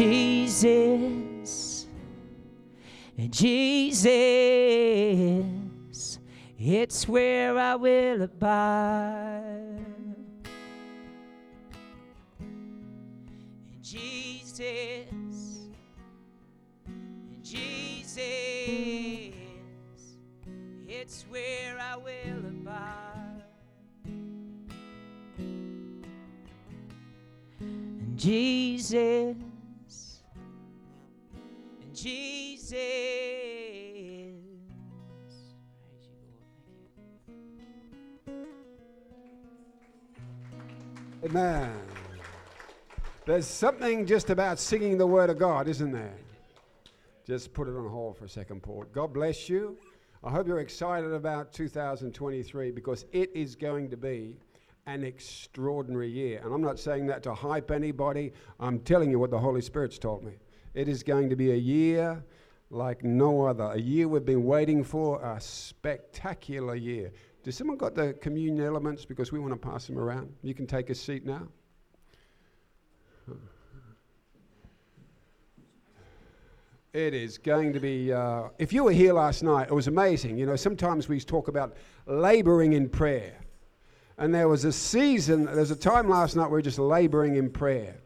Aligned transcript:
Jesus, 0.00 1.86
Jesus, 3.28 4.08
it's 6.58 7.06
where 7.06 7.58
I 7.58 7.74
will 7.74 8.22
abide. 8.22 9.84
Jesus, 13.82 14.64
Jesus, 17.42 18.22
it's 20.88 21.26
where 21.28 21.78
I 21.78 21.96
will 21.96 22.46
abide. 22.48 23.44
Jesus, 28.16 29.36
Jesus. 32.02 32.76
Amen. 41.22 41.72
There's 43.26 43.46
something 43.46 44.06
just 44.06 44.30
about 44.30 44.58
singing 44.58 44.96
the 44.96 45.06
Word 45.06 45.28
of 45.28 45.38
God, 45.38 45.68
isn't 45.68 45.92
there? 45.92 46.16
Just 47.26 47.52
put 47.52 47.68
it 47.68 47.76
on 47.76 47.86
hold 47.86 48.16
for 48.16 48.24
a 48.24 48.28
second, 48.28 48.62
Paul. 48.62 48.86
God 48.92 49.12
bless 49.12 49.48
you. 49.48 49.76
I 50.24 50.30
hope 50.30 50.48
you're 50.48 50.60
excited 50.60 51.12
about 51.12 51.52
2023 51.52 52.70
because 52.70 53.04
it 53.12 53.30
is 53.34 53.54
going 53.54 53.90
to 53.90 53.96
be 53.96 54.38
an 54.86 55.04
extraordinary 55.04 56.10
year. 56.10 56.40
And 56.42 56.52
I'm 56.52 56.62
not 56.62 56.78
saying 56.78 57.06
that 57.08 57.22
to 57.24 57.34
hype 57.34 57.70
anybody, 57.70 58.32
I'm 58.58 58.80
telling 58.80 59.10
you 59.10 59.18
what 59.18 59.30
the 59.30 59.38
Holy 59.38 59.60
Spirit's 59.60 59.98
told 59.98 60.24
me. 60.24 60.32
It 60.74 60.88
is 60.88 61.02
going 61.02 61.28
to 61.30 61.36
be 61.36 61.50
a 61.50 61.56
year 61.56 62.22
like 62.70 63.02
no 63.02 63.46
other, 63.46 63.64
a 63.64 63.78
year 63.78 64.06
we've 64.06 64.24
been 64.24 64.44
waiting 64.44 64.84
for, 64.84 65.20
a 65.22 65.40
spectacular 65.40 66.76
year. 66.76 67.10
Does 67.42 67.56
someone 67.56 67.76
got 67.76 67.94
the 67.94 68.12
communion 68.14 68.64
elements? 68.64 69.04
Because 69.04 69.32
we 69.32 69.40
want 69.40 69.52
to 69.52 69.68
pass 69.68 69.86
them 69.86 69.98
around. 69.98 70.32
You 70.42 70.54
can 70.54 70.66
take 70.66 70.90
a 70.90 70.94
seat 70.94 71.26
now. 71.26 71.48
It 76.92 77.14
is 77.14 77.38
going 77.38 77.72
to 77.72 77.80
be. 77.80 78.12
Uh, 78.12 78.48
if 78.58 78.72
you 78.72 78.82
were 78.82 78.92
here 78.92 79.12
last 79.12 79.44
night, 79.44 79.68
it 79.68 79.74
was 79.74 79.86
amazing. 79.86 80.36
You 80.36 80.46
know, 80.46 80.56
sometimes 80.56 81.08
we 81.08 81.20
talk 81.20 81.46
about 81.46 81.76
laboring 82.06 82.72
in 82.72 82.88
prayer. 82.88 83.40
And 84.18 84.34
there 84.34 84.48
was 84.48 84.64
a 84.64 84.72
season, 84.72 85.44
there's 85.44 85.70
a 85.70 85.76
time 85.76 86.08
last 86.08 86.36
night 86.36 86.46
we 86.46 86.52
we're 86.52 86.62
just 86.62 86.78
laboring 86.78 87.36
in 87.36 87.48
prayer. 87.48 87.96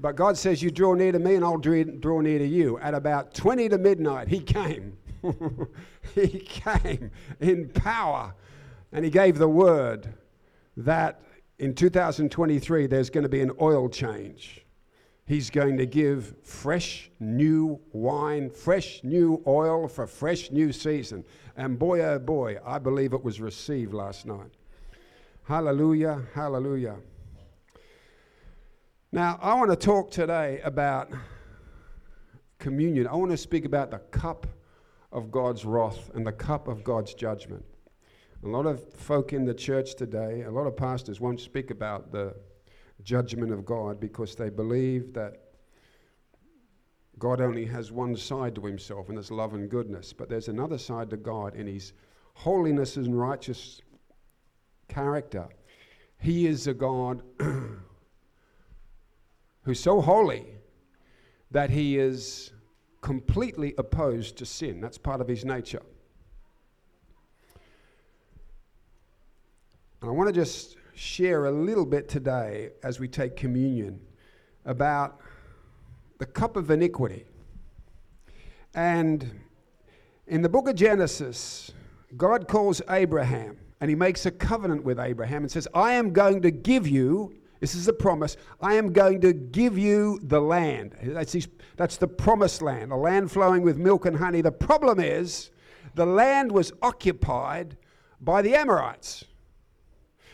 But 0.00 0.16
God 0.16 0.36
says, 0.36 0.62
You 0.62 0.70
draw 0.70 0.94
near 0.94 1.12
to 1.12 1.18
me, 1.18 1.34
and 1.34 1.44
I'll 1.44 1.58
draw 1.58 2.20
near 2.20 2.38
to 2.38 2.46
you. 2.46 2.78
At 2.78 2.94
about 2.94 3.34
20 3.34 3.68
to 3.70 3.78
midnight, 3.78 4.28
He 4.28 4.40
came. 4.40 4.96
he 6.14 6.40
came 6.40 7.10
in 7.40 7.68
power. 7.70 8.34
And 8.92 9.04
He 9.04 9.10
gave 9.10 9.38
the 9.38 9.48
word 9.48 10.12
that 10.76 11.20
in 11.58 11.74
2023 11.74 12.86
there's 12.86 13.10
going 13.10 13.22
to 13.22 13.28
be 13.28 13.40
an 13.40 13.52
oil 13.60 13.88
change. 13.88 14.64
He's 15.26 15.48
going 15.48 15.78
to 15.78 15.86
give 15.86 16.34
fresh 16.42 17.10
new 17.18 17.80
wine, 17.92 18.50
fresh 18.50 19.02
new 19.02 19.42
oil 19.46 19.88
for 19.88 20.06
fresh 20.06 20.50
new 20.50 20.70
season. 20.70 21.24
And 21.56 21.78
boy, 21.78 22.02
oh 22.02 22.18
boy, 22.18 22.58
I 22.64 22.78
believe 22.78 23.14
it 23.14 23.24
was 23.24 23.40
received 23.40 23.94
last 23.94 24.26
night. 24.26 24.50
Hallelujah, 25.44 26.22
hallelujah. 26.34 26.96
Now, 29.14 29.38
I 29.40 29.54
want 29.54 29.70
to 29.70 29.76
talk 29.76 30.10
today 30.10 30.60
about 30.64 31.08
communion. 32.58 33.06
I 33.06 33.14
want 33.14 33.30
to 33.30 33.36
speak 33.36 33.64
about 33.64 33.92
the 33.92 34.00
cup 34.00 34.44
of 35.12 35.30
God's 35.30 35.64
wrath 35.64 36.10
and 36.14 36.26
the 36.26 36.32
cup 36.32 36.66
of 36.66 36.82
God's 36.82 37.14
judgment. 37.14 37.64
A 38.42 38.48
lot 38.48 38.66
of 38.66 38.92
folk 38.94 39.32
in 39.32 39.44
the 39.44 39.54
church 39.54 39.94
today, 39.94 40.42
a 40.42 40.50
lot 40.50 40.66
of 40.66 40.76
pastors 40.76 41.20
won't 41.20 41.38
speak 41.38 41.70
about 41.70 42.10
the 42.10 42.34
judgment 43.04 43.52
of 43.52 43.64
God 43.64 44.00
because 44.00 44.34
they 44.34 44.50
believe 44.50 45.12
that 45.12 45.34
God 47.16 47.40
only 47.40 47.66
has 47.66 47.92
one 47.92 48.16
side 48.16 48.56
to 48.56 48.66
himself, 48.66 49.10
and 49.10 49.16
it's 49.16 49.30
love 49.30 49.54
and 49.54 49.70
goodness. 49.70 50.12
But 50.12 50.28
there's 50.28 50.48
another 50.48 50.76
side 50.76 51.08
to 51.10 51.16
God 51.16 51.54
in 51.54 51.68
his 51.68 51.92
holiness 52.32 52.96
and 52.96 53.16
righteous 53.16 53.80
character. 54.88 55.46
He 56.18 56.48
is 56.48 56.66
a 56.66 56.74
God 56.74 57.22
who's 59.64 59.80
so 59.80 60.00
holy 60.00 60.46
that 61.50 61.70
he 61.70 61.98
is 61.98 62.52
completely 63.00 63.74
opposed 63.78 64.36
to 64.38 64.46
sin. 64.46 64.80
That's 64.80 64.98
part 64.98 65.20
of 65.20 65.28
his 65.28 65.44
nature. 65.44 65.82
And 70.00 70.10
I 70.10 70.12
want 70.12 70.28
to 70.28 70.34
just 70.34 70.76
share 70.94 71.46
a 71.46 71.50
little 71.50 71.86
bit 71.86 72.08
today 72.08 72.70
as 72.82 73.00
we 73.00 73.08
take 73.08 73.36
communion 73.36 74.00
about 74.64 75.20
the 76.18 76.26
cup 76.26 76.56
of 76.56 76.70
iniquity. 76.70 77.24
And 78.74 79.40
in 80.26 80.42
the 80.42 80.48
book 80.48 80.68
of 80.68 80.74
Genesis, 80.74 81.72
God 82.16 82.48
calls 82.48 82.80
Abraham 82.88 83.58
and 83.80 83.90
he 83.90 83.94
makes 83.94 84.24
a 84.26 84.30
covenant 84.30 84.84
with 84.84 84.98
Abraham 84.98 85.42
and 85.42 85.50
says, 85.50 85.68
I 85.74 85.92
am 85.92 86.12
going 86.12 86.42
to 86.42 86.50
give 86.50 86.86
you, 86.86 87.34
this 87.60 87.74
is 87.74 87.88
a 87.88 87.92
promise, 87.92 88.36
I 88.60 88.74
am 88.74 88.92
going 88.92 89.20
to 89.22 89.32
give 89.32 89.78
you 89.78 90.20
the 90.22 90.40
land. 90.40 90.96
That's, 91.02 91.32
his, 91.32 91.48
that's 91.76 91.96
the 91.96 92.08
promised 92.08 92.62
land, 92.62 92.92
a 92.92 92.96
land 92.96 93.30
flowing 93.30 93.62
with 93.62 93.76
milk 93.78 94.06
and 94.06 94.16
honey. 94.16 94.40
The 94.40 94.52
problem 94.52 95.00
is, 95.00 95.50
the 95.94 96.06
land 96.06 96.52
was 96.52 96.72
occupied 96.82 97.76
by 98.20 98.42
the 98.42 98.54
Amorites. 98.54 99.24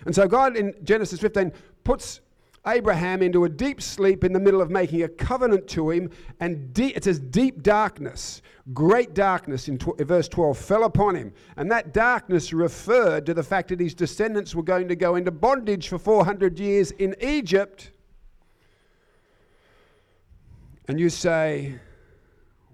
And 0.06 0.14
so 0.14 0.26
God 0.26 0.56
in 0.56 0.74
Genesis 0.82 1.20
15 1.20 1.52
puts 1.84 2.20
Abraham 2.66 3.22
into 3.22 3.44
a 3.44 3.48
deep 3.48 3.80
sleep 3.80 4.22
in 4.22 4.32
the 4.32 4.40
middle 4.40 4.60
of 4.60 4.70
making 4.70 5.02
a 5.02 5.08
covenant 5.08 5.66
to 5.68 5.90
him, 5.90 6.10
and 6.40 6.74
de- 6.74 6.94
it 6.94 7.04
says 7.04 7.18
deep 7.18 7.62
darkness, 7.62 8.42
great 8.74 9.14
darkness 9.14 9.68
in 9.68 9.78
tw- 9.78 9.98
verse 10.00 10.28
12 10.28 10.58
fell 10.58 10.84
upon 10.84 11.14
him. 11.14 11.32
And 11.56 11.70
that 11.70 11.94
darkness 11.94 12.52
referred 12.52 13.24
to 13.26 13.34
the 13.34 13.42
fact 13.42 13.68
that 13.70 13.80
his 13.80 13.94
descendants 13.94 14.54
were 14.54 14.62
going 14.62 14.88
to 14.88 14.96
go 14.96 15.16
into 15.16 15.30
bondage 15.30 15.88
for 15.88 15.98
400 15.98 16.58
years 16.58 16.90
in 16.92 17.16
Egypt. 17.20 17.92
And 20.86 21.00
you 21.00 21.08
say, 21.08 21.78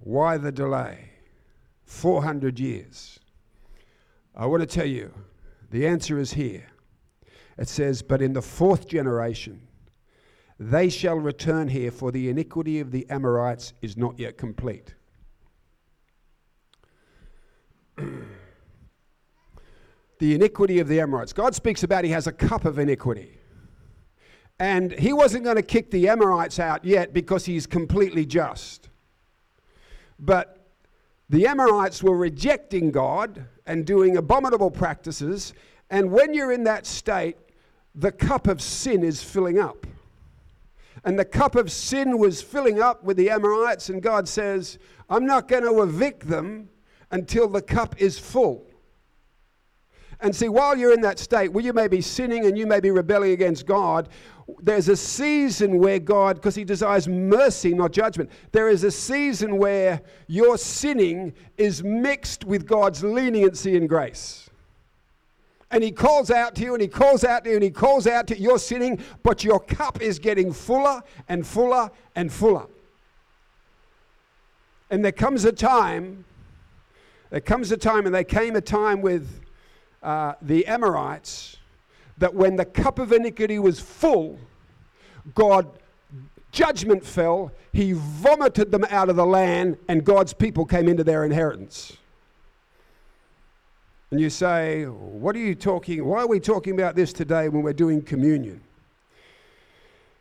why 0.01 0.37
the 0.37 0.53
delay? 0.53 1.11
400 1.85 2.59
years. 2.59 3.21
I 4.35 4.47
want 4.47 4.61
to 4.63 4.67
tell 4.67 4.87
you, 4.87 5.13
the 5.71 5.87
answer 5.87 6.19
is 6.19 6.33
here. 6.33 6.67
It 7.59 7.69
says, 7.69 8.03
But 8.03 8.21
in 8.21 8.33
the 8.33 8.43
fourth 8.43 8.87
generation, 8.87 9.67
they 10.59 10.89
shall 10.89 11.17
return 11.17 11.69
here, 11.69 11.91
for 11.91 12.11
the 12.11 12.31
iniquity 12.31 12.81
of 12.81 12.91
the 12.91 13.06
Amorites 13.11 13.75
is 13.83 13.97
not 13.97 14.19
yet 14.19 14.39
complete. 14.39 14.94
the 20.19 20.34
iniquity 20.34 20.78
of 20.78 20.89
the 20.89 21.00
Amorites. 21.00 21.33
God 21.33 21.55
speaks 21.55 21.83
about 21.83 22.05
he 22.05 22.11
has 22.11 22.27
a 22.27 22.33
cup 22.33 22.65
of 22.65 22.78
iniquity. 22.78 23.39
And 24.59 24.93
he 24.93 25.12
wasn't 25.12 25.45
going 25.45 25.56
to 25.56 25.62
kick 25.62 25.91
the 25.91 26.09
Amorites 26.09 26.59
out 26.59 26.84
yet 26.84 27.12
because 27.12 27.45
he's 27.45 27.66
completely 27.66 28.25
just. 28.25 28.89
But 30.19 30.66
the 31.28 31.47
Amorites 31.47 32.03
were 32.03 32.16
rejecting 32.16 32.91
God 32.91 33.45
and 33.66 33.84
doing 33.84 34.16
abominable 34.16 34.71
practices. 34.71 35.53
And 35.91 36.11
when 36.11 36.33
you're 36.33 36.53
in 36.53 36.65
that 36.65 36.87
state, 36.87 37.37
the 37.95 38.12
cup 38.12 38.47
of 38.47 38.62
sin 38.62 39.05
is 39.05 39.22
filling 39.22 39.59
up. 39.59 39.87
And 41.06 41.17
the 41.17 41.25
cup 41.25 41.55
of 41.55 41.71
sin 41.71 42.19
was 42.19 42.43
filling 42.43 42.83
up 42.83 43.05
with 43.05 43.17
the 43.17 43.31
Amorites, 43.31 43.91
and 43.91 44.03
God 44.03 44.27
says, 44.27 44.77
I'm 45.09 45.25
not 45.25 45.47
going 45.47 45.63
to 45.63 45.83
evict 45.83 46.27
them 46.27 46.69
until 47.13 47.48
the 47.48 47.63
cup 47.63 47.95
is 48.03 48.19
full. 48.19 48.66
And 50.21 50.34
see, 50.34 50.48
while 50.48 50.77
you're 50.77 50.92
in 50.92 51.03
that 51.03 51.21
state 51.21 51.53
where 51.53 51.65
you 51.65 51.72
may 51.72 51.86
be 51.86 52.01
sinning 52.01 52.47
and 52.47 52.59
you 52.59 52.66
may 52.66 52.81
be 52.81 52.91
rebelling 52.91 53.31
against 53.31 53.66
God, 53.66 54.09
there's 54.60 54.89
a 54.89 54.97
season 54.97 55.78
where 55.78 56.01
God, 56.01 56.36
because 56.36 56.57
He 56.57 56.65
desires 56.65 57.07
mercy, 57.07 57.72
not 57.72 57.92
judgment, 57.92 58.28
there 58.51 58.69
is 58.69 58.83
a 58.83 58.91
season 58.91 59.59
where 59.59 60.03
your 60.27 60.59
sinning 60.59 61.34
is 61.57 61.84
mixed 61.84 62.45
with 62.45 62.66
God's 62.66 63.04
leniency 63.04 63.77
and 63.77 63.89
grace. 63.89 64.46
And 65.71 65.83
he 65.83 65.91
calls 65.91 66.30
out 66.30 66.54
to 66.57 66.63
you 66.63 66.74
and 66.74 66.80
he 66.80 66.89
calls 66.89 67.24
out 67.24 67.45
to 67.45 67.51
you 67.51 67.57
and 67.57 67.65
he 67.65 67.71
calls 67.71 68.07
out 68.07 68.28
to 68.28 68.39
you. 68.39 68.51
You're 68.51 68.59
sinning, 68.59 69.01
but 69.22 69.42
your 69.42 69.59
cup 69.59 70.01
is 70.01 70.18
getting 70.18 70.53
fuller 70.53 71.03
and 71.28 71.47
fuller 71.47 71.91
and 72.15 72.33
fuller. 72.33 72.66
And 74.91 75.04
there 75.04 75.13
comes 75.13 75.45
a 75.45 75.53
time, 75.53 76.24
there 77.30 77.41
comes 77.41 77.72
a 77.72 77.77
time, 77.77 78.07
and 78.07 78.15
there 78.15 78.22
came 78.22 78.54
a 78.54 78.60
time 78.60 79.03
with 79.03 79.41
uh, 80.03 80.34
the 80.41 80.65
Amorites 80.66 81.57
that 82.19 82.33
when 82.33 82.57
the 82.57 82.65
cup 82.65 82.98
of 82.98 83.12
iniquity 83.12 83.59
was 83.59 83.80
full, 83.80 84.39
God 85.34 85.69
judgment 86.53 87.04
fell, 87.04 87.53
he 87.72 87.92
vomited 87.92 88.71
them 88.71 88.84
out 88.89 89.09
of 89.10 89.16
the 89.16 89.27
land, 89.27 89.77
and 89.89 90.04
God's 90.04 90.33
people 90.33 90.65
came 90.65 90.89
into 90.89 91.04
their 91.04 91.24
inheritance. 91.24 91.97
And 94.11 94.21
you 94.21 94.31
say, 94.31 94.85
What 94.85 95.35
are 95.35 95.41
you 95.41 95.55
talking? 95.55 96.05
Why 96.05 96.23
are 96.23 96.29
we 96.29 96.41
talking 96.41 96.75
about 96.75 96.95
this 96.95 97.13
today 97.13 97.49
when 97.49 97.63
we're 97.63 97.73
doing 97.73 98.03
communion? 98.03 98.61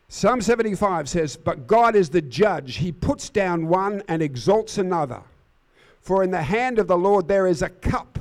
Psalm 0.08 0.40
75 0.40 1.08
says, 1.08 1.36
But 1.36 1.66
God 1.66 1.96
is 1.96 2.10
the 2.10 2.22
judge. 2.22 2.76
He 2.76 2.92
puts 2.92 3.28
down 3.28 3.68
one 3.68 4.02
and 4.08 4.22
exalts 4.22 4.78
another. 4.78 5.22
For 6.00 6.22
in 6.22 6.30
the 6.30 6.42
hand 6.42 6.78
of 6.78 6.86
the 6.86 6.96
Lord 6.96 7.26
there 7.26 7.46
is 7.46 7.62
a 7.62 7.68
cup, 7.68 8.18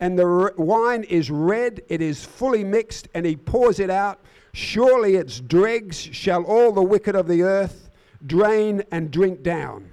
and 0.00 0.18
the 0.18 0.52
wine 0.56 1.04
is 1.04 1.30
red, 1.30 1.82
it 1.88 2.02
is 2.02 2.24
fully 2.24 2.64
mixed, 2.64 3.08
and 3.14 3.24
he 3.24 3.36
pours 3.36 3.78
it 3.78 3.90
out. 3.90 4.20
Surely 4.52 5.14
its 5.14 5.40
dregs 5.40 5.96
shall 5.96 6.42
all 6.44 6.72
the 6.72 6.82
wicked 6.82 7.14
of 7.14 7.28
the 7.28 7.42
earth 7.42 7.90
drain 8.26 8.82
and 8.90 9.10
drink 9.10 9.42
down. 9.42 9.88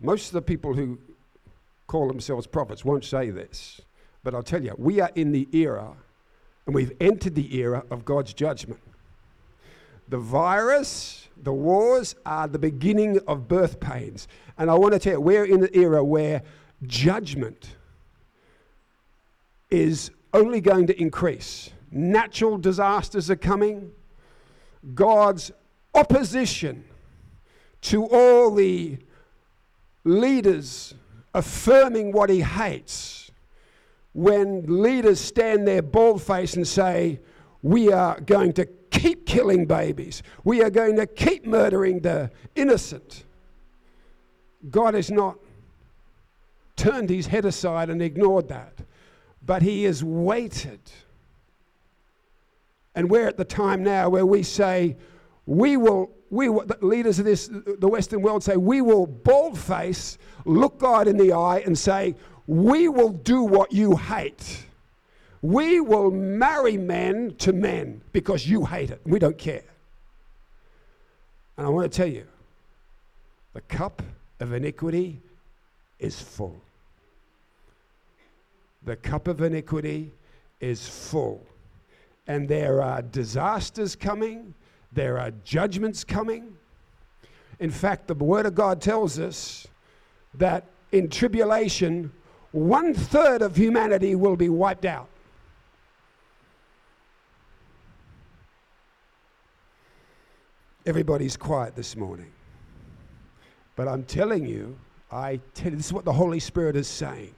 Most 0.00 0.28
of 0.28 0.32
the 0.32 0.42
people 0.42 0.74
who 0.74 0.98
call 1.94 2.08
themselves 2.08 2.44
prophets 2.44 2.84
won't 2.84 3.04
say 3.04 3.30
this, 3.30 3.80
but 4.24 4.34
I'll 4.34 4.42
tell 4.42 4.64
you, 4.64 4.74
we 4.76 5.00
are 5.00 5.12
in 5.14 5.30
the 5.30 5.46
era 5.52 5.92
and 6.66 6.74
we've 6.74 6.90
entered 7.00 7.36
the 7.36 7.56
era 7.56 7.84
of 7.88 8.04
God's 8.04 8.34
judgment. 8.34 8.80
The 10.08 10.18
virus, 10.18 11.28
the 11.40 11.52
wars 11.52 12.16
are 12.26 12.48
the 12.48 12.58
beginning 12.58 13.20
of 13.28 13.46
birth 13.46 13.78
pains. 13.78 14.26
And 14.58 14.72
I 14.72 14.74
want 14.74 14.94
to 14.94 14.98
tell 14.98 15.12
you, 15.12 15.20
we're 15.20 15.44
in 15.44 15.62
an 15.62 15.70
era 15.72 16.02
where 16.02 16.42
judgment 16.84 17.76
is 19.70 20.10
only 20.32 20.60
going 20.60 20.88
to 20.88 21.00
increase. 21.00 21.70
Natural 21.92 22.58
disasters 22.58 23.30
are 23.30 23.36
coming. 23.36 23.92
God's 24.96 25.52
opposition 25.94 26.86
to 27.82 28.04
all 28.06 28.52
the 28.52 28.98
leaders 30.02 30.94
affirming 31.34 32.12
what 32.12 32.30
he 32.30 32.40
hates 32.40 33.30
when 34.12 34.82
leaders 34.82 35.20
stand 35.20 35.66
there 35.66 35.82
bald 35.82 36.22
faced 36.22 36.56
and 36.56 36.66
say, 36.66 37.20
We 37.62 37.92
are 37.92 38.20
going 38.20 38.52
to 38.54 38.66
keep 38.90 39.26
killing 39.26 39.66
babies, 39.66 40.22
we 40.44 40.62
are 40.62 40.70
going 40.70 40.96
to 40.96 41.06
keep 41.06 41.44
murdering 41.44 42.00
the 42.00 42.30
innocent. 42.54 43.24
God 44.70 44.94
has 44.94 45.10
not 45.10 45.38
turned 46.76 47.10
his 47.10 47.26
head 47.26 47.44
aside 47.44 47.90
and 47.90 48.00
ignored 48.00 48.48
that, 48.48 48.78
but 49.44 49.62
he 49.62 49.84
has 49.84 50.02
waited. 50.02 50.80
And 52.94 53.10
we're 53.10 53.26
at 53.26 53.36
the 53.36 53.44
time 53.44 53.82
now 53.82 54.08
where 54.08 54.24
we 54.24 54.42
say, 54.42 54.96
we 55.46 55.76
will, 55.76 56.10
we 56.30 56.48
the 56.48 56.78
leaders 56.80 57.18
of 57.18 57.24
this, 57.24 57.48
the 57.48 57.88
Western 57.88 58.22
world 58.22 58.42
say, 58.42 58.56
we 58.56 58.80
will 58.80 59.06
bold 59.06 59.58
face, 59.58 60.18
look 60.44 60.78
God 60.78 61.08
in 61.08 61.16
the 61.16 61.32
eye 61.32 61.62
and 61.64 61.78
say, 61.78 62.14
we 62.46 62.88
will 62.88 63.10
do 63.10 63.42
what 63.42 63.72
you 63.72 63.96
hate. 63.96 64.64
We 65.42 65.80
will 65.80 66.10
marry 66.10 66.78
men 66.78 67.34
to 67.38 67.52
men 67.52 68.00
because 68.12 68.46
you 68.46 68.64
hate 68.64 68.90
it. 68.90 69.00
We 69.04 69.18
don't 69.18 69.36
care. 69.36 69.64
And 71.56 71.66
I 71.66 71.70
want 71.70 71.90
to 71.90 71.96
tell 71.96 72.06
you 72.06 72.26
the 73.52 73.60
cup 73.62 74.02
of 74.40 74.52
iniquity 74.52 75.20
is 75.98 76.20
full. 76.20 76.60
The 78.84 78.96
cup 78.96 79.28
of 79.28 79.40
iniquity 79.40 80.12
is 80.60 80.86
full. 80.86 81.44
And 82.26 82.48
there 82.48 82.82
are 82.82 83.02
disasters 83.02 83.94
coming, 83.94 84.54
there 84.94 85.18
are 85.18 85.30
judgments 85.44 86.04
coming. 86.04 86.56
In 87.58 87.70
fact, 87.70 88.06
the 88.06 88.14
Word 88.14 88.46
of 88.46 88.54
God 88.54 88.80
tells 88.80 89.18
us 89.18 89.66
that 90.34 90.64
in 90.92 91.08
tribulation, 91.08 92.12
one 92.52 92.94
third 92.94 93.42
of 93.42 93.56
humanity 93.56 94.14
will 94.14 94.36
be 94.36 94.48
wiped 94.48 94.84
out. 94.84 95.08
Everybody's 100.86 101.36
quiet 101.36 101.74
this 101.74 101.96
morning. 101.96 102.30
But 103.74 103.88
I'm 103.88 104.04
telling 104.04 104.46
you, 104.46 104.78
I 105.10 105.40
tell 105.54 105.70
you, 105.70 105.76
this 105.78 105.86
is 105.86 105.92
what 105.92 106.04
the 106.04 106.12
Holy 106.12 106.38
Spirit 106.38 106.76
is 106.76 106.86
saying. 106.86 107.34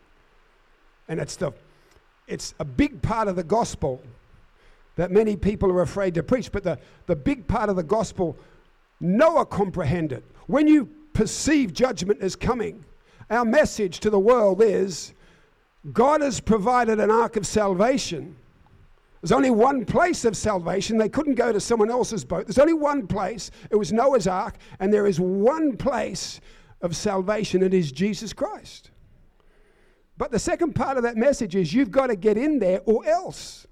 And 1.08 1.20
it's 1.20 1.36
the 1.36 1.52
it's 2.26 2.54
a 2.58 2.64
big 2.64 3.00
part 3.02 3.28
of 3.28 3.36
the 3.36 3.44
gospel 3.44 4.02
that 4.96 5.10
many 5.10 5.36
people 5.36 5.70
are 5.70 5.82
afraid 5.82 6.14
to 6.14 6.22
preach, 6.22 6.50
but 6.50 6.64
the, 6.64 6.78
the 7.06 7.16
big 7.16 7.46
part 7.46 7.68
of 7.70 7.76
the 7.76 7.82
gospel 7.82 8.36
Noah 9.00 9.46
comprehended. 9.46 10.22
When 10.46 10.66
you 10.66 10.88
perceive 11.12 11.72
judgment 11.72 12.20
as 12.20 12.34
coming, 12.34 12.84
our 13.30 13.44
message 13.44 14.00
to 14.00 14.10
the 14.10 14.18
world 14.18 14.62
is 14.62 15.12
God 15.92 16.20
has 16.20 16.40
provided 16.40 16.98
an 16.98 17.10
ark 17.10 17.36
of 17.36 17.46
salvation. 17.46 18.36
There's 19.20 19.32
only 19.32 19.50
one 19.50 19.84
place 19.84 20.24
of 20.24 20.36
salvation. 20.36 20.98
They 20.98 21.08
couldn't 21.08 21.34
go 21.34 21.52
to 21.52 21.60
someone 21.60 21.90
else's 21.90 22.24
boat. 22.24 22.46
There's 22.46 22.58
only 22.58 22.74
one 22.74 23.06
place. 23.06 23.50
It 23.70 23.76
was 23.76 23.92
Noah's 23.92 24.26
ark, 24.26 24.56
and 24.78 24.92
there 24.92 25.06
is 25.06 25.18
one 25.18 25.76
place 25.76 26.40
of 26.80 26.94
salvation. 26.94 27.62
It 27.62 27.74
is 27.74 27.92
Jesus 27.92 28.32
Christ. 28.32 28.90
But 30.18 30.30
the 30.30 30.38
second 30.38 30.74
part 30.74 30.96
of 30.96 31.02
that 31.02 31.16
message 31.16 31.56
is 31.56 31.74
you've 31.74 31.90
got 31.90 32.06
to 32.06 32.16
get 32.16 32.38
in 32.38 32.58
there 32.58 32.80
or 32.86 33.04
else. 33.06 33.66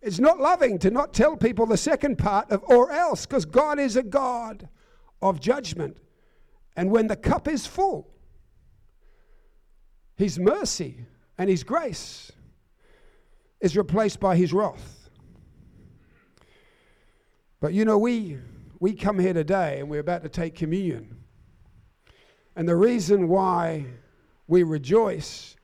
It's 0.00 0.20
not 0.20 0.38
loving 0.38 0.78
to 0.80 0.90
not 0.90 1.12
tell 1.12 1.36
people 1.36 1.66
the 1.66 1.76
second 1.76 2.18
part 2.18 2.50
of 2.50 2.62
or 2.64 2.92
else 2.92 3.26
because 3.26 3.44
God 3.44 3.78
is 3.78 3.96
a 3.96 4.02
God 4.02 4.68
of 5.20 5.40
judgment. 5.40 5.98
And 6.76 6.90
when 6.90 7.08
the 7.08 7.16
cup 7.16 7.48
is 7.48 7.66
full, 7.66 8.08
His 10.16 10.38
mercy 10.38 11.04
and 11.36 11.50
His 11.50 11.64
grace 11.64 12.30
is 13.60 13.76
replaced 13.76 14.20
by 14.20 14.36
His 14.36 14.52
wrath. 14.52 15.10
But 17.60 17.72
you 17.72 17.84
know, 17.84 17.98
we, 17.98 18.38
we 18.78 18.94
come 18.94 19.18
here 19.18 19.32
today 19.32 19.80
and 19.80 19.90
we're 19.90 19.98
about 19.98 20.22
to 20.22 20.28
take 20.28 20.54
communion. 20.54 21.16
And 22.54 22.68
the 22.68 22.76
reason 22.76 23.26
why 23.26 23.86
we 24.46 24.62
rejoice 24.62 25.56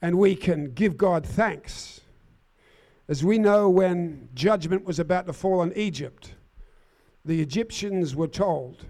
and 0.00 0.18
we 0.18 0.36
can 0.36 0.72
give 0.72 0.96
God 0.96 1.26
thanks 1.26 2.00
is 3.08 3.24
we 3.24 3.38
know 3.38 3.68
when 3.68 4.28
judgment 4.34 4.84
was 4.84 4.98
about 4.98 5.26
to 5.26 5.32
fall 5.32 5.60
on 5.60 5.72
Egypt, 5.76 6.34
the 7.24 7.40
Egyptians 7.40 8.14
were 8.14 8.28
told, 8.28 8.84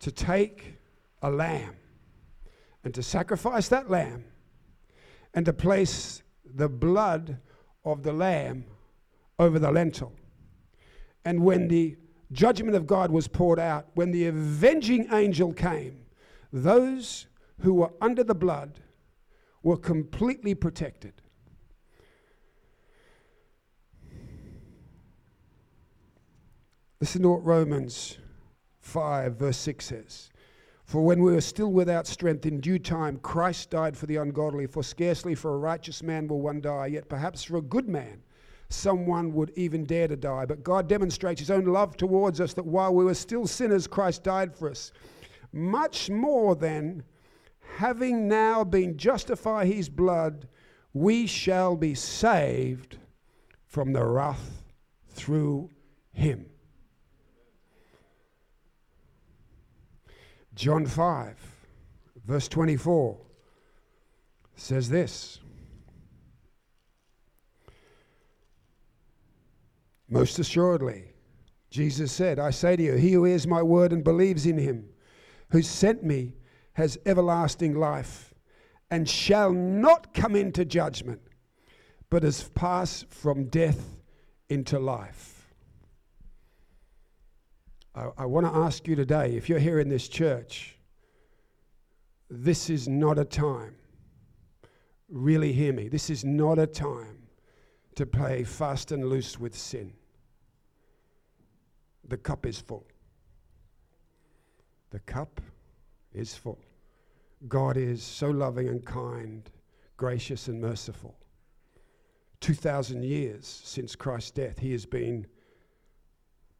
to 0.00 0.10
take 0.10 0.74
a 1.22 1.30
lamb 1.30 1.76
and 2.84 2.92
to 2.92 3.02
sacrifice 3.02 3.68
that 3.68 3.88
lamb 3.88 4.24
and 5.34 5.46
to 5.46 5.52
place 5.52 6.22
the 6.44 6.68
blood 6.68 7.38
of 7.84 8.02
the 8.02 8.12
lamb 8.12 8.64
over 9.38 9.58
the 9.58 9.70
lentil. 9.70 10.12
And 11.24 11.44
when 11.44 11.68
the 11.68 11.96
judgment 12.32 12.74
of 12.74 12.86
God 12.86 13.10
was 13.10 13.28
poured 13.28 13.60
out, 13.60 13.86
when 13.94 14.10
the 14.10 14.26
avenging 14.26 15.06
angel 15.12 15.52
came, 15.52 16.04
those 16.52 17.26
who 17.60 17.74
were 17.74 17.92
under 18.00 18.24
the 18.24 18.34
blood 18.34 18.80
were 19.62 19.76
completely 19.76 20.54
protected. 20.54 21.21
Listen 27.02 27.22
to 27.22 27.30
what 27.30 27.44
Romans 27.44 28.18
5, 28.78 29.34
verse 29.34 29.56
6 29.56 29.86
says 29.86 30.30
For 30.84 31.04
when 31.04 31.20
we 31.20 31.32
were 31.32 31.40
still 31.40 31.72
without 31.72 32.06
strength, 32.06 32.46
in 32.46 32.60
due 32.60 32.78
time 32.78 33.16
Christ 33.16 33.70
died 33.70 33.96
for 33.96 34.06
the 34.06 34.18
ungodly, 34.18 34.68
for 34.68 34.84
scarcely 34.84 35.34
for 35.34 35.52
a 35.52 35.58
righteous 35.58 36.00
man 36.00 36.28
will 36.28 36.40
one 36.40 36.60
die, 36.60 36.86
yet 36.86 37.08
perhaps 37.08 37.42
for 37.42 37.56
a 37.56 37.60
good 37.60 37.88
man 37.88 38.22
someone 38.68 39.32
would 39.32 39.50
even 39.56 39.82
dare 39.82 40.06
to 40.06 40.14
die. 40.14 40.46
But 40.46 40.62
God 40.62 40.88
demonstrates 40.88 41.40
his 41.40 41.50
own 41.50 41.64
love 41.64 41.96
towards 41.96 42.40
us 42.40 42.52
that 42.52 42.66
while 42.66 42.94
we 42.94 43.04
were 43.04 43.14
still 43.14 43.48
sinners, 43.48 43.88
Christ 43.88 44.22
died 44.22 44.54
for 44.54 44.70
us. 44.70 44.92
Much 45.52 46.08
more 46.08 46.54
than 46.54 47.02
having 47.78 48.28
now 48.28 48.62
been 48.62 48.96
justified 48.96 49.66
his 49.66 49.88
blood, 49.88 50.46
we 50.92 51.26
shall 51.26 51.74
be 51.74 51.96
saved 51.96 52.98
from 53.66 53.92
the 53.92 54.04
wrath 54.04 54.62
through 55.08 55.68
him. 56.12 56.51
John 60.54 60.86
5, 60.86 61.36
verse 62.26 62.48
24 62.48 63.18
says 64.54 64.88
this 64.88 65.40
Most 70.08 70.38
assuredly, 70.38 71.04
Jesus 71.70 72.12
said, 72.12 72.38
I 72.38 72.50
say 72.50 72.76
to 72.76 72.82
you, 72.82 72.94
he 72.96 73.12
who 73.12 73.24
hears 73.24 73.46
my 73.46 73.62
word 73.62 73.94
and 73.94 74.04
believes 74.04 74.44
in 74.44 74.58
him, 74.58 74.90
who 75.50 75.62
sent 75.62 76.04
me, 76.04 76.34
has 76.74 76.98
everlasting 77.06 77.74
life, 77.74 78.34
and 78.90 79.08
shall 79.08 79.52
not 79.52 80.12
come 80.12 80.36
into 80.36 80.66
judgment, 80.66 81.22
but 82.10 82.24
has 82.24 82.50
passed 82.50 83.08
from 83.08 83.44
death 83.46 84.02
into 84.50 84.78
life. 84.78 85.31
I, 87.94 88.08
I 88.18 88.26
want 88.26 88.46
to 88.46 88.52
ask 88.52 88.86
you 88.86 88.96
today 88.96 89.36
if 89.36 89.48
you're 89.48 89.58
here 89.58 89.80
in 89.80 89.88
this 89.88 90.08
church, 90.08 90.76
this 92.30 92.70
is 92.70 92.88
not 92.88 93.18
a 93.18 93.24
time, 93.24 93.74
really 95.08 95.52
hear 95.52 95.72
me, 95.72 95.88
this 95.88 96.08
is 96.08 96.24
not 96.24 96.58
a 96.58 96.66
time 96.66 97.18
to 97.94 98.06
play 98.06 98.44
fast 98.44 98.92
and 98.92 99.04
loose 99.04 99.38
with 99.38 99.56
sin. 99.56 99.92
The 102.08 102.16
cup 102.16 102.46
is 102.46 102.58
full. 102.58 102.86
The 104.90 105.00
cup 105.00 105.40
is 106.12 106.34
full. 106.34 106.58
God 107.48 107.76
is 107.76 108.02
so 108.02 108.30
loving 108.30 108.68
and 108.68 108.84
kind, 108.84 109.48
gracious 109.96 110.48
and 110.48 110.60
merciful. 110.60 111.16
2,000 112.40 113.04
years 113.04 113.46
since 113.64 113.94
Christ's 113.94 114.32
death, 114.32 114.58
He 114.58 114.72
has 114.72 114.84
been 114.84 115.26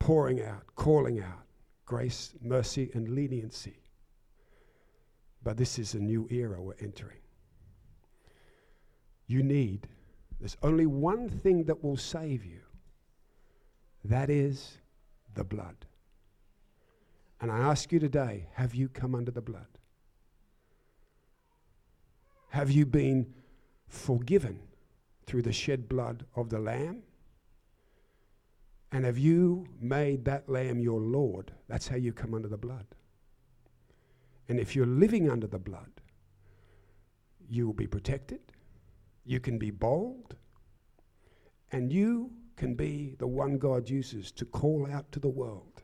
pouring 0.02 0.42
out, 0.42 0.64
calling 0.74 1.20
out 1.20 1.44
grace, 1.86 2.34
mercy, 2.42 2.90
and 2.94 3.08
leniency. 3.08 3.78
But 5.44 5.56
this 5.56 5.78
is 5.78 5.94
a 5.94 6.00
new 6.00 6.26
era 6.28 6.60
we're 6.60 6.74
entering. 6.80 7.20
You 9.28 9.44
need, 9.44 9.86
there's 10.40 10.56
only 10.64 10.86
one 10.86 11.28
thing 11.28 11.64
that 11.64 11.84
will 11.84 11.96
save 11.96 12.44
you 12.44 12.58
that 14.04 14.28
is 14.28 14.78
the 15.34 15.44
blood. 15.44 15.86
And 17.40 17.52
I 17.52 17.58
ask 17.58 17.92
you 17.92 18.00
today 18.00 18.48
have 18.54 18.74
you 18.74 18.88
come 18.88 19.14
under 19.14 19.30
the 19.30 19.40
blood? 19.40 19.78
Have 22.48 22.72
you 22.72 22.86
been 22.86 23.32
forgiven 23.86 24.58
through 25.26 25.42
the 25.42 25.52
shed 25.52 25.88
blood 25.88 26.26
of 26.34 26.50
the 26.50 26.58
Lamb? 26.58 27.04
And 28.92 29.06
have 29.06 29.16
you 29.18 29.66
made 29.80 30.26
that 30.26 30.48
Lamb 30.48 30.78
your 30.78 31.00
Lord? 31.00 31.50
That's 31.66 31.88
how 31.88 31.96
you 31.96 32.12
come 32.12 32.34
under 32.34 32.48
the 32.48 32.58
blood. 32.58 32.86
And 34.48 34.60
if 34.60 34.76
you're 34.76 34.86
living 34.86 35.30
under 35.30 35.46
the 35.46 35.58
blood, 35.58 35.90
you 37.48 37.66
will 37.66 37.74
be 37.74 37.86
protected, 37.86 38.40
you 39.24 39.40
can 39.40 39.58
be 39.58 39.70
bold, 39.70 40.36
and 41.70 41.90
you 41.90 42.30
can 42.56 42.74
be 42.74 43.14
the 43.18 43.26
one 43.26 43.56
God 43.56 43.88
uses 43.88 44.30
to 44.32 44.44
call 44.44 44.86
out 44.92 45.10
to 45.12 45.20
the 45.20 45.28
world. 45.28 45.82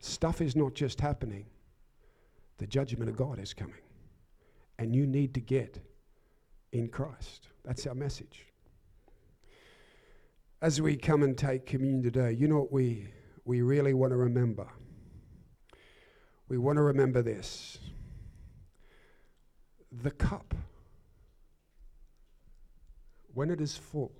Stuff 0.00 0.40
is 0.40 0.56
not 0.56 0.74
just 0.74 1.00
happening, 1.00 1.46
the 2.58 2.66
judgment 2.66 3.10
of 3.10 3.16
God 3.16 3.38
is 3.38 3.52
coming. 3.52 3.74
And 4.78 4.94
you 4.94 5.06
need 5.06 5.34
to 5.34 5.40
get 5.40 5.80
in 6.72 6.88
Christ. 6.88 7.48
That's 7.64 7.86
our 7.86 7.94
message. 7.94 8.46
As 10.62 10.80
we 10.80 10.96
come 10.96 11.22
and 11.22 11.36
take 11.36 11.66
communion 11.66 12.02
today, 12.02 12.32
you 12.32 12.48
know 12.48 12.58
what 12.58 12.72
we, 12.72 13.08
we 13.44 13.60
really 13.60 13.92
want 13.92 14.12
to 14.12 14.16
remember? 14.16 14.66
We 16.48 16.58
want 16.58 16.76
to 16.76 16.82
remember 16.82 17.22
this 17.22 17.78
the 20.02 20.10
cup, 20.10 20.54
when 23.32 23.50
it 23.50 23.60
is 23.60 23.76
full, 23.76 24.12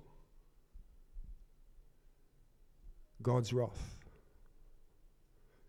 God's 3.21 3.53
wrath. 3.53 3.97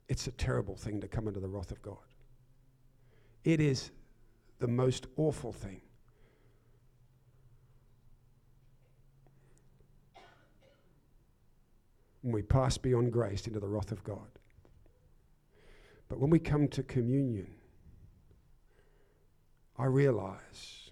It's 0.09 0.27
a 0.27 0.33
terrible 0.33 0.77
thing 0.77 1.01
to 1.01 1.09
come 1.09 1.29
under 1.29 1.41
the 1.41 1.49
wrath 1.49 1.71
of 1.71 1.83
God. 1.83 1.97
It 3.45 3.61
is 3.61 3.91
the 4.59 4.69
most 4.69 5.07
awful 5.17 5.53
thing. 5.53 5.83
When 12.23 12.33
we 12.33 12.43
pass 12.43 12.77
beyond 12.77 13.13
grace 13.13 13.47
into 13.47 13.61
the 13.61 13.69
wrath 13.69 13.93
of 13.93 14.03
God. 14.03 14.29
But 16.09 16.19
when 16.19 16.31
we 16.31 16.39
come 16.39 16.69
to 16.69 16.83
communion, 16.83 17.49
I 19.79 19.85
realize 19.85 20.91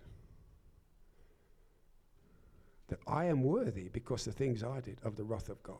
that 2.88 3.00
I 3.06 3.24
am 3.24 3.42
worthy 3.42 3.88
because 3.88 4.24
the 4.24 4.32
things 4.32 4.62
I 4.62 4.80
did 4.80 4.98
of 5.02 5.16
the 5.16 5.24
wrath 5.24 5.48
of 5.48 5.62
God. 5.62 5.76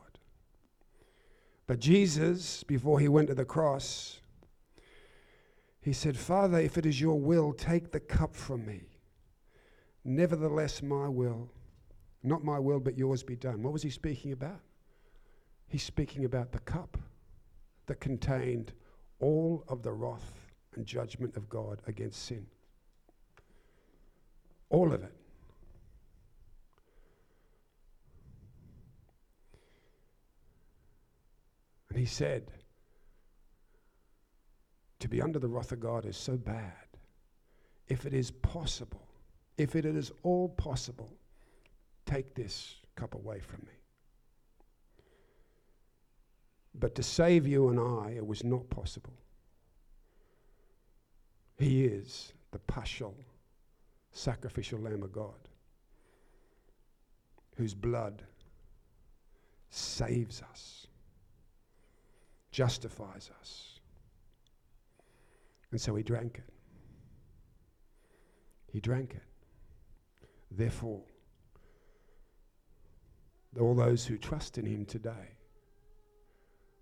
But 1.66 1.78
Jesus, 1.78 2.64
before 2.64 2.98
he 2.98 3.08
went 3.08 3.28
to 3.28 3.34
the 3.34 3.44
cross, 3.44 4.20
he 5.80 5.92
said, 5.92 6.16
Father, 6.16 6.58
if 6.58 6.76
it 6.76 6.86
is 6.86 7.00
your 7.00 7.20
will, 7.20 7.52
take 7.52 7.92
the 7.92 8.00
cup 8.00 8.34
from 8.34 8.66
me. 8.66 8.82
Nevertheless, 10.04 10.82
my 10.82 11.08
will, 11.08 11.48
not 12.22 12.44
my 12.44 12.58
will, 12.58 12.80
but 12.80 12.98
yours 12.98 13.22
be 13.22 13.36
done. 13.36 13.62
What 13.62 13.72
was 13.72 13.82
he 13.82 13.90
speaking 13.90 14.32
about? 14.32 14.60
He's 15.68 15.82
speaking 15.82 16.24
about 16.24 16.52
the 16.52 16.60
cup 16.60 16.96
that 17.86 18.00
contained 18.00 18.72
all 19.20 19.64
of 19.68 19.82
the 19.82 19.92
wrath 19.92 20.32
and 20.74 20.86
judgment 20.86 21.36
of 21.36 21.48
God 21.48 21.80
against 21.86 22.24
sin. 22.24 22.46
All 24.70 24.92
of 24.92 25.02
it. 25.02 25.12
And 31.88 31.98
he 31.98 32.06
said, 32.06 32.50
to 34.98 35.08
be 35.08 35.22
under 35.22 35.38
the 35.38 35.48
wrath 35.48 35.72
of 35.72 35.80
God 35.80 36.04
is 36.04 36.16
so 36.16 36.36
bad. 36.36 36.72
If 37.88 38.06
it 38.06 38.12
is 38.12 38.30
possible, 38.30 39.06
if 39.56 39.76
it 39.76 39.86
is 39.86 40.10
all 40.22 40.48
possible, 40.48 41.12
take 42.04 42.34
this 42.34 42.76
cup 42.96 43.14
away 43.14 43.40
from 43.40 43.60
me. 43.60 43.72
But 46.78 46.94
to 46.96 47.02
save 47.02 47.46
you 47.46 47.68
and 47.68 47.80
I, 47.80 48.14
it 48.16 48.26
was 48.26 48.44
not 48.44 48.68
possible. 48.68 49.14
He 51.58 51.84
is 51.84 52.32
the 52.50 52.58
paschal, 52.58 53.16
sacrificial 54.12 54.78
Lamb 54.78 55.02
of 55.02 55.12
God, 55.12 55.48
whose 57.56 57.74
blood 57.74 58.22
saves 59.70 60.42
us, 60.42 60.86
justifies 62.50 63.30
us 63.40 63.76
and 65.70 65.80
so 65.80 65.94
he 65.94 66.02
drank 66.02 66.38
it. 66.38 66.52
He 68.72 68.80
drank 68.80 69.14
it. 69.14 69.22
Therefore, 70.50 71.02
all 73.60 73.74
those 73.74 74.06
who 74.06 74.16
trust 74.16 74.56
in 74.56 74.66
him 74.66 74.84
today 74.86 75.35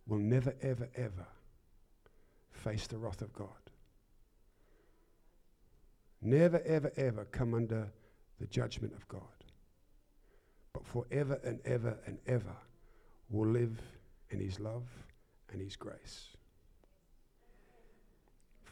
will 0.07 0.19
never, 0.19 0.55
ever, 0.63 0.89
ever 0.97 1.27
face 2.51 2.87
the 2.87 2.99
wrath 2.99 3.23
of 3.23 3.33
God. 3.33 3.49
Never, 6.23 6.61
ever, 6.63 6.93
ever 6.97 7.25
come 7.27 7.55
under 7.55 7.93
the 8.41 8.47
judgment 8.47 8.95
of 8.95 9.07
God. 9.09 9.21
But 10.73 10.87
forever 10.87 11.41
and 11.45 11.61
ever 11.65 11.99
and 12.07 12.19
ever 12.27 12.57
will 13.31 13.49
live 13.49 13.81
in 14.31 14.41
his 14.41 14.59
love 14.59 14.89
and 15.53 15.61
his 15.61 15.77
grace 15.77 16.35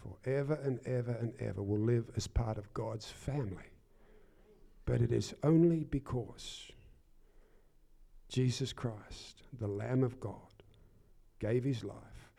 forever 0.02 0.58
and 0.64 0.80
ever 0.86 1.16
and 1.20 1.32
ever 1.40 1.62
will 1.62 1.80
live 1.80 2.10
as 2.16 2.26
part 2.26 2.58
of 2.58 2.72
God's 2.74 3.06
family. 3.06 3.70
But 4.84 5.00
it 5.00 5.12
is 5.12 5.34
only 5.42 5.84
because 5.84 6.70
Jesus 8.28 8.72
Christ, 8.72 9.42
the 9.58 9.68
Lamb 9.68 10.02
of 10.02 10.18
God, 10.18 10.51
gave 11.42 11.64
his 11.64 11.82
life 11.82 12.30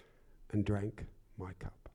and 0.54 0.64
drank 0.64 1.06
my 1.38 1.52
cup. 1.60 1.90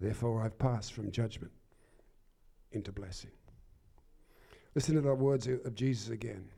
Therefore, 0.00 0.42
I've 0.42 0.58
passed 0.58 0.92
from 0.92 1.12
judgment 1.12 1.52
into 2.72 2.90
blessing. 2.90 3.30
Listen 4.74 4.96
to 4.96 5.02
the 5.02 5.14
words 5.14 5.46
of 5.46 5.74
Jesus 5.76 6.10
again. 6.10 6.48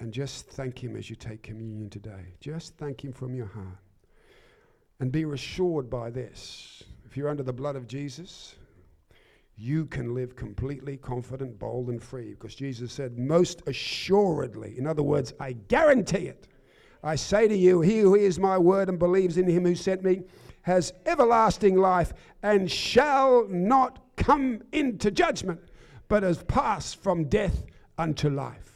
And 0.00 0.12
just 0.12 0.48
thank 0.48 0.82
Him 0.82 0.96
as 0.96 1.08
you 1.08 1.14
take 1.14 1.44
communion 1.44 1.88
today. 1.88 2.34
Just 2.40 2.76
thank 2.76 3.04
Him 3.04 3.12
from 3.12 3.36
your 3.36 3.46
heart. 3.46 3.78
And 4.98 5.12
be 5.12 5.24
reassured 5.24 5.88
by 5.88 6.10
this 6.10 6.82
if 7.06 7.16
you're 7.16 7.28
under 7.28 7.44
the 7.44 7.52
blood 7.52 7.76
of 7.76 7.86
Jesus, 7.86 8.56
you 9.56 9.86
can 9.86 10.14
live 10.14 10.34
completely 10.34 10.96
confident, 10.96 11.58
bold, 11.58 11.88
and 11.88 12.02
free 12.02 12.30
because 12.30 12.54
Jesus 12.54 12.92
said, 12.92 13.18
Most 13.18 13.62
assuredly, 13.66 14.76
in 14.78 14.86
other 14.86 15.02
words, 15.02 15.34
I 15.38 15.52
guarantee 15.52 16.26
it. 16.26 16.48
I 17.04 17.16
say 17.16 17.48
to 17.48 17.56
you, 17.56 17.80
he 17.80 17.98
who 17.98 18.14
hears 18.14 18.38
my 18.38 18.56
word 18.58 18.88
and 18.88 18.98
believes 18.98 19.36
in 19.36 19.48
him 19.48 19.64
who 19.64 19.74
sent 19.74 20.04
me 20.04 20.22
has 20.62 20.92
everlasting 21.06 21.76
life 21.76 22.12
and 22.42 22.70
shall 22.70 23.46
not 23.48 23.98
come 24.16 24.62
into 24.72 25.10
judgment, 25.10 25.60
but 26.08 26.22
has 26.22 26.42
passed 26.44 27.02
from 27.02 27.24
death 27.24 27.64
unto 27.98 28.28
life. 28.28 28.72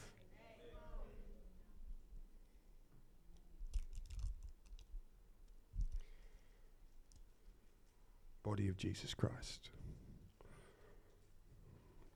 body 8.47 8.68
of 8.68 8.76
Jesus 8.76 9.12
Christ. 9.12 9.71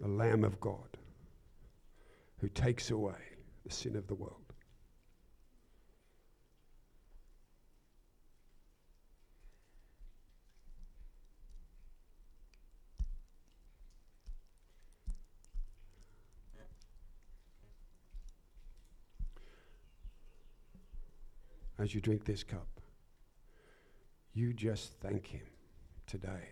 The 0.00 0.08
Lamb 0.08 0.44
of 0.44 0.58
God 0.60 0.96
who 2.38 2.48
takes 2.48 2.90
away 2.90 3.12
the 3.66 3.72
sin 3.72 3.96
of 3.96 4.06
the 4.06 4.14
world. 4.14 4.36
As 21.78 21.94
you 21.94 22.00
drink 22.00 22.24
this 22.24 22.42
cup, 22.42 22.68
you 24.34 24.52
just 24.52 24.92
thank 25.00 25.26
Him 25.26 25.46
today 26.06 26.50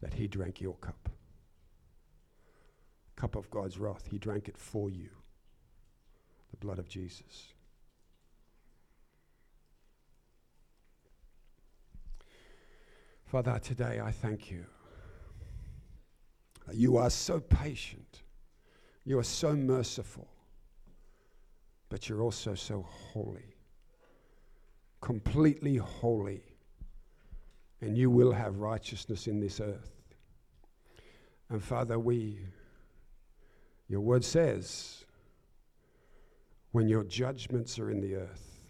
that 0.00 0.14
He 0.14 0.26
drank 0.26 0.60
your 0.60 0.74
cup. 0.74 1.08
Cup 3.20 3.36
of 3.36 3.50
God's 3.50 3.78
wrath, 3.78 4.08
He 4.10 4.16
drank 4.16 4.48
it 4.48 4.56
for 4.56 4.88
you. 4.88 5.10
The 6.52 6.56
blood 6.56 6.78
of 6.78 6.88
Jesus. 6.88 7.52
Father, 13.26 13.60
today 13.62 14.00
I 14.02 14.10
thank 14.10 14.50
you. 14.50 14.64
You 16.72 16.96
are 16.96 17.10
so 17.10 17.40
patient. 17.40 18.22
You 19.04 19.18
are 19.18 19.24
so 19.24 19.54
merciful. 19.54 20.28
But 21.90 22.08
you're 22.08 22.22
also 22.22 22.54
so 22.54 22.86
holy. 22.88 23.54
Completely 25.02 25.76
holy 25.76 26.42
and 27.82 27.98
you 27.98 28.08
will 28.08 28.32
have 28.32 28.56
righteousness 28.56 29.26
in 29.26 29.40
this 29.40 29.60
earth. 29.60 29.92
And 31.50 31.62
Father, 31.62 31.98
we, 31.98 32.38
your 33.90 34.00
word 34.00 34.24
says, 34.24 35.04
when 36.72 36.88
your 36.88 37.04
judgments 37.04 37.78
are 37.78 37.90
in 37.90 38.00
the 38.00 38.14
earth, 38.14 38.64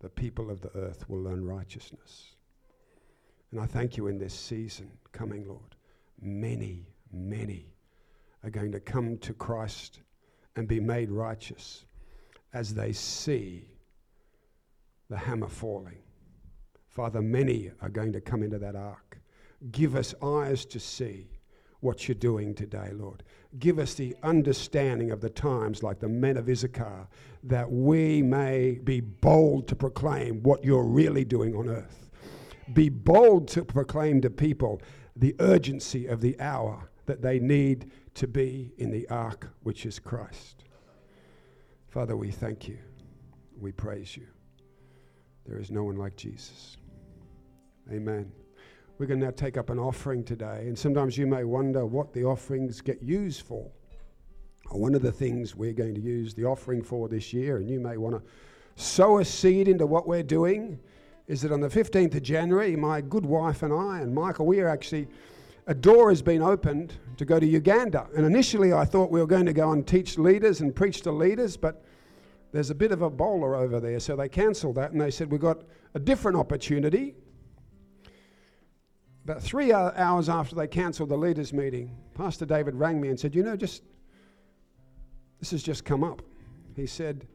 the 0.00 0.08
people 0.08 0.50
of 0.50 0.60
the 0.60 0.70
earth 0.76 1.08
will 1.08 1.20
learn 1.20 1.44
righteousness. 1.44 2.36
And 3.50 3.60
I 3.60 3.66
thank 3.66 3.96
you 3.96 4.06
in 4.06 4.18
this 4.18 4.34
season 4.34 4.90
coming, 5.10 5.48
Lord. 5.48 5.74
Many, 6.20 6.86
many 7.12 7.72
are 8.44 8.50
going 8.50 8.70
to 8.70 8.80
come 8.80 9.18
to 9.18 9.32
Christ 9.32 9.98
and 10.54 10.68
be 10.68 10.78
made 10.78 11.10
righteous 11.10 11.84
as 12.52 12.72
they 12.72 12.92
see 12.92 13.64
the 15.08 15.16
hammer 15.16 15.48
falling 15.48 15.98
Father, 16.94 17.20
many 17.20 17.72
are 17.82 17.88
going 17.88 18.12
to 18.12 18.20
come 18.20 18.44
into 18.44 18.56
that 18.60 18.76
ark. 18.76 19.18
Give 19.72 19.96
us 19.96 20.14
eyes 20.22 20.64
to 20.66 20.78
see 20.78 21.26
what 21.84 22.08
you're 22.08 22.14
doing 22.14 22.54
today, 22.54 22.90
Lord. 22.92 23.22
Give 23.58 23.78
us 23.78 23.94
the 23.94 24.16
understanding 24.22 25.10
of 25.10 25.20
the 25.20 25.30
times, 25.30 25.82
like 25.82 26.00
the 26.00 26.08
men 26.08 26.36
of 26.36 26.48
Issachar, 26.48 27.06
that 27.44 27.70
we 27.70 28.22
may 28.22 28.80
be 28.82 29.00
bold 29.00 29.68
to 29.68 29.76
proclaim 29.76 30.42
what 30.42 30.64
you're 30.64 30.84
really 30.84 31.24
doing 31.24 31.54
on 31.54 31.68
earth. 31.68 32.10
Be 32.72 32.88
bold 32.88 33.46
to 33.48 33.64
proclaim 33.64 34.20
to 34.22 34.30
people 34.30 34.80
the 35.14 35.36
urgency 35.38 36.06
of 36.06 36.20
the 36.20 36.40
hour 36.40 36.90
that 37.06 37.20
they 37.20 37.38
need 37.38 37.90
to 38.14 38.26
be 38.26 38.72
in 38.78 38.90
the 38.90 39.08
ark, 39.10 39.50
which 39.62 39.84
is 39.84 39.98
Christ. 39.98 40.64
Father, 41.88 42.16
we 42.16 42.30
thank 42.30 42.66
you. 42.66 42.78
We 43.60 43.70
praise 43.70 44.16
you. 44.16 44.26
There 45.46 45.58
is 45.58 45.70
no 45.70 45.84
one 45.84 45.96
like 45.96 46.16
Jesus. 46.16 46.78
Amen. 47.92 48.32
We're 48.96 49.06
going 49.06 49.18
to 49.18 49.26
now 49.26 49.32
take 49.32 49.56
up 49.56 49.70
an 49.70 49.78
offering 49.78 50.22
today. 50.22 50.66
And 50.68 50.78
sometimes 50.78 51.18
you 51.18 51.26
may 51.26 51.42
wonder 51.42 51.84
what 51.84 52.12
the 52.12 52.24
offerings 52.24 52.80
get 52.80 53.02
used 53.02 53.42
for. 53.42 53.68
One 54.70 54.94
of 54.94 55.02
the 55.02 55.10
things 55.10 55.56
we're 55.56 55.72
going 55.72 55.96
to 55.96 56.00
use 56.00 56.32
the 56.32 56.44
offering 56.44 56.80
for 56.80 57.08
this 57.08 57.32
year, 57.32 57.56
and 57.56 57.68
you 57.68 57.80
may 57.80 57.96
want 57.96 58.14
to 58.14 58.22
sow 58.80 59.18
a 59.18 59.24
seed 59.24 59.66
into 59.66 59.84
what 59.84 60.06
we're 60.06 60.22
doing, 60.22 60.78
is 61.26 61.42
that 61.42 61.50
on 61.50 61.60
the 61.60 61.68
15th 61.68 62.14
of 62.14 62.22
January, 62.22 62.76
my 62.76 63.00
good 63.00 63.26
wife 63.26 63.64
and 63.64 63.72
I, 63.72 63.98
and 63.98 64.14
Michael, 64.14 64.46
we 64.46 64.60
are 64.60 64.68
actually, 64.68 65.08
a 65.66 65.74
door 65.74 66.10
has 66.10 66.22
been 66.22 66.40
opened 66.40 66.94
to 67.16 67.24
go 67.24 67.40
to 67.40 67.46
Uganda. 67.46 68.06
And 68.16 68.24
initially, 68.24 68.72
I 68.72 68.84
thought 68.84 69.10
we 69.10 69.20
were 69.20 69.26
going 69.26 69.46
to 69.46 69.52
go 69.52 69.72
and 69.72 69.84
teach 69.84 70.18
leaders 70.18 70.60
and 70.60 70.74
preach 70.74 71.00
to 71.02 71.10
leaders, 71.10 71.56
but 71.56 71.84
there's 72.52 72.70
a 72.70 72.74
bit 72.76 72.92
of 72.92 73.00
Ebola 73.00 73.58
over 73.58 73.80
there. 73.80 73.98
So 73.98 74.14
they 74.14 74.28
cancelled 74.28 74.76
that 74.76 74.92
and 74.92 75.00
they 75.00 75.10
said, 75.10 75.32
We've 75.32 75.40
got 75.40 75.62
a 75.94 75.98
different 75.98 76.38
opportunity 76.38 77.16
about 79.24 79.42
three 79.42 79.72
uh, 79.72 79.90
hours 79.96 80.28
after 80.28 80.54
they 80.54 80.66
cancelled 80.66 81.08
the 81.08 81.16
leaders' 81.16 81.52
meeting, 81.52 81.96
Pastor 82.14 82.44
David 82.44 82.74
rang 82.74 83.00
me 83.00 83.08
and 83.08 83.18
said, 83.18 83.34
You 83.34 83.42
know, 83.42 83.56
just 83.56 83.82
this 85.40 85.50
has 85.50 85.62
just 85.62 85.84
come 85.84 86.04
up. 86.04 86.22
He 86.76 86.86
said, 86.86 87.26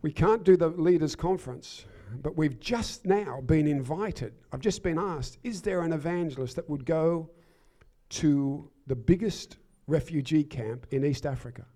We 0.00 0.12
can't 0.12 0.44
do 0.44 0.56
the 0.56 0.68
leaders' 0.68 1.14
conference, 1.14 1.84
but 2.22 2.36
we've 2.36 2.58
just 2.58 3.04
now 3.04 3.42
been 3.42 3.66
invited. 3.66 4.32
I've 4.50 4.60
just 4.60 4.82
been 4.82 4.98
asked, 4.98 5.38
Is 5.42 5.60
there 5.60 5.82
an 5.82 5.92
evangelist 5.92 6.56
that 6.56 6.68
would 6.70 6.86
go 6.86 7.28
to 8.10 8.70
the 8.86 8.96
biggest 8.96 9.58
refugee 9.86 10.44
camp 10.44 10.86
in 10.90 11.04
East 11.04 11.26
Africa? 11.26 11.66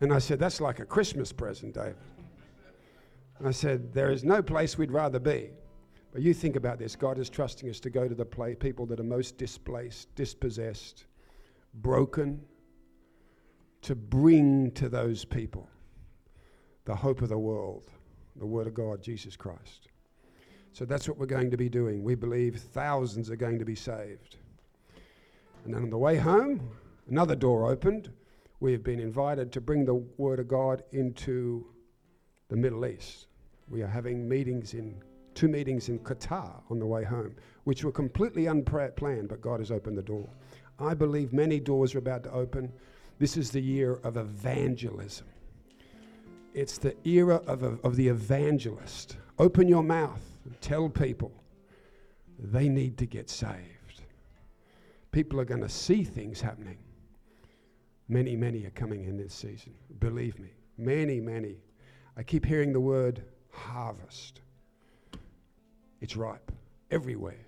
And 0.00 0.12
I 0.12 0.18
said, 0.18 0.38
That's 0.38 0.60
like 0.60 0.78
a 0.78 0.84
Christmas 0.84 1.32
present, 1.32 1.74
David. 1.74 1.96
I 3.44 3.50
said, 3.50 3.92
There 3.92 4.12
is 4.12 4.22
no 4.22 4.42
place 4.42 4.78
we'd 4.78 4.92
rather 4.92 5.18
be. 5.18 5.50
But 6.12 6.20
you 6.20 6.34
think 6.34 6.56
about 6.56 6.78
this 6.78 6.94
God 6.94 7.18
is 7.18 7.30
trusting 7.30 7.68
us 7.70 7.80
to 7.80 7.90
go 7.90 8.06
to 8.06 8.14
the 8.14 8.24
play, 8.24 8.54
people 8.54 8.86
that 8.86 9.00
are 9.00 9.04
most 9.04 9.38
displaced, 9.38 10.14
dispossessed, 10.14 11.06
broken, 11.74 12.40
to 13.80 13.94
bring 13.94 14.70
to 14.72 14.88
those 14.88 15.24
people 15.24 15.68
the 16.84 16.94
hope 16.94 17.22
of 17.22 17.28
the 17.28 17.38
world, 17.38 17.88
the 18.36 18.46
Word 18.46 18.66
of 18.66 18.74
God, 18.74 19.02
Jesus 19.02 19.36
Christ. 19.36 19.88
So 20.72 20.84
that's 20.84 21.08
what 21.08 21.18
we're 21.18 21.26
going 21.26 21.50
to 21.50 21.56
be 21.56 21.68
doing. 21.68 22.02
We 22.02 22.14
believe 22.14 22.56
thousands 22.56 23.30
are 23.30 23.36
going 23.36 23.58
to 23.58 23.64
be 23.64 23.74
saved. 23.74 24.36
And 25.64 25.74
then 25.74 25.82
on 25.82 25.90
the 25.90 25.98
way 25.98 26.16
home, 26.16 26.70
another 27.08 27.36
door 27.36 27.70
opened. 27.70 28.10
We 28.60 28.72
have 28.72 28.82
been 28.82 29.00
invited 29.00 29.52
to 29.52 29.60
bring 29.60 29.84
the 29.84 29.94
Word 30.16 30.40
of 30.40 30.48
God 30.48 30.82
into 30.92 31.66
the 32.48 32.56
Middle 32.56 32.86
East. 32.86 33.26
We 33.68 33.82
are 33.82 33.88
having 33.88 34.28
meetings 34.28 34.74
in 34.74 35.02
two 35.34 35.48
meetings 35.48 35.88
in 35.88 35.98
Qatar 36.00 36.62
on 36.70 36.78
the 36.78 36.86
way 36.86 37.04
home, 37.04 37.34
which 37.64 37.84
were 37.84 37.92
completely 37.92 38.46
unplanned, 38.46 39.28
but 39.28 39.40
God 39.40 39.60
has 39.60 39.70
opened 39.70 39.98
the 39.98 40.02
door. 40.02 40.28
I 40.78 40.94
believe 40.94 41.32
many 41.32 41.60
doors 41.60 41.94
are 41.94 41.98
about 41.98 42.24
to 42.24 42.32
open. 42.32 42.72
This 43.18 43.36
is 43.36 43.50
the 43.50 43.60
year 43.60 43.94
of 44.04 44.16
evangelism. 44.16 45.26
It's 46.54 46.78
the 46.78 46.96
era 47.08 47.36
of, 47.46 47.62
of 47.62 47.96
the 47.96 48.08
evangelist. 48.08 49.16
Open 49.38 49.68
your 49.68 49.82
mouth 49.82 50.32
tell 50.60 50.88
people 50.88 51.32
they 52.38 52.68
need 52.68 52.98
to 52.98 53.06
get 53.06 53.30
saved. 53.30 54.02
People 55.10 55.40
are 55.40 55.44
going 55.44 55.60
to 55.60 55.68
see 55.68 56.04
things 56.04 56.40
happening. 56.40 56.78
Many, 58.08 58.36
many 58.36 58.64
are 58.64 58.70
coming 58.70 59.04
in 59.04 59.16
this 59.16 59.34
season. 59.34 59.74
Believe 60.00 60.38
me. 60.38 60.48
Many, 60.78 61.20
many. 61.20 61.56
I 62.16 62.22
keep 62.22 62.44
hearing 62.44 62.72
the 62.72 62.80
word 62.80 63.22
harvest. 63.50 64.40
It's 66.02 66.16
ripe 66.16 66.50
everywhere. 66.90 67.46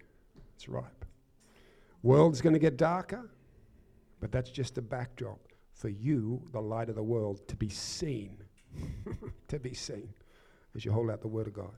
It's 0.54 0.68
ripe. 0.68 1.04
World's 2.04 2.40
going 2.40 2.52
to 2.52 2.60
get 2.60 2.76
darker, 2.76 3.28
but 4.20 4.30
that's 4.30 4.48
just 4.48 4.78
a 4.78 4.82
backdrop 4.82 5.40
for 5.74 5.88
you, 5.88 6.40
the 6.52 6.60
light 6.60 6.88
of 6.88 6.94
the 6.94 7.02
world, 7.02 7.46
to 7.48 7.56
be 7.56 7.68
seen. 7.68 8.38
to 9.48 9.58
be 9.58 9.74
seen 9.74 10.08
as 10.76 10.84
you 10.84 10.92
hold 10.92 11.10
out 11.10 11.20
the 11.20 11.28
Word 11.28 11.48
of 11.48 11.52
God. 11.52 11.74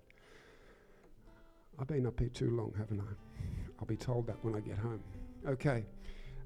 I've 1.78 1.86
been 1.86 2.06
up 2.06 2.20
here 2.20 2.28
too 2.28 2.50
long, 2.50 2.74
haven't 2.76 3.00
I? 3.00 3.40
I'll 3.80 3.86
be 3.86 3.96
told 3.96 4.26
that 4.26 4.36
when 4.42 4.54
I 4.54 4.60
get 4.60 4.76
home. 4.76 5.00
Okay. 5.46 5.84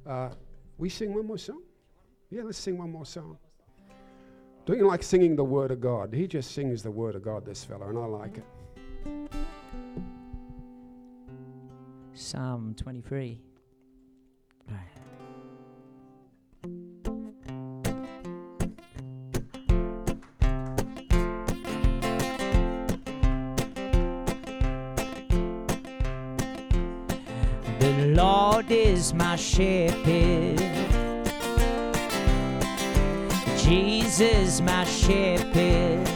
Uh, 0.07 0.31
we 0.79 0.88
sing 0.88 1.12
one 1.12 1.27
more 1.27 1.38
song? 1.38 1.62
Yeah, 2.31 2.43
let's 2.45 2.59
sing 2.59 2.79
one 2.79 2.93
more 2.93 3.07
song. 3.07 3.37
Don't 4.64 4.79
you 4.79 4.87
like 4.87 5.03
singing 5.03 5.35
the 5.35 5.45
Word 5.45 5.73
of 5.73 5.81
God? 5.81 6.14
He 6.14 6.29
just 6.29 6.53
sings 6.53 6.85
the 6.85 6.90
Word 6.90 7.16
of 7.16 7.23
God, 7.23 7.45
this 7.45 7.64
fella, 7.64 7.88
and 7.88 7.99
I 7.99 8.05
like 8.05 8.38
it. 8.38 8.45
Psalm 12.31 12.77
23. 12.77 13.40
The 27.81 28.07
Lord 28.14 28.71
is 28.71 29.12
my 29.12 29.35
shepherd. 29.35 30.61
Jesus, 33.59 34.61
my 34.61 34.85
shepherd. 34.85 36.07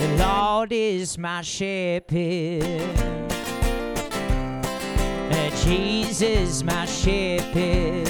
The 0.00 0.16
Lord 0.18 0.72
is 0.72 1.16
my 1.16 1.42
shepherd. 1.42 3.07
Jesus, 5.68 6.62
my 6.62 6.86
shepherd. 6.86 8.06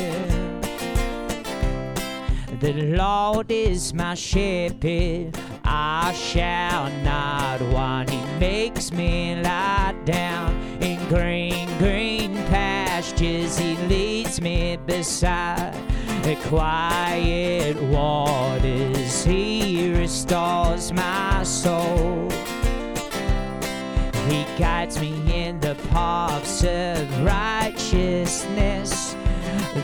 The 2.60 2.72
Lord 2.72 3.50
is 3.50 3.92
my 3.92 4.14
shepherd, 4.14 5.36
I 5.64 6.12
shall 6.12 6.88
not 7.02 7.60
want. 7.72 8.10
He 8.10 8.20
makes 8.38 8.92
me 8.92 9.40
lie 9.42 9.92
down 10.04 10.54
in 10.80 11.04
green, 11.08 11.66
green 11.78 12.36
pastures. 12.46 13.58
He 13.58 13.74
leads 13.88 14.40
me 14.40 14.78
beside 14.86 15.74
the 16.22 16.36
quiet 16.46 17.76
waters. 17.82 19.24
He 19.24 19.77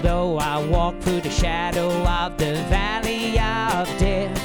Though 0.04 0.36
I 0.36 0.62
walk 0.66 1.00
through 1.00 1.22
the 1.22 1.30
shadow 1.30 1.88
of 1.88 2.36
the 2.36 2.56
valley 2.68 3.38
of 3.38 3.88
death, 3.98 4.38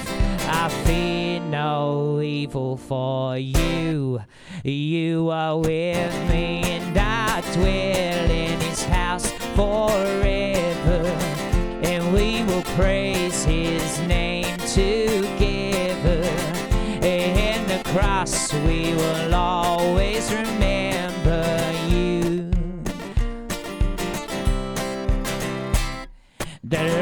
I 0.48 0.70
fear 0.86 1.42
no 1.42 2.22
evil 2.22 2.78
for 2.78 3.38
you. 3.38 4.22
You 4.64 5.30
are 5.30 5.58
with 5.58 6.30
me, 6.30 6.64
and 6.64 6.98
I 6.98 7.42
dwell 7.52 8.32
in 8.32 8.58
his 8.62 8.86
house 8.86 9.30
forever. 9.58 11.04
And 11.84 12.14
we 12.14 12.42
will 12.44 12.64
praise 12.78 13.44
his 13.44 14.00
name 14.08 14.58
together. 14.60 16.24
And 17.04 17.68
the 17.70 17.82
cross 17.90 18.54
we 18.54 18.94
will 18.94 19.36
always 19.36 20.32
remember 20.32 20.79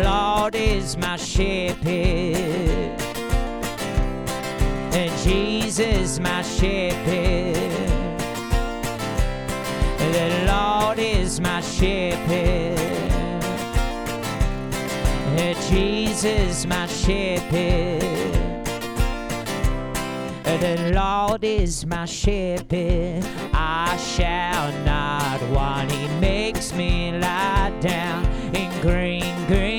Lord 0.07 0.55
is 0.55 0.95
my 0.97 1.17
shepherd, 1.17 1.85
and 4.95 5.11
Jesus 5.21 6.17
my 6.19 6.41
shepherd. 6.43 7.55
The 10.17 10.29
Lord 10.47 10.99
is 10.99 11.41
my 11.41 11.59
shepherd, 11.59 12.79
and 15.45 15.57
Jesus 15.69 16.65
my 16.65 16.87
shepherd. 16.87 18.01
The 20.61 20.91
Lord 20.95 21.43
is 21.43 21.85
my 21.85 22.05
shepherd, 22.05 23.23
I 23.53 23.97
shall 23.97 24.71
not 24.85 25.41
want. 25.49 25.91
He 25.91 26.07
makes 26.19 26.71
me 26.73 27.11
lie 27.11 27.73
down 27.81 28.25
in 28.55 28.71
green, 28.81 29.35
green 29.47 29.76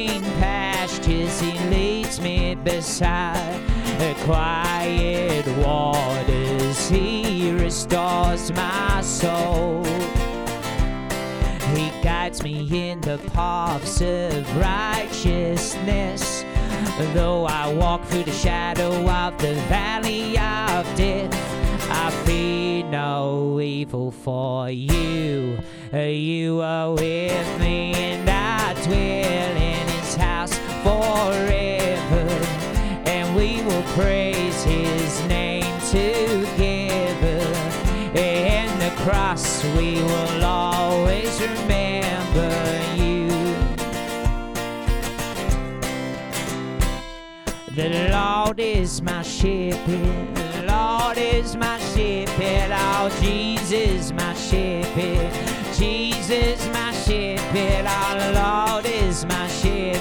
He 1.40 1.58
leads 1.70 2.20
me 2.20 2.56
beside 2.56 3.60
the 3.98 4.14
quiet 4.24 5.46
waters. 5.58 6.88
He 6.88 7.52
restores 7.52 8.52
my 8.52 9.00
soul. 9.02 9.84
He 11.74 11.90
guides 12.02 12.42
me 12.42 12.90
in 12.90 13.00
the 13.00 13.18
paths 13.32 14.00
of 14.00 14.56
righteousness. 14.56 16.44
Though 17.14 17.44
I 17.46 17.72
walk 17.72 18.04
through 18.06 18.24
the 18.24 18.32
shadow 18.32 18.92
of 19.08 19.38
the 19.38 19.54
valley 19.68 20.36
of 20.36 20.86
death, 20.96 21.32
I 21.90 22.10
fear 22.24 22.84
no 22.84 23.60
evil 23.60 24.10
for 24.10 24.70
you. 24.70 25.58
You 25.92 26.60
are 26.60 26.92
with 26.92 27.60
me, 27.60 27.94
and 27.94 28.28
I 28.28 28.48
house 28.68 28.86
forever. 31.18 32.26
And 33.14 33.34
we 33.34 33.62
will 33.62 33.82
praise 33.98 34.62
his 34.62 35.20
name 35.26 35.74
together. 35.90 37.42
And 38.14 38.70
the 38.80 38.92
cross 39.02 39.64
we 39.76 39.90
will 40.02 40.44
always 40.44 41.40
remember 41.40 42.52
you. 42.96 43.28
The 47.74 48.10
Lord 48.12 48.60
is 48.60 49.02
my 49.02 49.22
shepherd. 49.22 50.34
The 50.36 50.64
Lord 50.66 51.18
is 51.18 51.56
my 51.56 51.78
shepherd. 51.92 52.70
Oh, 52.72 53.08
Jesus, 53.20 54.12
my 54.12 54.34
shepherd. 54.34 55.32
Jesus, 55.74 56.66
my 56.72 56.92
shepherd. 56.92 57.86
The 58.20 58.32
Lord 58.40 58.86
is 58.86 59.24
my 59.24 59.46
shepherd. 59.48 59.97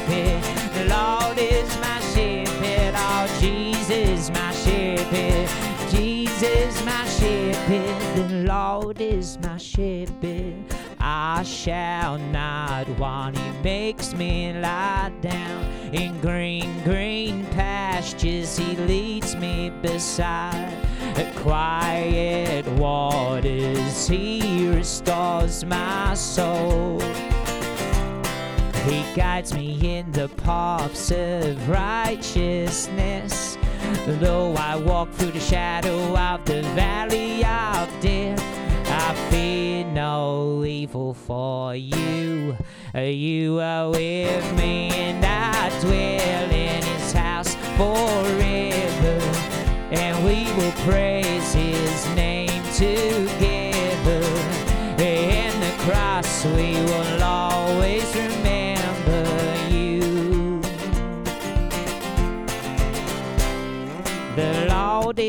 Lord 1.37 1.51
is 1.51 1.77
my 1.77 1.99
shepherd. 1.99 2.93
Oh, 2.95 3.37
Jesus, 3.39 4.31
my 4.31 4.51
shepherd. 4.53 5.47
Jesus, 5.91 6.83
my 6.83 7.05
shepherd. 7.05 8.15
The 8.15 8.51
Lord 8.51 8.99
is 8.99 9.37
my 9.43 9.57
shepherd. 9.57 10.55
I 10.99 11.43
shall 11.43 12.17
not 12.17 12.89
want. 12.97 13.37
He 13.37 13.51
makes 13.61 14.15
me 14.15 14.51
lie 14.53 15.11
down 15.21 15.63
in 15.93 16.19
green, 16.21 16.81
green 16.83 17.45
pastures. 17.51 18.57
He 18.57 18.75
leads 18.75 19.35
me 19.35 19.69
beside 19.83 20.73
quiet 21.35 22.65
waters. 22.79 24.07
He 24.07 24.69
restores 24.69 25.63
my 25.63 26.15
soul. 26.15 26.99
He 28.89 29.03
guides 29.15 29.53
me 29.53 29.97
in 29.97 30.11
the 30.13 30.29
paths 30.29 31.11
of 31.11 31.69
righteousness. 31.69 33.57
Though 34.05 34.53
I 34.55 34.77
walk 34.77 35.11
through 35.11 35.31
the 35.31 35.41
shadow 35.41 36.15
of 36.15 36.45
the 36.45 36.61
valley 36.73 37.43
of 37.43 37.89
death, 38.01 38.41
I 38.89 39.13
fear 39.29 39.83
no 39.85 40.63
evil 40.63 41.13
for 41.13 41.75
you. 41.75 42.55
You 42.95 43.59
are 43.59 43.89
with 43.89 44.53
me, 44.55 44.89
and 44.91 45.23
I 45.23 45.69
dwell 45.81 46.49
in 46.49 46.83
his 46.83 47.11
house 47.11 47.55
forever. 47.75 49.19
And 49.91 50.23
we 50.25 50.45
will 50.55 50.71
praise 50.89 51.53
his 51.53 52.07
name 52.15 52.63
together. 52.73 54.23
In 54.97 55.59
the 55.59 55.75
cross, 55.79 56.45
we 56.45 56.73
will 56.73 57.23
always 57.23 58.15
remember 58.15 58.66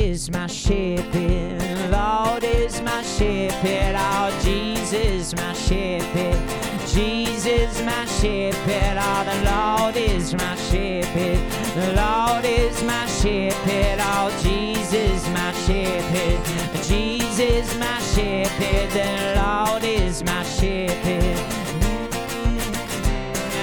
is 0.00 0.30
my 0.30 0.46
shepherd. 0.46 1.90
Lord 1.90 2.44
is 2.44 2.80
my 2.82 3.02
shepherd. 3.02 3.94
Oh, 3.96 4.30
Jesus, 4.42 5.34
my 5.34 5.52
shepherd. 5.52 6.38
Jesus, 6.87 7.82
my 7.82 8.04
shepherd. 8.06 8.96
Oh, 9.00 9.24
the 9.30 9.38
Lord 9.50 9.96
is 9.96 10.34
my 10.34 10.54
shepherd. 10.70 11.40
The 11.74 11.92
Lord 12.02 12.44
is 12.44 12.82
my 12.84 13.06
shepherd. 13.06 13.98
Oh, 14.00 14.30
Jesus, 14.42 15.28
my 15.30 15.52
shepherd. 15.66 16.38
Jesus, 16.84 17.76
my 17.78 17.98
shepherd. 18.14 18.90
The 18.98 19.11
Lord 19.40 19.84
is 19.84 20.22
my 20.22 20.42
shepherd. 20.44 21.38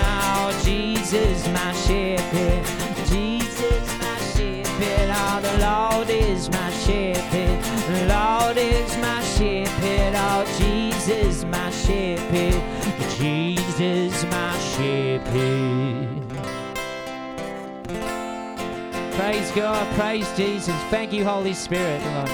Oh, 0.04 0.62
Jesus, 0.64 1.48
my 1.48 1.72
shepherd. 1.86 2.64
Jesus. 3.08 3.88
Oh, 4.02 4.05
the 5.46 5.58
Lord 5.60 6.10
is 6.10 6.50
my 6.50 6.72
shepherd. 6.72 7.64
The 7.94 8.06
Lord 8.16 8.58
is 8.58 8.98
my 8.98 9.22
shepherd. 9.36 10.14
Oh, 10.16 10.44
Jesus, 10.58 11.44
my 11.46 11.70
shepherd. 11.72 12.62
Jesus, 13.18 14.24
my 14.26 14.58
shepherd. 14.74 16.26
Praise 19.16 19.52
God, 19.52 19.96
praise 19.96 20.30
Jesus. 20.36 20.76
Thank 20.90 21.14
you, 21.14 21.24
Holy 21.24 21.54
Spirit. 21.54 22.02
Lord. 22.04 22.32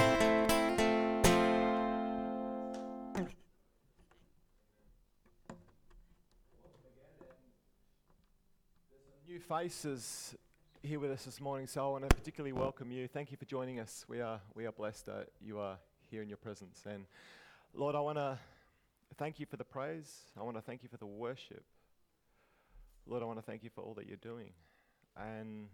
Faces 9.48 10.36
here 10.84 11.00
with 11.00 11.12
us 11.12 11.26
this 11.26 11.40
morning, 11.40 11.68
so 11.68 11.86
I 11.86 11.92
want 11.92 12.10
to 12.10 12.16
particularly 12.16 12.54
welcome 12.54 12.92
you. 12.92 13.08
Thank 13.08 13.30
you 13.30 13.38
for 13.38 13.46
joining 13.46 13.80
us. 13.80 14.04
We 14.08 14.20
are 14.20 14.42
we 14.56 14.66
are 14.66 14.72
blessed 14.72 15.06
that 15.06 15.28
you 15.40 15.60
are 15.60 15.78
here 16.10 16.24
in 16.24 16.28
your 16.28 16.40
presence. 16.40 16.84
And 16.88 17.06
Lord, 17.76 17.94
I 17.96 18.00
want 18.00 18.18
to 18.18 18.40
thank 19.16 19.40
you 19.40 19.46
for 19.46 19.58
the 19.58 19.64
praise. 19.64 20.12
I 20.40 20.42
want 20.42 20.58
to 20.58 20.62
thank 20.62 20.82
you 20.82 20.90
for 20.90 20.98
the 20.98 21.06
worship. 21.06 21.64
Lord, 23.06 23.22
I 23.22 23.26
want 23.26 23.38
to 23.38 23.44
thank 23.44 23.64
you 23.64 23.70
for 23.70 23.82
all 23.82 23.94
that 23.94 24.08
you're 24.08 24.18
doing. 24.18 24.54
And 25.16 25.68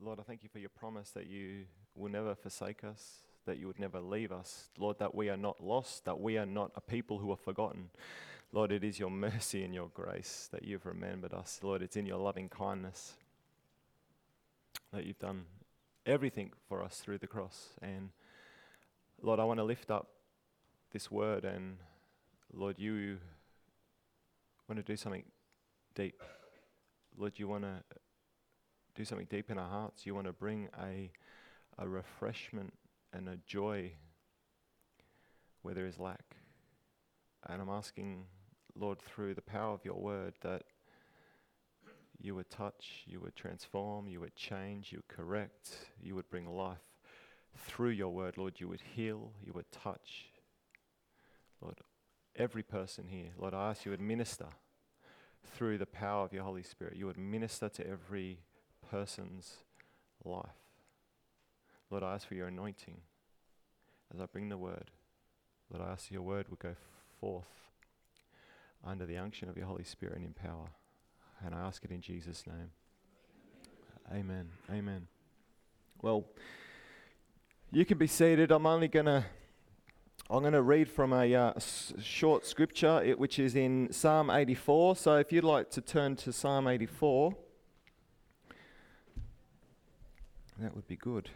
Lord, 0.00 0.18
I 0.18 0.22
thank 0.22 0.42
you 0.42 0.48
for 0.50 0.58
your 0.58 0.70
promise 0.70 1.10
that 1.10 1.26
you 1.26 1.66
will 1.94 2.10
never 2.10 2.34
forsake 2.34 2.82
us, 2.82 3.18
that 3.44 3.58
you 3.58 3.66
would 3.66 3.78
never 3.78 4.00
leave 4.00 4.32
us. 4.32 4.70
Lord, 4.78 4.98
that 5.00 5.14
we 5.14 5.28
are 5.28 5.36
not 5.36 5.62
lost, 5.62 6.06
that 6.06 6.18
we 6.18 6.38
are 6.38 6.46
not 6.46 6.70
a 6.74 6.80
people 6.80 7.18
who 7.18 7.30
are 7.30 7.36
forgotten. 7.36 7.90
Lord, 8.52 8.72
it 8.72 8.84
is 8.84 8.98
your 8.98 9.10
mercy 9.10 9.64
and 9.64 9.74
your 9.74 9.90
grace 9.92 10.48
that 10.50 10.64
you've 10.64 10.86
remembered 10.86 11.34
us. 11.34 11.60
Lord, 11.62 11.82
it's 11.82 11.96
in 11.96 12.06
your 12.06 12.18
loving 12.18 12.48
kindness 12.48 13.16
that 14.92 15.04
you've 15.04 15.18
done 15.18 15.44
everything 16.06 16.52
for 16.68 16.82
us 16.82 16.98
through 16.98 17.18
the 17.18 17.26
cross. 17.26 17.70
And 17.80 18.10
Lord, 19.22 19.38
I 19.40 19.44
want 19.44 19.58
to 19.58 19.64
lift 19.64 19.90
up 19.90 20.08
this 20.92 21.10
word, 21.10 21.44
and 21.44 21.78
Lord, 22.52 22.78
you 22.78 23.18
want 24.68 24.84
to 24.84 24.92
do 24.92 24.96
something 24.96 25.24
deep. 25.94 26.22
Lord, 27.16 27.34
you 27.36 27.48
want 27.48 27.64
to 27.64 27.82
do 28.94 29.04
something 29.04 29.26
deep 29.30 29.50
in 29.50 29.58
our 29.58 29.68
hearts. 29.68 30.06
You 30.06 30.14
want 30.14 30.26
to 30.26 30.32
bring 30.32 30.68
a, 30.82 31.10
a 31.78 31.88
refreshment 31.88 32.72
and 33.12 33.28
a 33.28 33.36
joy 33.46 33.92
where 35.62 35.74
there 35.74 35.86
is 35.86 35.98
lack. 35.98 36.36
And 37.48 37.60
I'm 37.60 37.68
asking, 37.68 38.24
Lord, 38.74 38.98
through 39.00 39.34
the 39.34 39.42
power 39.42 39.74
of 39.74 39.84
your 39.84 39.98
word, 39.98 40.34
that 40.42 40.62
you 42.20 42.34
would 42.34 42.50
touch, 42.50 43.04
you 43.06 43.20
would 43.20 43.34
transform, 43.34 44.08
you 44.08 44.20
would 44.20 44.36
change, 44.36 44.92
you 44.92 44.98
would 44.98 45.08
correct, 45.08 45.70
you 46.02 46.14
would 46.14 46.28
bring 46.28 46.46
life. 46.46 46.78
Through 47.56 47.90
your 47.90 48.10
word, 48.10 48.36
Lord, 48.36 48.60
you 48.60 48.68
would 48.68 48.82
heal, 48.94 49.32
you 49.42 49.52
would 49.54 49.70
touch. 49.72 50.26
Lord, 51.60 51.76
every 52.36 52.62
person 52.62 53.06
here, 53.08 53.30
Lord, 53.38 53.54
I 53.54 53.70
ask 53.70 53.84
you 53.84 53.90
would 53.90 54.00
minister 54.00 54.46
through 55.44 55.78
the 55.78 55.86
power 55.86 56.24
of 56.24 56.32
your 56.32 56.44
Holy 56.44 56.62
Spirit. 56.62 56.96
You 56.96 57.06
would 57.06 57.18
minister 57.18 57.68
to 57.70 57.86
every 57.86 58.38
person's 58.90 59.56
life. 60.24 60.44
Lord, 61.90 62.04
I 62.04 62.14
ask 62.14 62.28
for 62.28 62.34
your 62.34 62.48
anointing 62.48 62.98
as 64.14 64.20
I 64.20 64.26
bring 64.26 64.48
the 64.48 64.58
word. 64.58 64.90
Lord, 65.72 65.86
I 65.86 65.92
ask 65.92 66.10
your 66.10 66.22
word 66.22 66.48
would 66.50 66.58
go 66.58 66.74
forth 67.20 67.70
under 68.84 69.06
the 69.06 69.16
unction 69.16 69.48
of 69.48 69.56
your 69.56 69.66
Holy 69.66 69.84
Spirit 69.84 70.16
and 70.16 70.26
in 70.26 70.32
power. 70.32 70.70
And 71.44 71.54
I 71.54 71.60
ask 71.60 71.82
it 71.84 71.90
in 71.90 72.00
Jesus' 72.00 72.44
name. 72.46 72.70
Amen. 74.12 74.48
Amen. 74.70 75.06
Well, 76.02 76.24
you 77.70 77.84
can 77.84 77.98
be 77.98 78.06
seated. 78.06 78.50
I'm 78.50 78.66
only 78.66 78.88
going 78.88 79.06
to 79.06 79.24
I'm 80.32 80.42
going 80.42 80.52
to 80.52 80.62
read 80.62 80.88
from 80.88 81.12
a 81.12 81.34
uh, 81.34 81.52
s- 81.56 81.92
short 82.00 82.46
scripture, 82.46 83.02
it, 83.04 83.18
which 83.18 83.40
is 83.40 83.56
in 83.56 83.92
Psalm 83.92 84.30
84. 84.30 84.94
So 84.94 85.16
if 85.16 85.32
you'd 85.32 85.42
like 85.42 85.70
to 85.70 85.80
turn 85.80 86.14
to 86.16 86.32
Psalm 86.32 86.68
84, 86.68 87.34
that 90.60 90.76
would 90.76 90.86
be 90.86 90.94
good. 90.94 91.30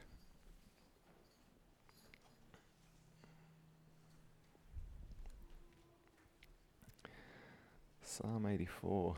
Psalm 8.02 8.46
84. 8.46 9.16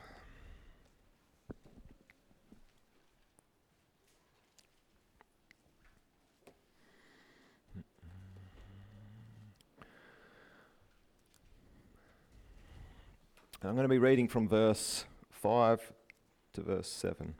I'm 13.62 13.74
going 13.74 13.84
to 13.84 13.88
be 13.88 13.98
reading 13.98 14.28
from 14.28 14.48
verse 14.48 15.06
5 15.30 15.92
to 16.52 16.60
verse 16.60 16.88
7. 16.88 17.34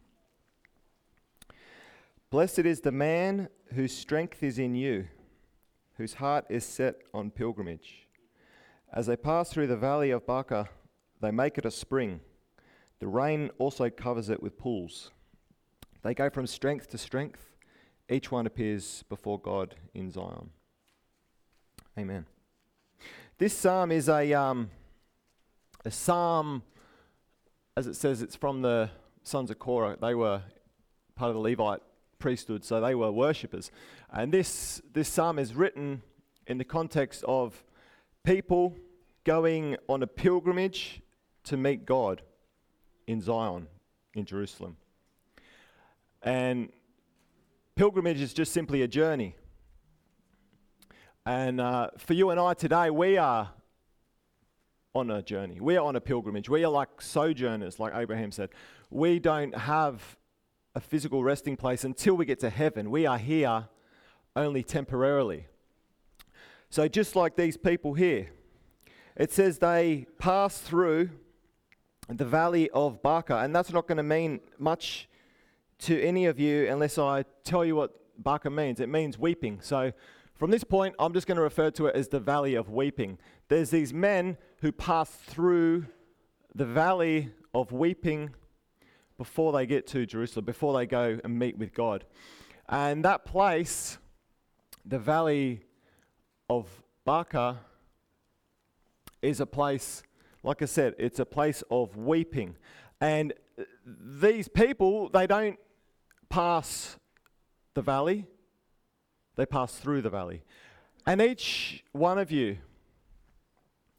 Blessed 2.31 2.61
is 2.61 2.81
the 2.81 2.90
man 2.90 3.50
whose 3.74 3.94
strength 3.94 4.42
is 4.42 4.59
in 4.59 4.74
you, 4.74 5.09
whose 5.98 6.14
heart 6.14 6.46
is 6.48 6.64
set 6.64 7.02
on 7.12 7.31
pilgrimage. 7.31 8.07
As 8.90 9.07
they 9.07 9.16
pass 9.16 9.50
through 9.50 9.66
the 9.66 9.76
valley 9.76 10.11
of 10.11 10.26
Baca, 10.26 10.70
they 11.20 11.31
make 11.31 11.59
it 11.59 11.66
a 11.66 11.70
spring. 11.70 12.20
The 12.98 13.09
rain 13.09 13.50
also 13.59 13.90
covers 13.90 14.31
it 14.31 14.42
with 14.42 14.57
pools. 14.57 15.11
They 16.02 16.14
go 16.14 16.31
from 16.31 16.46
strength 16.46 16.88
to 16.90 16.98
strength. 16.98 17.50
Each 18.09 18.31
one 18.31 18.46
appears 18.46 19.05
before 19.11 19.38
God 19.38 19.74
in 19.92 20.11
Zion. 20.11 20.48
Amen. 21.98 22.24
This 23.37 23.52
psalm 23.52 23.92
is 23.92 24.09
a, 24.09 24.33
um, 24.33 24.70
a 25.87 25.90
psalm, 25.90 26.64
as 27.77 27.87
it 27.87 27.94
says, 27.94 28.20
it's 28.20 28.35
from 28.35 28.61
the 28.61 28.90
sons 29.22 29.53
of 29.53 29.61
Korah. 29.61 29.96
They 30.01 30.16
were 30.16 30.42
part 31.14 31.29
of 31.29 31.37
the 31.37 31.40
Levite 31.40 31.81
priesthood, 32.18 32.64
so 32.64 32.81
they 32.81 32.96
were 32.96 33.12
worshippers. 33.12 33.70
And 34.12 34.33
this, 34.33 34.83
this 34.92 35.09
psalm 35.09 35.38
is 35.38 35.55
written 35.55 36.03
in 36.49 36.59
the 36.59 36.64
context 36.64 37.22
of 37.29 37.62
people 38.25 38.75
going 39.22 39.77
on 39.88 40.03
a 40.03 40.09
pilgrimage 40.09 41.03
to 41.44 41.57
meet 41.57 41.87
God 41.87 42.22
in 43.07 43.20
Zion, 43.20 43.68
in 44.14 44.25
Jerusalem. 44.25 44.77
And 46.20 46.72
pilgrimage 47.77 48.20
is 48.20 48.35
just 48.35 48.53
simply 48.53 48.83
a 48.83 48.88
journey. 48.88 49.37
And 51.25 51.61
uh, 51.61 51.90
for 51.96 52.14
you 52.14 52.31
and 52.31 52.40
I 52.40 52.55
today, 52.55 52.90
we 52.90 53.18
are 53.18 53.51
on 54.96 55.11
a 55.11 55.20
journey. 55.20 55.61
We 55.61 55.76
are 55.76 55.85
on 55.85 55.94
a 55.94 56.00
pilgrimage. 56.00 56.48
We 56.48 56.64
are 56.64 56.70
like 56.70 57.02
sojourners, 57.02 57.78
like 57.78 57.94
Abraham 57.94 58.32
said. 58.32 58.48
We 58.90 59.18
don't 59.18 59.54
have 59.54 60.16
a 60.74 60.80
physical 60.80 61.22
resting 61.22 61.54
place 61.56 61.85
until 61.85 62.14
we 62.14 62.24
get 62.24 62.40
to 62.40 62.50
heaven. 62.50 62.90
We 62.90 63.04
are 63.04 63.18
here 63.18 63.68
only 64.35 64.62
temporarily. 64.62 65.48
So, 66.70 66.88
just 66.88 67.14
like 67.14 67.37
these 67.37 67.59
people 67.59 67.92
here, 67.92 68.30
it 69.16 69.32
says 69.32 69.59
they 69.59 70.06
pass 70.18 70.59
through 70.59 71.11
the 72.09 72.24
valley 72.24 72.70
of 72.70 73.02
Baca, 73.02 73.38
and 73.38 73.54
that's 73.54 73.72
not 73.72 73.87
going 73.87 73.98
to 73.98 74.02
mean 74.02 74.40
much 74.59 75.09
to 75.80 76.02
any 76.02 76.24
of 76.24 76.40
you 76.40 76.68
unless 76.68 76.96
I 76.96 77.24
tell 77.44 77.64
you 77.64 77.76
what 77.76 77.94
Baca 78.18 78.48
means. 78.48 78.80
It 78.80 78.88
means 78.88 79.18
weeping. 79.18 79.61
So, 79.61 79.92
from 80.38 80.51
this 80.51 80.64
point, 80.64 80.94
I'm 80.99 81.12
just 81.12 81.27
going 81.27 81.37
to 81.37 81.42
refer 81.42 81.70
to 81.72 81.87
it 81.87 81.96
as 81.96 82.09
the 82.09 82.20
valley 82.20 82.55
of 82.55 82.68
weeping. 82.70 83.18
There's 83.49 83.70
these 83.70 83.94
men 83.94 84.37
who 84.61 84.70
pass 84.70 85.11
through 85.11 85.87
the 86.55 86.66
valley 86.66 87.31
of 87.55 87.72
weeping 87.72 88.31
before 89.16 89.53
they 89.53 89.66
get 89.66 89.87
to 89.88 90.05
Jerusalem, 90.05 90.44
before 90.44 90.77
they 90.77 90.87
go 90.87 91.18
and 91.25 91.38
meet 91.38 91.57
with 91.57 91.72
God. 91.72 92.05
And 92.68 93.05
that 93.05 93.25
place, 93.25 93.99
the 94.85 94.99
valley 94.99 95.62
of 96.51 96.68
Baca, 97.05 97.61
is 99.22 99.40
a 99.40 99.46
place, 99.46 100.03
like 100.42 100.61
I 100.61 100.66
said, 100.66 100.94
it's 100.99 101.18
a 101.18 101.25
place 101.25 101.62
of 101.70 101.96
weeping. 101.96 102.57
And 103.01 103.33
these 103.87 104.49
people, 104.49 105.09
they 105.09 105.27
don't 105.27 105.59
pass 106.29 106.99
the 107.75 107.83
valley, 107.83 108.27
they 109.37 109.46
pass 109.46 109.77
through 109.77 110.03
the 110.03 110.11
valley. 110.11 110.42
And 111.07 111.22
each 111.22 111.85
one 111.92 112.18
of 112.18 112.33
you, 112.33 112.59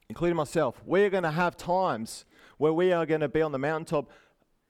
including 0.09 0.35
myself, 0.35 0.81
we're 0.85 1.09
going 1.09 1.23
to 1.23 1.31
have 1.31 1.55
times 1.55 2.25
where 2.57 2.73
we 2.73 2.91
are 2.91 3.05
going 3.05 3.21
to 3.21 3.29
be 3.29 3.41
on 3.41 3.51
the 3.51 3.59
mountaintop, 3.59 4.09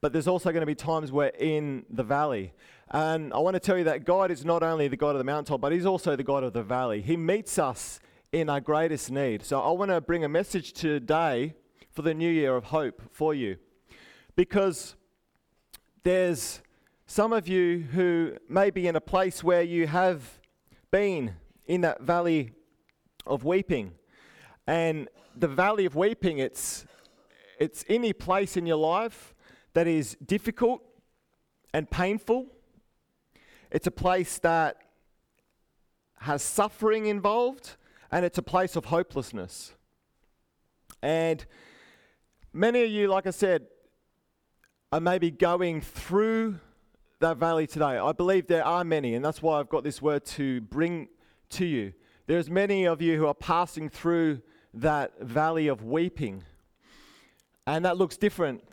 but 0.01 0.13
there's 0.13 0.27
also 0.27 0.51
going 0.51 0.62
to 0.62 0.67
be 0.67 0.75
times 0.75 1.12
we're 1.12 1.32
in 1.39 1.86
the 1.89 2.03
valley. 2.03 2.53
And 2.91 3.34
I 3.34 3.39
want 3.39 3.56
to 3.56 3.60
tell 3.60 3.77
you 3.77 3.86
that 3.86 4.06
God 4.06 4.30
is 4.30 4.45
not 4.45 4.62
only 4.62 4.88
the 4.88 4.97
God 4.97 5.12
of 5.12 5.17
the 5.17 5.23
mountaintop, 5.23 5.62
but 5.62 5.71
He's 5.71 5.86
also 5.86 6.15
the 6.15 6.23
God 6.23 6.43
of 6.43 6.53
the 6.53 6.63
valley. 6.63 7.01
He 7.01 7.17
meets 7.17 7.58
us 7.58 7.99
in 8.32 8.49
our 8.49 8.62
greatest 8.62 9.10
need. 9.10 9.43
So 9.43 9.60
I 9.60 9.71
want 9.71 9.89
to 9.91 10.01
bring 10.01 10.23
a 10.23 10.30
message 10.30 10.73
today 10.73 11.56
for 11.91 12.01
the 12.01 12.13
new 12.13 12.30
year 12.30 12.56
of 12.56 12.65
hope 12.65 13.01
for 13.12 13.34
you. 13.34 13.58
Because 14.36 14.95
there's 16.03 16.62
some 17.08 17.34
of 17.34 17.47
you 17.47 17.88
who 17.93 18.34
may 18.47 18.69
be 18.69 18.88
in 18.88 18.95
a 18.95 19.01
place 19.01 19.43
where 19.43 19.63
you 19.63 19.88
have 19.88 20.39
been 20.91 21.36
in 21.65 21.82
that 21.82 22.02
valley 22.02 22.52
of 23.26 23.43
weeping. 23.43 23.93
And 24.65 25.08
the 25.36 25.47
valley 25.47 25.86
of 25.86 25.95
weeping, 25.95 26.39
it's, 26.39 26.86
it's 27.60 27.84
any 27.88 28.13
place 28.13 28.58
in 28.58 28.65
your 28.65 28.78
life 28.78 29.34
that 29.73 29.88
is 29.88 30.17
difficult 30.26 30.82
and 31.73 31.89
painful. 31.89 32.47
It's 33.69 33.88
a 33.88 33.91
place 33.91 34.39
that 34.39 34.78
has 36.19 36.41
suffering 36.41 37.06
involved, 37.06 37.76
and 38.12 38.26
it's 38.26 38.38
a 38.38 38.41
place 38.43 38.76
of 38.76 38.86
hopelessness. 38.86 39.73
And 41.02 41.45
many 42.54 42.84
of 42.84 42.89
you, 42.89 43.08
like 43.08 43.28
I 43.28 43.32
said, 43.32 43.67
are 44.91 45.02
maybe 45.02 45.30
going 45.30 45.82
through 45.82 46.60
that 47.19 47.38
valley 47.38 47.65
today. 47.65 47.97
I 47.97 48.12
believe 48.12 48.47
there 48.47 48.65
are 48.65 48.84
many, 48.84 49.15
and 49.15 49.25
that's 49.25 49.41
why 49.41 49.60
I've 49.60 49.69
got 49.69 49.84
this 49.84 50.01
word 50.01 50.25
to 50.25 50.62
bring 50.62 51.08
to 51.49 51.65
you. 51.65 51.93
There's 52.27 52.49
many 52.49 52.86
of 52.86 53.01
you 53.01 53.17
who 53.17 53.25
are 53.25 53.34
passing 53.34 53.89
through 53.89 54.41
that 54.73 55.19
valley 55.21 55.67
of 55.67 55.84
weeping, 55.84 56.43
and 57.65 57.86
that 57.86 57.97
looks 57.97 58.17
different 58.17 58.63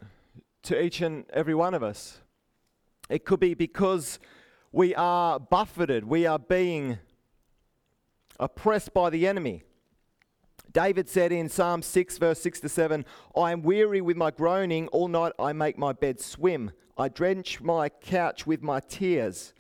to 0.64 0.82
each 0.82 1.00
and 1.00 1.24
every 1.32 1.54
one 1.54 1.72
of 1.72 1.82
us. 1.82 2.18
It 3.08 3.24
could 3.24 3.40
be 3.40 3.54
because 3.54 4.18
we 4.72 4.94
are 4.94 5.38
buffeted, 5.38 6.04
we 6.04 6.26
are 6.26 6.38
being 6.38 6.98
oppressed 8.38 8.92
by 8.92 9.08
the 9.10 9.26
enemy. 9.26 9.62
David 10.72 11.08
said 11.08 11.30
in 11.30 11.48
Psalm 11.48 11.82
6, 11.82 12.18
verse 12.18 12.40
6 12.40 12.60
to 12.60 12.68
7, 12.68 13.04
I 13.36 13.52
am 13.52 13.62
weary 13.62 14.00
with 14.00 14.16
my 14.16 14.32
groaning. 14.32 14.88
All 14.88 15.06
night 15.06 15.32
I 15.38 15.52
make 15.52 15.78
my 15.78 15.92
bed 15.92 16.20
swim. 16.20 16.72
I 16.96 17.08
drench 17.08 17.60
my 17.60 17.88
couch 17.88 18.46
with 18.46 18.62
my 18.62 18.80
tears. 18.80 19.52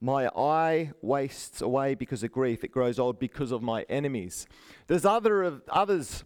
My 0.00 0.28
eye 0.28 0.92
wastes 1.00 1.62
away 1.62 1.94
because 1.94 2.22
of 2.22 2.32
grief. 2.32 2.62
It 2.62 2.72
grows 2.72 2.98
old 2.98 3.18
because 3.18 3.52
of 3.52 3.62
my 3.62 3.86
enemies. 3.88 4.46
There's 4.86 5.06
other 5.06 5.42
of, 5.42 5.62
others 5.68 6.24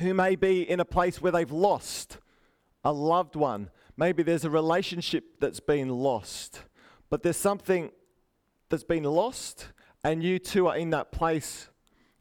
who 0.00 0.14
may 0.14 0.36
be 0.36 0.68
in 0.68 0.78
a 0.78 0.84
place 0.84 1.20
where 1.20 1.32
they've 1.32 1.50
lost 1.50 2.18
a 2.84 2.92
loved 2.92 3.36
one. 3.36 3.70
Maybe 3.96 4.22
there's 4.22 4.44
a 4.44 4.50
relationship 4.50 5.40
that's 5.40 5.60
been 5.60 5.88
lost, 5.88 6.62
but 7.10 7.22
there's 7.22 7.36
something 7.36 7.90
that's 8.68 8.84
been 8.84 9.04
lost, 9.04 9.68
and 10.04 10.22
you 10.22 10.38
too 10.38 10.68
are 10.68 10.76
in 10.76 10.90
that 10.90 11.12
place 11.12 11.68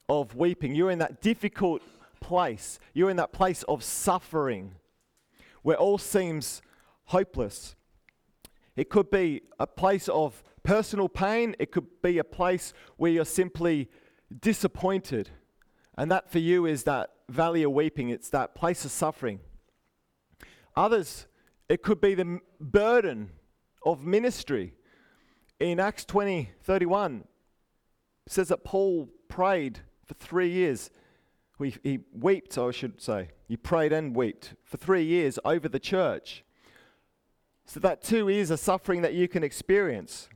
of 0.10 0.36
weeping. 0.36 0.76
You're 0.76 0.92
in 0.92 1.00
that 1.00 1.22
difficult 1.22 1.82
place. 2.20 2.80
You're 2.94 3.10
in 3.10 3.18
that 3.18 3.32
place 3.32 3.64
of 3.64 3.84
suffering 3.84 4.76
where 5.62 5.78
all 5.78 5.98
seems 5.98 6.62
hopeless. 7.10 7.76
It 8.76 8.90
could 8.90 9.10
be 9.10 9.42
a 9.60 9.66
place 9.66 10.08
of 10.10 10.44
personal 10.64 11.10
pain, 11.10 11.56
it 11.58 11.72
could 11.72 11.88
be 12.04 12.20
a 12.20 12.24
place 12.24 12.72
where 12.98 13.12
you're 13.12 13.26
simply 13.26 13.90
disappointed. 14.42 15.30
And 15.98 16.12
that 16.12 16.32
for 16.32 16.40
you 16.40 16.66
is 16.66 16.84
that 16.84 17.10
valley 17.28 17.64
of 17.64 17.72
weeping, 17.72 18.10
it's 18.10 18.30
that 18.30 18.54
place 18.54 18.86
of 18.86 18.92
suffering. 18.92 19.40
Others, 20.76 21.26
it 21.68 21.82
could 21.82 22.00
be 22.00 22.14
the 22.14 22.40
burden 22.60 23.32
of 23.84 24.06
ministry. 24.06 24.74
In 25.60 25.80
Acts 25.80 26.06
20 26.06 26.52
31, 26.62 27.24
it 28.28 28.32
says 28.32 28.50
that 28.50 28.64
Paul 28.64 29.10
prayed 29.28 29.80
for 30.06 30.14
three 30.14 30.50
years. 30.50 30.92
He, 31.58 31.76
he 31.84 32.00
wept, 32.14 32.58
I 32.58 32.70
should 32.70 33.02
say. 33.02 33.30
He 33.48 33.58
prayed 33.58 33.92
and 33.92 34.16
wept 34.16 34.54
for 34.64 34.78
three 34.78 35.04
years 35.04 35.40
over 35.44 35.68
the 35.68 35.80
church. 35.80 36.44
So 37.70 37.80
that 37.82 38.02
too 38.02 38.30
is 38.30 38.50
a 38.50 38.58
suffering 38.58 39.04
that 39.04 39.14
you 39.14 39.28
can 39.28 39.44
experience. 39.44 40.28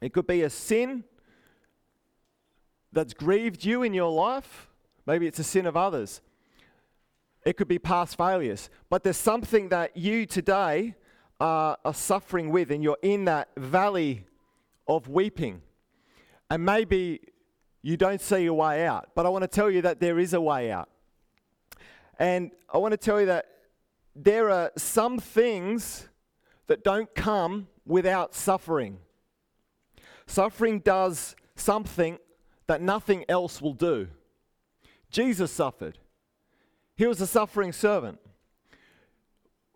It 0.00 0.14
could 0.14 0.26
be 0.26 0.40
a 0.40 0.48
sin 0.48 1.04
that's 2.90 3.12
grieved 3.12 3.66
you 3.66 3.82
in 3.82 3.92
your 3.92 4.10
life. 4.10 4.70
Maybe 5.04 5.26
it's 5.26 5.38
a 5.38 5.44
sin 5.44 5.66
of 5.66 5.76
others. 5.76 6.22
It 7.44 7.58
could 7.58 7.68
be 7.68 7.78
past 7.78 8.16
failures. 8.16 8.70
But 8.88 9.02
there's 9.02 9.18
something 9.18 9.68
that 9.68 9.94
you 9.98 10.24
today 10.24 10.94
are, 11.38 11.76
are 11.84 11.92
suffering 11.92 12.48
with, 12.48 12.70
and 12.70 12.82
you're 12.82 12.96
in 13.02 13.26
that 13.26 13.50
valley 13.58 14.24
of 14.86 15.06
weeping. 15.06 15.60
And 16.48 16.64
maybe 16.64 17.20
you 17.82 17.98
don't 17.98 18.22
see 18.22 18.46
a 18.46 18.54
way 18.54 18.86
out. 18.86 19.10
But 19.14 19.26
I 19.26 19.28
want 19.28 19.42
to 19.42 19.48
tell 19.48 19.70
you 19.70 19.82
that 19.82 20.00
there 20.00 20.18
is 20.18 20.32
a 20.32 20.40
way 20.40 20.72
out. 20.72 20.88
And 22.18 22.52
I 22.72 22.78
want 22.78 22.92
to 22.92 22.96
tell 22.96 23.20
you 23.20 23.26
that 23.26 23.48
there 24.16 24.48
are 24.48 24.72
some 24.78 25.18
things 25.18 26.07
that 26.68 26.84
don't 26.84 27.14
come 27.14 27.66
without 27.84 28.34
suffering. 28.34 28.98
Suffering 30.26 30.80
does 30.80 31.34
something 31.56 32.18
that 32.66 32.80
nothing 32.80 33.24
else 33.28 33.60
will 33.60 33.72
do. 33.72 34.08
Jesus 35.10 35.50
suffered, 35.50 35.98
he 36.96 37.06
was 37.06 37.20
a 37.20 37.26
suffering 37.26 37.72
servant. 37.72 38.18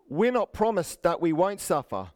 We're 0.09 0.31
not 0.31 0.53
promised 0.53 1.03
that 1.03 1.21
we 1.21 1.33
won't 1.33 1.59
suffer, 1.59 2.11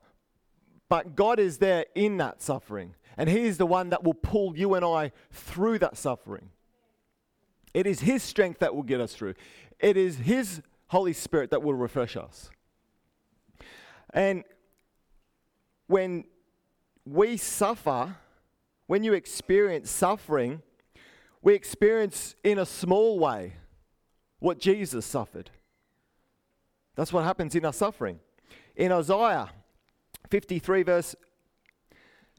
but 0.90 1.16
God 1.16 1.40
is 1.40 1.58
there 1.58 1.86
in 1.96 2.18
that 2.18 2.42
suffering. 2.42 2.94
And 3.18 3.30
He 3.30 3.46
is 3.46 3.58
the 3.58 3.66
one 3.66 3.90
that 3.90 4.04
will 4.04 4.14
pull 4.14 4.56
you 4.56 4.76
and 4.76 4.86
I 4.86 5.12
through 5.32 5.80
that 5.80 5.98
suffering. 5.98 6.50
It 7.74 7.88
is 7.88 8.02
His 8.02 8.22
strength 8.22 8.60
that 8.60 8.76
will 8.76 8.84
get 8.84 9.02
us 9.02 9.14
through, 9.14 9.34
it 9.80 9.98
is 9.98 10.18
His 10.18 10.62
Holy 10.88 11.14
Spirit 11.14 11.52
that 11.52 11.64
will 11.64 11.74
refresh 11.74 12.16
us. 12.16 12.50
And 14.14 14.44
when 15.88 16.26
we 17.06 17.38
suffer, 17.38 18.16
when 18.88 19.04
you 19.04 19.14
experience 19.14 19.90
suffering, 19.90 20.62
we 21.42 21.54
experience 21.54 22.36
in 22.44 22.60
a 22.60 22.66
small 22.66 23.20
way 23.20 23.54
what 24.40 24.60
Jesus 24.60 25.06
suffered. 25.06 25.50
That's 26.96 27.14
what 27.14 27.24
happens 27.24 27.56
in 27.56 27.66
our 27.66 27.74
suffering. 27.74 28.20
In 28.76 28.92
Isaiah 28.92 29.50
53, 30.30 30.84
verse 30.84 31.16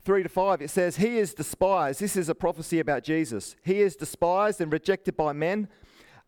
3 0.03 0.23
to 0.25 0.29
5, 0.29 0.63
it 0.63 0.71
says, 0.71 0.97
He 0.97 1.19
is 1.19 1.35
despised. 1.35 2.01
This 2.01 2.17
is 2.17 2.29
a 2.29 2.35
prophecy 2.35 2.81
about 2.81 3.05
Jesus. 3.05 3.57
He 3.65 3.81
is 3.81 3.97
despised 3.97 4.61
and 4.61 4.73
rejected 4.73 5.17
by 5.17 5.33
men, 5.33 5.69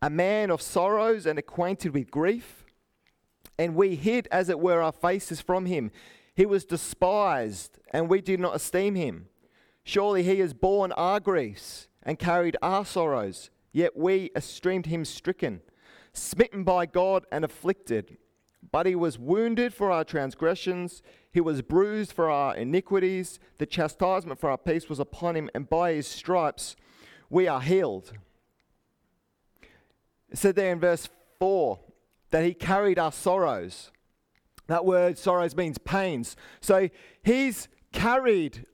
a 0.03 0.11
man 0.11 0.51
of 0.51 0.63
sorrows 0.63 1.27
and 1.27 1.39
acquainted 1.39 1.95
with 1.95 2.11
grief. 2.11 2.65
And 3.59 3.75
we 3.75 3.95
hid, 3.95 4.27
as 4.31 4.49
it 4.49 4.59
were, 4.59 4.81
our 4.81 4.93
faces 4.93 5.41
from 5.41 5.67
him. 5.67 5.91
He 6.41 6.47
was 6.47 6.65
despised, 6.65 7.79
and 7.93 8.09
we 8.09 8.23
did 8.23 8.41
not 8.41 8.57
esteem 8.57 8.95
him. 8.95 9.29
Surely 9.85 10.23
he 10.23 10.39
has 10.39 10.55
borne 10.55 10.91
our 10.93 11.21
griefs 11.21 11.87
and 12.03 12.19
carried 12.19 12.57
our 12.63 12.87
sorrows, 12.87 13.51
yet 13.73 13.95
we 13.95 14.31
esteemed 14.35 14.87
him 14.87 15.05
stricken, 15.05 15.61
smitten 16.15 16.65
by 16.65 16.87
God, 16.87 17.27
and 17.31 17.45
afflicted. 17.45 18.17
But 18.73 18.87
he 18.87 18.95
was 18.95 19.19
wounded 19.19 19.75
for 19.75 19.91
our 19.91 20.03
transgressions, 20.03 21.03
he 21.31 21.43
was 21.43 21.61
bruised 21.61 22.15
for 22.15 22.31
our 22.31 22.57
iniquities. 22.57 23.39
The 23.59 23.67
chastisement 23.67 24.41
for 24.41 24.49
our 24.49 24.57
peace 24.57 24.89
was 24.89 24.99
upon 24.99 25.37
him, 25.37 25.51
and 25.55 25.69
by 25.69 25.93
his 25.93 26.07
stripes 26.07 26.75
we 27.29 27.49
are 27.49 27.61
healed. 27.61 28.15
It 30.31 30.39
said 30.39 30.57
there 30.57 30.73
in 30.73 30.81
verse 30.81 31.07
4 31.39 31.79
that 32.31 32.47
he 32.47 32.55
carried 32.55 32.99
our 32.99 33.13
sorrows. 33.13 33.91
That 34.71 34.85
word 34.85 35.19
sorrows 35.19 35.57
means 35.57 35.79
pains. 35.79 36.37
So 36.61 36.91
he's 37.25 37.67
carried 37.93 38.67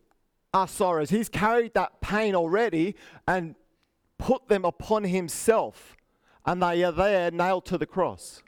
our 0.52 0.68
sorrows. 0.68 1.08
He's 1.08 1.30
carried 1.30 1.72
that 1.72 2.02
pain 2.02 2.34
already 2.34 2.96
and 3.26 3.54
put 4.18 4.48
them 4.48 4.66
upon 4.66 5.04
himself. 5.04 5.96
And 6.44 6.62
they 6.62 6.84
are 6.84 6.92
there 6.92 7.30
nailed 7.30 7.64
to 7.66 7.78
the 7.78 7.86
cross. 7.86 8.42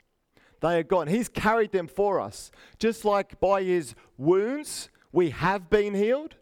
They 0.61 0.77
are 0.77 0.83
gone. 0.83 1.07
He's 1.07 1.27
carried 1.27 1.71
them 1.71 1.87
for 1.87 2.19
us. 2.19 2.51
Just 2.77 3.03
like 3.03 3.39
by 3.39 3.63
his 3.63 3.95
wounds 4.15 4.89
we 5.11 5.31
have 5.31 5.71
been 5.71 5.95
healed, 5.95 6.35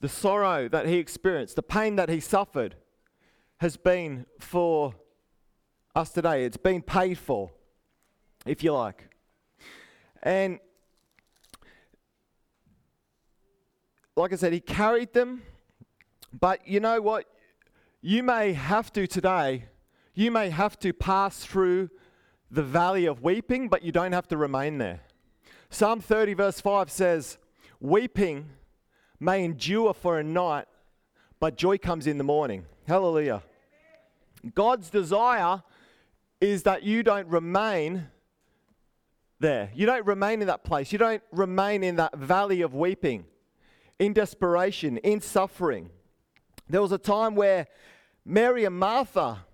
the 0.00 0.08
sorrow 0.08 0.70
that 0.70 0.86
he 0.86 0.96
experienced, 0.96 1.56
the 1.56 1.62
pain 1.62 1.96
that 1.96 2.08
he 2.08 2.20
suffered, 2.20 2.76
has 3.58 3.76
been 3.76 4.24
for 4.40 4.94
us 5.94 6.12
today. 6.12 6.46
It's 6.46 6.56
been 6.56 6.80
paid 6.80 7.18
for, 7.18 7.50
if 8.46 8.64
you 8.64 8.72
like. 8.72 9.10
And 10.24 10.58
like 14.16 14.32
I 14.32 14.36
said, 14.36 14.52
he 14.52 14.60
carried 14.60 15.12
them. 15.12 15.42
But 16.32 16.66
you 16.66 16.80
know 16.80 17.00
what? 17.00 17.26
You 18.00 18.22
may 18.22 18.52
have 18.52 18.92
to 18.94 19.06
today, 19.06 19.66
you 20.14 20.30
may 20.30 20.50
have 20.50 20.78
to 20.80 20.92
pass 20.92 21.44
through 21.44 21.90
the 22.50 22.62
valley 22.62 23.06
of 23.06 23.22
weeping, 23.22 23.68
but 23.68 23.82
you 23.82 23.92
don't 23.92 24.12
have 24.12 24.28
to 24.28 24.36
remain 24.36 24.78
there. 24.78 25.00
Psalm 25.70 26.00
30, 26.00 26.34
verse 26.34 26.60
5 26.60 26.90
says, 26.90 27.38
Weeping 27.80 28.50
may 29.18 29.44
endure 29.44 29.94
for 29.94 30.18
a 30.18 30.24
night, 30.24 30.66
but 31.40 31.56
joy 31.56 31.78
comes 31.78 32.06
in 32.06 32.18
the 32.18 32.24
morning. 32.24 32.66
Hallelujah. 32.86 33.42
God's 34.54 34.90
desire 34.90 35.62
is 36.40 36.62
that 36.64 36.82
you 36.82 37.02
don't 37.02 37.26
remain 37.28 38.08
there. 39.40 39.70
You 39.74 39.86
don't 39.86 40.06
remain 40.06 40.40
in 40.40 40.46
that 40.48 40.64
place. 40.64 40.92
You 40.92 40.98
don't 40.98 41.22
remain 41.32 41.82
in 41.82 41.96
that 41.96 42.16
valley 42.16 42.62
of 42.62 42.74
weeping, 42.74 43.24
in 43.98 44.12
desperation, 44.12 44.98
in 44.98 45.20
suffering. 45.20 45.90
There 46.68 46.80
was 46.80 46.92
a 46.92 46.98
time 46.98 47.34
where 47.34 47.66
Mary 48.24 48.64
and 48.64 48.78
Martha, 48.78 49.44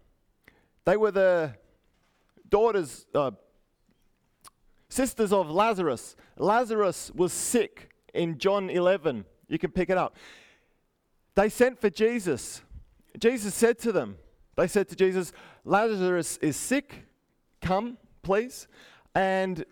they 0.85 0.97
were 0.97 1.11
the 1.11 1.55
daughters, 2.49 3.07
uh, 3.15 3.33
sisters 4.89 5.33
of 5.33 5.51
Lazarus. 5.51 6.17
Lazarus 6.37 7.11
was 7.15 7.33
sick 7.33 7.91
in 8.15 8.39
John 8.39 8.71
11. 8.71 9.25
You 9.49 9.59
can 9.59 9.71
pick 9.71 9.91
it 9.91 9.99
up. 9.99 10.17
They 11.35 11.49
sent 11.49 11.81
for 11.81 11.91
Jesus. 11.91 12.63
Jesus 13.19 13.55
said 13.55 13.79
to 13.81 13.93
them, 13.93 14.17
they 14.57 14.67
said 14.67 14.89
to 14.89 14.97
Jesus, 14.97 15.33
Lazarus 15.65 16.37
is 16.39 16.57
sick. 16.57 17.07
Come, 17.61 17.99
please. 18.23 18.69
And 19.15 19.65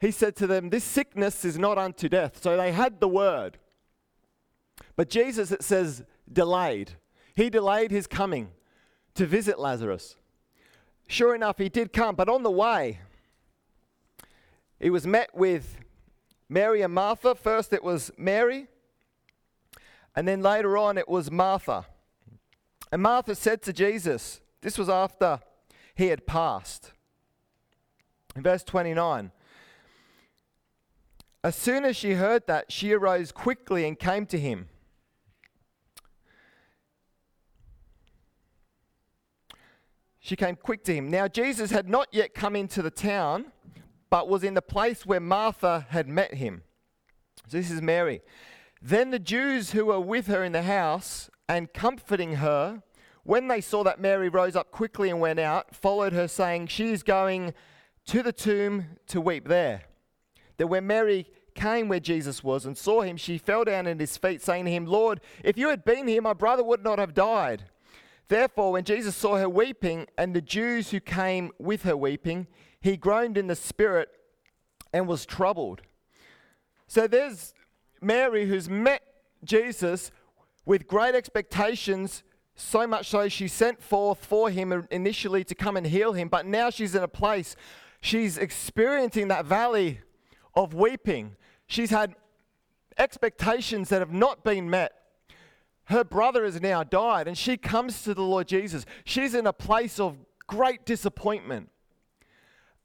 he 0.00 0.10
said 0.10 0.36
to 0.36 0.46
them, 0.46 0.70
This 0.70 0.84
sickness 0.84 1.44
is 1.44 1.58
not 1.58 1.78
unto 1.78 2.08
death. 2.08 2.42
So 2.42 2.56
they 2.56 2.72
had 2.72 3.00
the 3.00 3.08
word. 3.08 3.58
But 4.96 5.10
Jesus, 5.10 5.52
it 5.52 5.62
says, 5.62 6.04
delayed. 6.32 6.92
He 7.34 7.50
delayed 7.50 7.90
his 7.90 8.06
coming 8.06 8.50
to 9.14 9.26
visit 9.26 9.58
Lazarus. 9.58 10.16
Sure 11.06 11.34
enough, 11.34 11.58
he 11.58 11.68
did 11.68 11.92
come, 11.92 12.14
but 12.14 12.28
on 12.28 12.42
the 12.42 12.50
way, 12.50 13.00
he 14.78 14.90
was 14.90 15.06
met 15.06 15.34
with 15.34 15.76
Mary 16.48 16.82
and 16.82 16.94
Martha. 16.94 17.34
First, 17.34 17.72
it 17.72 17.82
was 17.82 18.10
Mary, 18.16 18.68
and 20.14 20.26
then 20.26 20.40
later 20.40 20.78
on, 20.78 20.98
it 20.98 21.08
was 21.08 21.30
Martha. 21.30 21.86
And 22.92 23.02
Martha 23.02 23.34
said 23.34 23.62
to 23.62 23.72
Jesus, 23.72 24.40
This 24.60 24.78
was 24.78 24.88
after 24.88 25.40
he 25.94 26.06
had 26.06 26.26
passed. 26.26 26.92
In 28.40 28.44
verse 28.44 28.64
29, 28.64 29.32
as 31.44 31.54
soon 31.54 31.84
as 31.84 31.94
she 31.94 32.14
heard 32.14 32.46
that, 32.46 32.72
she 32.72 32.90
arose 32.94 33.32
quickly 33.32 33.86
and 33.86 33.98
came 33.98 34.24
to 34.24 34.38
him. 34.38 34.70
She 40.20 40.36
came 40.36 40.56
quick 40.56 40.84
to 40.84 40.94
him. 40.94 41.10
Now, 41.10 41.28
Jesus 41.28 41.70
had 41.70 41.86
not 41.86 42.08
yet 42.12 42.32
come 42.32 42.56
into 42.56 42.80
the 42.80 42.90
town, 42.90 43.52
but 44.08 44.26
was 44.26 44.42
in 44.42 44.54
the 44.54 44.62
place 44.62 45.04
where 45.04 45.20
Martha 45.20 45.84
had 45.90 46.08
met 46.08 46.32
him. 46.32 46.62
So, 47.46 47.58
this 47.58 47.70
is 47.70 47.82
Mary. 47.82 48.22
Then 48.80 49.10
the 49.10 49.18
Jews 49.18 49.72
who 49.72 49.84
were 49.84 50.00
with 50.00 50.28
her 50.28 50.42
in 50.42 50.52
the 50.52 50.62
house 50.62 51.28
and 51.46 51.70
comforting 51.74 52.36
her, 52.36 52.82
when 53.22 53.48
they 53.48 53.60
saw 53.60 53.84
that 53.84 54.00
Mary 54.00 54.30
rose 54.30 54.56
up 54.56 54.70
quickly 54.70 55.10
and 55.10 55.20
went 55.20 55.38
out, 55.38 55.76
followed 55.76 56.14
her, 56.14 56.26
saying, 56.26 56.68
She 56.68 56.90
is 56.90 57.02
going 57.02 57.52
to 58.06 58.22
the 58.22 58.32
tomb 58.32 58.86
to 59.08 59.20
weep 59.20 59.48
there. 59.48 59.82
That 60.56 60.66
when 60.66 60.86
Mary 60.86 61.26
came 61.54 61.88
where 61.88 62.00
Jesus 62.00 62.44
was 62.44 62.66
and 62.66 62.76
saw 62.76 63.02
him, 63.02 63.16
she 63.16 63.38
fell 63.38 63.64
down 63.64 63.86
at 63.86 64.00
his 64.00 64.16
feet, 64.16 64.42
saying 64.42 64.64
to 64.66 64.70
him, 64.70 64.86
Lord, 64.86 65.20
if 65.44 65.56
you 65.58 65.68
had 65.68 65.84
been 65.84 66.06
here, 66.06 66.22
my 66.22 66.32
brother 66.32 66.62
would 66.64 66.82
not 66.82 66.98
have 66.98 67.14
died. 67.14 67.64
Therefore, 68.28 68.72
when 68.72 68.84
Jesus 68.84 69.16
saw 69.16 69.36
her 69.36 69.48
weeping, 69.48 70.06
and 70.16 70.34
the 70.34 70.40
Jews 70.40 70.90
who 70.90 71.00
came 71.00 71.50
with 71.58 71.82
her 71.82 71.96
weeping, 71.96 72.46
he 72.80 72.96
groaned 72.96 73.36
in 73.36 73.48
the 73.48 73.56
spirit 73.56 74.08
and 74.92 75.08
was 75.08 75.26
troubled. 75.26 75.82
So 76.86 77.06
there's 77.06 77.54
Mary 78.00 78.46
who's 78.46 78.68
met 78.68 79.02
Jesus 79.44 80.10
with 80.64 80.86
great 80.86 81.14
expectations, 81.14 82.22
so 82.54 82.86
much 82.86 83.08
so 83.08 83.28
she 83.28 83.48
sent 83.48 83.82
forth 83.82 84.24
for 84.24 84.50
him 84.50 84.86
initially 84.90 85.42
to 85.44 85.54
come 85.54 85.76
and 85.76 85.86
heal 85.86 86.12
him, 86.12 86.28
but 86.28 86.46
now 86.46 86.70
she's 86.70 86.94
in 86.94 87.02
a 87.02 87.08
place, 87.08 87.56
she's 88.00 88.38
experiencing 88.38 89.28
that 89.28 89.44
valley 89.44 90.00
of 90.54 90.74
weeping. 90.74 91.36
She's 91.66 91.90
had 91.90 92.14
expectations 92.98 93.88
that 93.88 94.00
have 94.00 94.12
not 94.12 94.44
been 94.44 94.68
met. 94.68 94.92
Her 95.84 96.04
brother 96.04 96.44
has 96.44 96.60
now 96.60 96.84
died, 96.84 97.26
and 97.26 97.36
she 97.36 97.56
comes 97.56 98.02
to 98.02 98.14
the 98.14 98.22
Lord 98.22 98.46
Jesus. 98.46 98.86
She's 99.04 99.34
in 99.34 99.46
a 99.46 99.52
place 99.52 99.98
of 99.98 100.16
great 100.46 100.86
disappointment. 100.86 101.68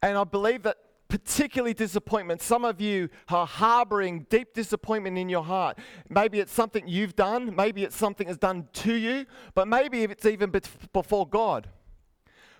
And 0.01 0.17
I 0.17 0.23
believe 0.23 0.63
that 0.63 0.77
particularly 1.07 1.73
disappointment. 1.73 2.41
Some 2.41 2.65
of 2.65 2.81
you 2.81 3.09
are 3.29 3.45
harboring 3.45 4.25
deep 4.29 4.53
disappointment 4.53 5.17
in 5.17 5.29
your 5.29 5.43
heart. 5.43 5.77
Maybe 6.09 6.39
it's 6.39 6.51
something 6.51 6.87
you've 6.87 7.15
done, 7.15 7.55
maybe 7.55 7.83
it's 7.83 7.95
something 7.95 8.27
that's 8.27 8.39
done 8.39 8.67
to 8.73 8.93
you, 8.93 9.25
but 9.53 9.67
maybe 9.67 10.03
it's 10.03 10.25
even 10.25 10.51
before 10.93 11.27
God, 11.27 11.69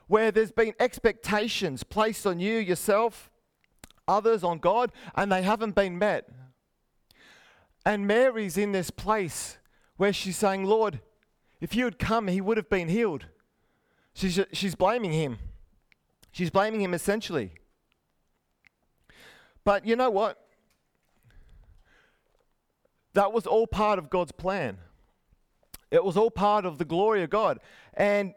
where 0.08 0.32
there's 0.32 0.52
been 0.52 0.74
expectations 0.80 1.84
placed 1.84 2.26
on 2.28 2.40
you, 2.40 2.58
yourself, 2.58 3.32
others, 4.08 4.44
on 4.44 4.60
God, 4.60 4.92
and 5.16 5.32
they 5.32 5.42
haven't 5.42 5.76
been 5.76 5.98
met. 5.98 6.30
And 7.86 8.08
Mary's 8.08 8.58
in 8.58 8.72
this 8.72 8.90
place 8.90 9.58
where 9.98 10.14
she's 10.14 10.38
saying, 10.38 10.66
Lord, 10.66 11.00
if 11.62 11.76
you 11.76 11.86
had 11.86 12.00
come, 12.00 12.28
he 12.28 12.42
would 12.42 12.58
have 12.58 12.70
been 12.70 12.90
healed. 12.90 13.26
She's, 14.14 14.40
she's 14.52 14.76
blaming 14.76 15.12
him. 15.12 15.38
She's 16.32 16.50
blaming 16.50 16.82
him 16.82 16.94
essentially. 16.94 17.52
But 19.64 19.86
you 19.86 19.96
know 19.96 20.10
what? 20.10 20.40
That 23.14 23.32
was 23.32 23.48
all 23.48 23.68
part 23.68 23.98
of 23.98 24.10
God's 24.10 24.32
plan. 24.32 24.78
It 25.90 26.04
was 26.04 26.18
all 26.18 26.32
part 26.32 26.66
of 26.66 26.78
the 26.78 26.86
glory 26.86 27.24
of 27.24 27.30
God. 27.30 27.60
And 27.94 28.34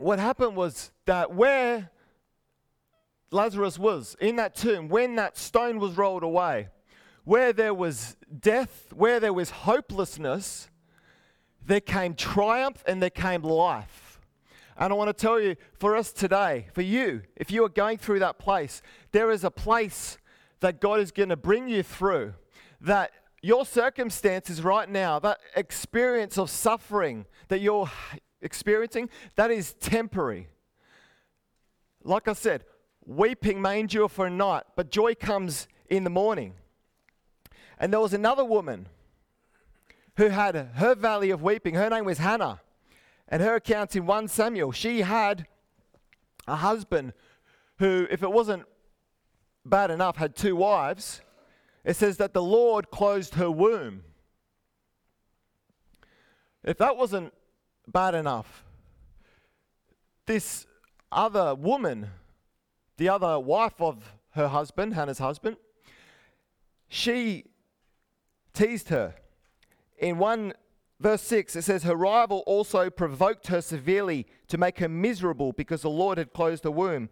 what 0.00 0.18
happened 0.18 0.56
was 0.56 0.90
that 1.06 1.34
where 1.34 1.90
Lazarus 3.30 3.78
was, 3.78 4.16
in 4.20 4.36
that 4.36 4.54
tomb, 4.54 4.88
when 4.88 5.16
that 5.16 5.38
stone 5.38 5.78
was 5.78 5.96
rolled 5.96 6.22
away, 6.22 6.68
where 7.24 7.52
there 7.52 7.74
was 7.74 8.16
death, 8.40 8.92
where 8.92 9.20
there 9.20 9.32
was 9.32 9.50
hopelessness, 9.50 10.68
there 11.64 11.80
came 11.80 12.14
triumph 12.14 12.82
and 12.86 13.00
there 13.00 13.10
came 13.10 13.42
life. 13.42 14.20
And 14.76 14.92
I 14.92 14.96
want 14.96 15.08
to 15.08 15.12
tell 15.12 15.38
you, 15.38 15.56
for 15.78 15.94
us 15.94 16.10
today, 16.10 16.68
for 16.72 16.82
you, 16.82 17.22
if 17.36 17.50
you 17.50 17.64
are 17.64 17.68
going 17.68 17.98
through 17.98 18.20
that 18.20 18.38
place, 18.38 18.82
there 19.12 19.30
is 19.30 19.44
a 19.44 19.50
place 19.50 20.16
that 20.60 20.80
God 20.80 21.00
is 21.00 21.12
going 21.12 21.28
to 21.28 21.36
bring 21.36 21.68
you 21.68 21.82
through. 21.82 22.34
That 22.80 23.12
your 23.42 23.66
circumstances 23.66 24.62
right 24.62 24.88
now, 24.88 25.18
that 25.18 25.40
experience 25.54 26.38
of 26.38 26.48
suffering 26.50 27.26
that 27.48 27.60
you're 27.60 27.90
experiencing, 28.42 29.08
that 29.36 29.50
is 29.50 29.74
temporary. 29.74 30.48
Like 32.02 32.28
I 32.28 32.32
said, 32.32 32.64
weeping 33.04 33.60
may 33.60 33.80
endure 33.80 34.08
for 34.08 34.26
a 34.26 34.30
night, 34.30 34.64
but 34.76 34.90
joy 34.90 35.14
comes 35.14 35.68
in 35.88 36.04
the 36.04 36.10
morning. 36.10 36.54
And 37.78 37.92
there 37.92 38.00
was 38.00 38.14
another 38.14 38.44
woman 38.44 38.88
who 40.16 40.28
had 40.28 40.54
her 40.54 40.94
valley 40.94 41.30
of 41.30 41.42
weeping. 41.42 41.74
Her 41.74 41.88
name 41.88 42.04
was 42.04 42.18
Hannah. 42.18 42.60
And 43.28 43.42
her 43.42 43.54
account 43.54 43.94
in 43.96 44.06
1 44.06 44.28
Samuel, 44.28 44.72
she 44.72 45.02
had 45.02 45.46
a 46.46 46.56
husband 46.56 47.12
who, 47.78 48.06
if 48.10 48.22
it 48.22 48.30
wasn't 48.30 48.64
bad 49.64 49.90
enough, 49.90 50.16
had 50.16 50.34
two 50.34 50.56
wives, 50.56 51.20
it 51.84 51.96
says 51.96 52.16
that 52.18 52.34
the 52.34 52.42
Lord 52.42 52.90
closed 52.90 53.34
her 53.34 53.50
womb. 53.50 54.02
If 56.62 56.76
that 56.78 56.96
wasn't 56.96 57.32
bad 57.92 58.14
enough, 58.14 58.64
this 60.26 60.66
other 61.10 61.54
woman, 61.54 62.08
the 62.96 63.08
other 63.08 63.38
wife 63.38 63.80
of 63.80 64.14
her 64.30 64.48
husband, 64.48 64.94
Hannah's 64.94 65.18
husband, 65.18 65.56
she 66.88 67.44
teased 68.52 68.88
her. 68.88 69.14
In 69.98 70.18
1 70.18 70.52
verse 70.98 71.22
6, 71.22 71.56
it 71.56 71.62
says, 71.62 71.82
Her 71.82 71.96
rival 71.96 72.42
also 72.46 72.90
provoked 72.90 73.48
her 73.48 73.60
severely 73.60 74.26
to 74.48 74.58
make 74.58 74.78
her 74.78 74.88
miserable 74.88 75.52
because 75.52 75.82
the 75.82 75.90
Lord 75.90 76.18
had 76.18 76.32
closed 76.32 76.64
her 76.64 76.70
womb. 76.70 77.08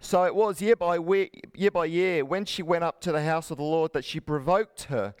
So 0.00 0.24
it 0.24 0.34
was 0.34 0.62
year 0.62 0.76
by 0.76 0.96
year 1.54 1.70
by 1.70 1.84
year 1.84 2.24
when 2.24 2.46
she 2.46 2.62
went 2.62 2.84
up 2.84 3.00
to 3.02 3.12
the 3.12 3.22
house 3.22 3.50
of 3.50 3.58
the 3.58 3.64
Lord 3.64 3.92
that 3.92 4.04
she 4.04 4.18
provoked 4.18 4.84
her. 4.84 5.14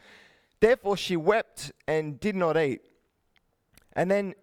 Therefore 0.60 0.96
she 0.96 1.16
wept 1.16 1.72
and 1.86 2.18
did 2.18 2.34
not 2.34 2.56
eat. 2.56 2.80
And 3.92 4.10
then 4.10 4.34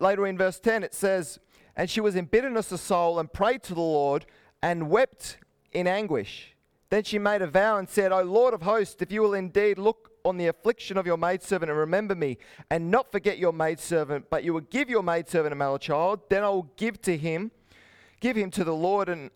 later 0.00 0.26
in 0.26 0.38
verse 0.38 0.58
10 0.58 0.82
it 0.82 0.94
says, 0.94 1.38
And 1.76 1.88
she 1.88 2.00
was 2.00 2.16
in 2.16 2.26
bitterness 2.26 2.72
of 2.72 2.80
soul 2.80 3.18
and 3.18 3.32
prayed 3.32 3.62
to 3.64 3.74
the 3.74 3.80
Lord 3.80 4.26
and 4.62 4.90
wept 4.90 5.38
in 5.72 5.86
anguish. 5.86 6.54
Then 6.90 7.04
she 7.04 7.18
made 7.18 7.42
a 7.42 7.46
vow 7.46 7.78
and 7.78 7.88
said, 7.88 8.12
O 8.12 8.22
Lord 8.22 8.54
of 8.54 8.62
hosts, 8.62 9.02
if 9.02 9.12
you 9.12 9.22
will 9.22 9.34
indeed 9.34 9.78
look 9.78 10.10
on 10.24 10.36
the 10.36 10.46
affliction 10.46 10.96
of 10.96 11.06
your 11.06 11.16
maidservant 11.16 11.70
and 11.70 11.78
remember 11.78 12.14
me, 12.14 12.38
and 12.70 12.90
not 12.90 13.12
forget 13.12 13.38
your 13.38 13.52
maidservant, 13.52 14.26
but 14.30 14.44
you 14.44 14.54
will 14.54 14.60
give 14.62 14.88
your 14.88 15.02
maidservant 15.02 15.52
a 15.52 15.56
male 15.56 15.78
child, 15.78 16.20
then 16.28 16.44
I 16.44 16.48
will 16.48 16.70
give 16.76 17.00
to 17.02 17.16
him, 17.16 17.50
give 18.20 18.36
him 18.36 18.50
to 18.52 18.64
the 18.64 18.74
Lord, 18.74 19.08
and 19.08 19.30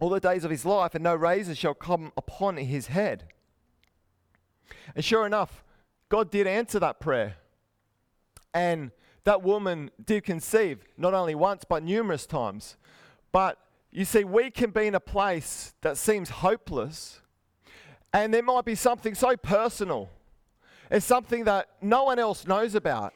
all 0.00 0.10
the 0.10 0.20
days 0.20 0.44
of 0.44 0.50
his 0.50 0.64
life, 0.64 0.94
and 0.94 1.04
no 1.04 1.14
razor 1.14 1.54
shall 1.54 1.74
come 1.74 2.12
upon 2.16 2.56
his 2.56 2.88
head. 2.88 3.24
And 4.94 5.04
sure 5.04 5.26
enough, 5.26 5.64
God 6.08 6.30
did 6.30 6.46
answer 6.46 6.78
that 6.80 7.00
prayer. 7.00 7.36
And 8.52 8.90
that 9.24 9.42
woman 9.42 9.90
did 10.04 10.24
conceive, 10.24 10.84
not 10.96 11.14
only 11.14 11.34
once, 11.34 11.64
but 11.68 11.82
numerous 11.82 12.26
times. 12.26 12.76
But 13.32 13.58
you 13.90 14.04
see, 14.04 14.24
we 14.24 14.50
can 14.50 14.70
be 14.70 14.86
in 14.86 14.94
a 14.94 15.00
place 15.00 15.74
that 15.80 15.96
seems 15.96 16.30
hopeless, 16.30 17.20
and 18.12 18.32
there 18.32 18.42
might 18.42 18.64
be 18.64 18.74
something 18.74 19.14
so 19.14 19.36
personal. 19.36 20.10
It's 20.90 21.06
something 21.06 21.44
that 21.44 21.68
no 21.80 22.04
one 22.04 22.18
else 22.18 22.46
knows 22.46 22.74
about. 22.74 23.14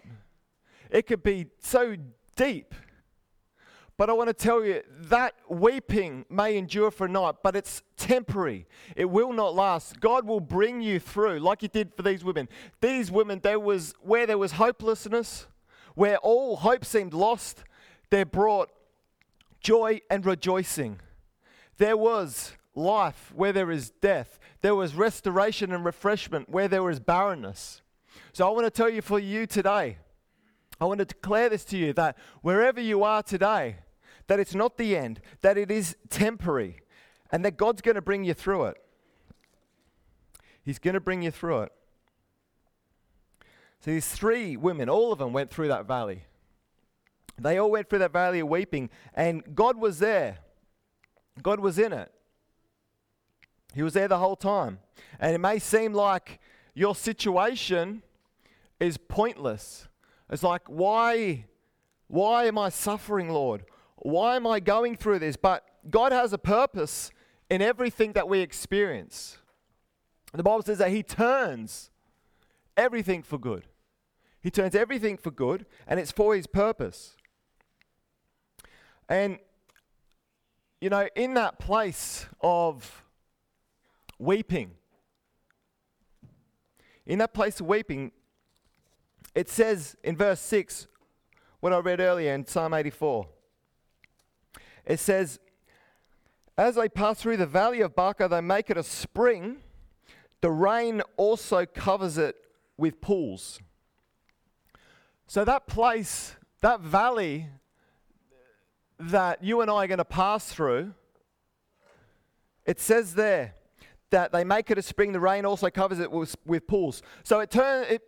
It 0.91 1.07
could 1.07 1.23
be 1.23 1.47
so 1.61 1.97
deep 2.35 2.75
but 3.99 4.09
I 4.09 4.13
want 4.13 4.29
to 4.29 4.33
tell 4.33 4.65
you 4.65 4.83
that 4.89 5.35
weeping 5.49 6.25
may 6.31 6.57
endure 6.57 6.93
for 6.93 7.07
a 7.07 7.09
night, 7.09 7.35
but 7.43 7.57
it's 7.57 7.83
temporary. 7.97 8.69
It 8.95 9.07
will 9.07 9.33
not 9.33 9.57
last. 9.57 9.99
God 9.99 10.25
will 10.25 10.39
bring 10.39 10.81
you 10.81 11.01
through, 11.01 11.41
like 11.41 11.63
He 11.63 11.69
did 11.69 11.93
for 11.97 12.03
these 12.03 12.23
women. 12.23 12.49
These 12.81 13.11
women, 13.11 13.41
there 13.43 13.59
was 13.59 13.95
where 14.01 14.25
there 14.25 14.39
was 14.39 14.53
hopelessness, 14.53 15.49
where 15.99 16.19
all 16.19 16.59
hope 16.59 16.85
seemed 16.85 17.13
lost, 17.13 17.65
there 18.11 18.25
brought 18.25 18.71
joy 19.59 20.01
and 20.09 20.25
rejoicing. 20.25 21.01
There 21.79 21.97
was 21.97 22.53
life 22.77 23.33
where 23.35 23.53
there 23.53 23.73
is 23.73 23.91
death. 23.91 24.39
There 24.61 24.77
was 24.77 24.95
restoration 24.95 25.73
and 25.73 25.85
refreshment 25.85 26.49
where 26.49 26.69
there 26.69 26.85
was 26.85 27.01
barrenness. 27.01 27.83
So 28.33 28.47
I 28.47 28.53
want 28.53 28.65
to 28.67 28.71
tell 28.71 28.89
you 28.89 29.03
for 29.03 29.19
you 29.19 29.45
today, 29.45 29.99
I 30.81 30.85
want 30.85 31.01
to 31.01 31.05
declare 31.05 31.49
this 31.49 31.65
to 31.65 31.77
you 31.77 31.93
that 31.95 32.17
wherever 32.43 32.81
you 32.81 33.03
are 33.03 33.25
today, 33.25 33.79
that 34.29 34.39
it's 34.39 34.55
not 34.55 34.79
the 34.79 34.97
end, 34.97 35.21
that 35.41 35.59
it 35.59 35.69
is 35.69 35.97
temporary, 36.11 36.77
and 37.33 37.45
that 37.45 37.57
God's 37.57 37.83
going 37.83 37.97
to 37.97 38.03
bring 38.03 38.23
you 38.23 38.35
through 38.35 38.67
it. 38.67 38.77
He's 40.63 40.79
going 40.79 40.95
to 40.95 41.01
bring 41.01 41.23
you 41.23 41.33
through 41.33 41.63
it. 41.63 41.73
So 43.81 43.91
these 43.91 44.09
three 44.09 44.57
women, 44.57 44.89
all 44.89 45.13
of 45.13 45.19
them 45.19 45.33
went 45.33 45.51
through 45.51 45.69
that 45.69 45.87
valley. 45.87 46.25
They 47.39 47.59
all 47.59 47.71
went 47.71 47.89
through 47.89 48.01
that 48.01 48.13
valley 48.13 48.41
of 48.41 48.49
weeping, 48.49 48.91
and 49.15 49.55
God 49.55 49.77
was 49.77 50.01
there. 50.01 50.39
God 51.43 51.61
was 51.61 51.79
in 51.79 51.93
it. 51.93 52.13
He 53.75 53.83
was 53.83 53.95
there 53.95 54.09
the 54.09 54.19
whole 54.19 54.37
time. 54.37 54.81
And 55.21 55.35
it 55.35 55.39
may 55.39 55.59
seem 55.59 55.93
like 55.93 56.41
your 56.75 56.97
situation 56.97 58.03
is 58.81 58.97
pointless. 58.97 59.87
It's 60.31 60.43
like, 60.43 60.63
why, 60.67 61.45
why 62.09 62.47
am 62.47 62.59
I 62.59 62.71
suffering, 62.71 63.29
Lord? 63.29 63.65
Why 63.97 64.37
am 64.37 64.47
I 64.47 64.59
going 64.61 64.97
through 64.97 65.21
this? 65.21 65.37
But 65.37 65.65
God 65.89 66.13
has 66.13 66.33
a 66.33 66.39
purpose 66.39 67.11
in 67.51 67.63
everything 67.63 68.13
that 68.13 68.29
we 68.29 68.41
experience. 68.41 69.39
The 70.33 70.43
Bible 70.43 70.63
says 70.63 70.79
that 70.79 70.91
He 70.91 71.03
turns 71.03 71.91
everything 72.79 73.23
for 73.23 73.37
good. 73.37 73.67
He 74.41 74.51
turns 74.51 74.75
everything 74.75 75.19
for 75.19 75.31
good, 75.31 75.67
and 75.87 75.99
it's 76.01 76.13
for 76.13 76.35
His 76.35 76.47
purpose. 76.47 77.17
And, 79.09 79.39
you 80.81 80.89
know, 80.89 81.09
in 81.17 81.35
that 81.35 81.59
place 81.59 82.27
of 82.41 83.05
weeping, 84.19 84.71
in 87.05 87.19
that 87.19 87.35
place 87.35 87.59
of 87.61 87.67
weeping, 87.67 88.13
it 89.35 89.49
says 89.49 89.97
in 90.05 90.17
verse 90.17 90.41
6, 90.41 90.87
what 91.61 91.73
I 91.73 91.79
read 91.79 92.01
earlier 92.01 92.33
in 92.35 92.47
Psalm 92.47 92.75
84, 92.75 93.27
it 94.87 95.01
says, 95.01 95.41
As 96.57 96.77
they 96.77 96.89
pass 96.89 97.21
through 97.21 97.39
the 97.39 97.47
valley 97.47 97.81
of 97.81 97.97
Baca, 97.97 98.29
they 98.29 98.41
make 98.41 98.71
it 98.71 98.77
a 98.77 98.83
spring. 98.83 99.59
The 100.41 100.51
rain 100.51 101.03
also 101.17 101.67
covers 101.67 102.17
it 102.19 102.37
with 102.79 103.01
pools. 103.01 103.61
So 105.27 105.45
that 105.45 105.67
place, 105.67 106.37
that 106.63 106.81
valley 106.81 107.49
that 108.99 109.45
you 109.45 109.61
and 109.61 109.71
I 109.71 109.85
are 109.85 109.87
going 109.87 109.99
to 109.99 110.05
pass 110.05 110.51
through, 110.51 110.95
it 112.65 112.81
says 112.81 113.15
there 113.15 113.55
that 114.11 114.33
they 114.33 114.45
make 114.45 114.71
it 114.71 114.79
a 114.79 114.83
spring, 114.83 115.13
the 115.13 115.21
rain 115.21 115.45
also 115.45 115.69
covers 115.69 115.99
it 115.99 116.11
with, 116.11 116.35
with 116.47 116.67
pools. 116.67 117.03
So 117.25 117.41
it, 117.41 117.51
turn, 117.51 117.85
it, 117.91 118.03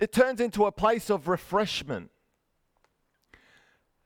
it 0.00 0.12
turns 0.12 0.40
into 0.40 0.66
a 0.66 0.72
place 0.72 1.10
of 1.10 1.28
refreshment. 1.28 2.10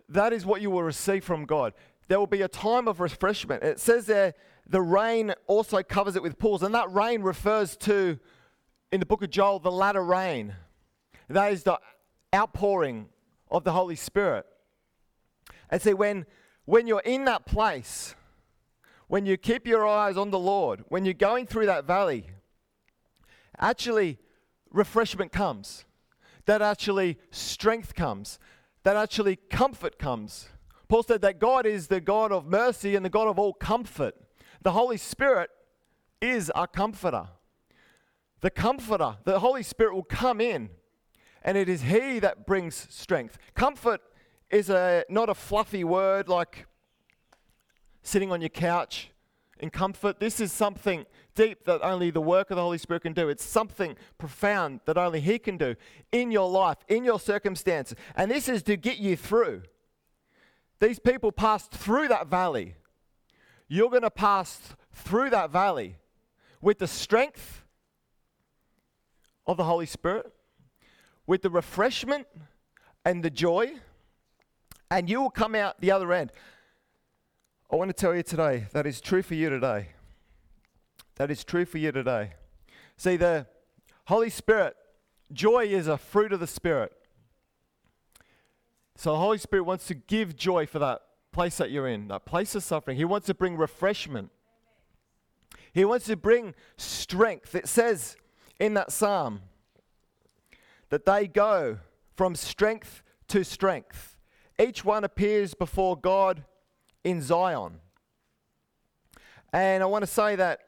That 0.09 0.33
is 0.33 0.45
what 0.45 0.61
you 0.61 0.71
will 0.71 0.83
receive 0.83 1.25
from 1.25 1.47
God. 1.47 1.73
There 2.09 2.19
will 2.19 2.27
be 2.27 2.43
a 2.43 2.49
time 2.49 2.87
of 2.87 3.01
refreshment. 3.01 3.63
It 3.63 3.81
says 3.81 4.07
there, 4.07 4.35
the 4.69 4.83
rain 4.83 5.33
also 5.47 5.83
covers 5.83 6.17
it 6.17 6.23
with 6.23 6.39
pools. 6.39 6.63
And 6.63 6.75
that 6.75 6.93
rain 6.93 7.23
refers 7.23 7.77
to, 7.79 8.19
in 8.93 9.01
the 9.01 9.07
book 9.07 9.23
of 9.23 9.31
Joel, 9.31 9.59
the 9.59 9.71
latter 9.71 10.03
rain. 10.03 10.55
That 11.29 11.53
is 11.53 11.65
the 11.65 11.79
outpouring 12.35 13.09
of 13.51 13.65
the 13.65 13.73
Holy 13.73 13.97
Spirit. 13.97 14.47
And 15.71 15.83
see, 15.83 15.95
when, 15.95 16.27
when 16.65 16.87
you're 16.87 17.01
in 17.01 17.25
that 17.25 17.47
place, 17.47 18.15
when 19.09 19.27
you 19.27 19.37
keep 19.37 19.67
your 19.67 19.87
eyes 19.87 20.17
on 20.17 20.31
the 20.31 20.39
Lord, 20.39 20.85
when 20.89 21.05
you're 21.05 21.15
going 21.15 21.47
through 21.47 21.67
that 21.67 21.85
valley, 21.85 22.31
actually 23.59 24.19
refreshment 24.71 25.33
comes. 25.33 25.85
That 26.47 26.63
actually 26.63 27.19
strength 27.31 27.95
comes. 27.95 28.39
That 28.85 28.97
actually 28.97 29.37
comfort 29.37 29.99
comes. 29.99 30.49
Paul 30.89 31.03
said 31.03 31.23
that 31.23 31.41
God 31.41 31.67
is 31.67 31.89
the 31.89 32.01
God 32.01 32.31
of 32.31 32.47
mercy 32.47 32.95
and 32.95 33.05
the 33.05 33.11
God 33.11 33.27
of 33.27 33.39
all 33.39 33.53
comfort. 33.53 34.15
The 34.63 34.73
Holy 34.73 34.97
Spirit 34.97 35.51
is 36.21 36.51
our 36.51 36.69
comforter. 36.69 37.29
The 38.41 38.51
comforter, 38.51 39.17
the 39.25 39.39
Holy 39.41 39.63
Spirit 39.63 39.95
will 39.95 40.03
come 40.03 40.41
in, 40.41 40.71
and 41.43 41.57
it 41.57 41.69
is 41.69 41.83
He 41.83 42.19
that 42.19 42.47
brings 42.47 42.87
strength. 42.91 43.39
Comfort 43.55 44.01
is 44.51 44.71
a, 44.71 45.05
not 45.09 45.29
a 45.29 45.35
fluffy 45.35 45.85
word 45.85 46.29
like 46.29 46.67
sitting 48.03 48.31
on 48.31 48.41
your 48.41 48.51
couch 48.51 49.11
in 49.59 49.71
comfort. 49.71 50.21
This 50.21 50.39
is 50.39 50.53
something 50.53 51.07
deep 51.35 51.65
that 51.65 51.83
only 51.83 52.11
the 52.11 52.21
work 52.21 52.51
of 52.51 52.57
the 52.57 52.63
Holy 52.63 52.79
Spirit 52.79 53.03
can 53.03 53.13
do. 53.13 53.29
It's 53.29 53.45
something 53.45 53.97
profound 54.19 54.81
that 54.85 54.99
only 54.99 55.21
He 55.21 55.39
can 55.39 55.57
do 55.57 55.75
in 56.13 56.31
your 56.31 56.49
life, 56.49 56.79
in 56.89 57.05
your 57.05 57.19
circumstances. 57.19 57.97
And 58.15 58.31
this 58.31 58.49
is 58.49 58.63
to 58.65 58.77
get 58.77 58.99
you 58.99 59.17
through. 59.17 59.63
These 60.79 60.99
people 60.99 61.33
passed 61.33 61.71
through 61.71 62.09
that 62.09 62.27
valley. 62.27 62.75
You're 63.69 63.91
going 63.91 64.03
to 64.03 64.11
pass 64.11 64.75
through 64.93 65.31
that 65.31 65.51
valley 65.51 65.97
with 66.61 66.79
the 66.79 66.87
strength 66.87 67.65
of 69.47 69.57
the 69.57 69.65
Holy 69.65 69.87
Spirit, 69.87 70.33
with 71.27 71.43
the 71.43 71.51
refreshment 71.51 72.27
and 73.05 73.23
the 73.23 73.31
joy 73.31 73.75
and 74.91 75.09
you 75.09 75.21
will 75.21 75.31
come 75.31 75.55
out 75.55 75.81
the 75.81 75.91
other 75.91 76.13
end. 76.13 76.31
I 77.71 77.77
want 77.77 77.89
to 77.89 77.95
tell 77.95 78.15
you 78.15 78.23
today 78.23 78.67
that 78.73 78.87
is 78.87 79.01
true 79.01 79.23
for 79.23 79.35
you 79.35 79.51
today. 79.51 79.89
That 81.17 81.31
is 81.31 81.45
true 81.45 81.65
for 81.65 81.79
you 81.79 81.93
today. 81.93 82.35
See, 82.97 83.17
the 83.17 83.47
Holy 84.07 84.31
Spirit, 84.31 84.77
joy 85.33 85.65
is 85.67 85.89
a 85.89 85.99
fruit 85.99 86.33
of 86.33 86.41
the 86.41 86.47
Spirit. 86.47 86.93
So 88.97 89.13
the 89.13 89.19
Holy 89.19 89.39
Spirit 89.39 89.65
wants 89.65 89.87
to 89.89 89.95
give 89.95 90.37
joy 90.37 90.67
for 90.67 90.79
that 90.79 91.03
place 91.33 91.57
that 91.59 91.71
you're 91.71 91.89
in, 91.89 92.09
that 92.09 92.25
place 92.25 92.55
of 92.55 92.63
suffering. 92.63 92.97
He 92.97 93.05
wants 93.05 93.27
to 93.27 93.35
bring 93.35 93.57
refreshment. 93.57 94.31
He 95.73 95.85
wants 95.85 96.07
to 96.07 96.17
bring 96.17 96.55
strength. 96.77 97.55
It 97.55 97.69
says 97.69 98.17
in 98.59 98.75
that 98.75 98.93
psalm 98.93 99.43
that 100.91 101.05
they 101.05 101.27
go 101.27 101.79
from 102.15 102.35
strength 102.35 103.03
to 103.29 103.45
strength. 103.45 104.17
Each 104.59 104.85
one 104.85 105.05
appears 105.05 105.55
before 105.55 105.97
God 105.97 106.45
in 107.05 107.21
Zion. 107.21 107.81
And 109.53 109.83
I 109.83 109.87
want 109.87 110.03
to 110.03 110.07
say 110.07 110.37
that 110.37 110.61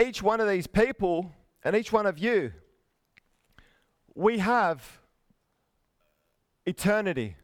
each 0.00 0.22
one 0.22 0.40
of 0.40 0.48
these 0.48 0.66
people 0.66 1.32
and 1.64 1.74
each 1.74 1.92
one 1.92 2.06
of 2.06 2.18
you, 2.18 2.52
we 4.14 4.38
have 4.38 5.00
eternity. 6.64 7.36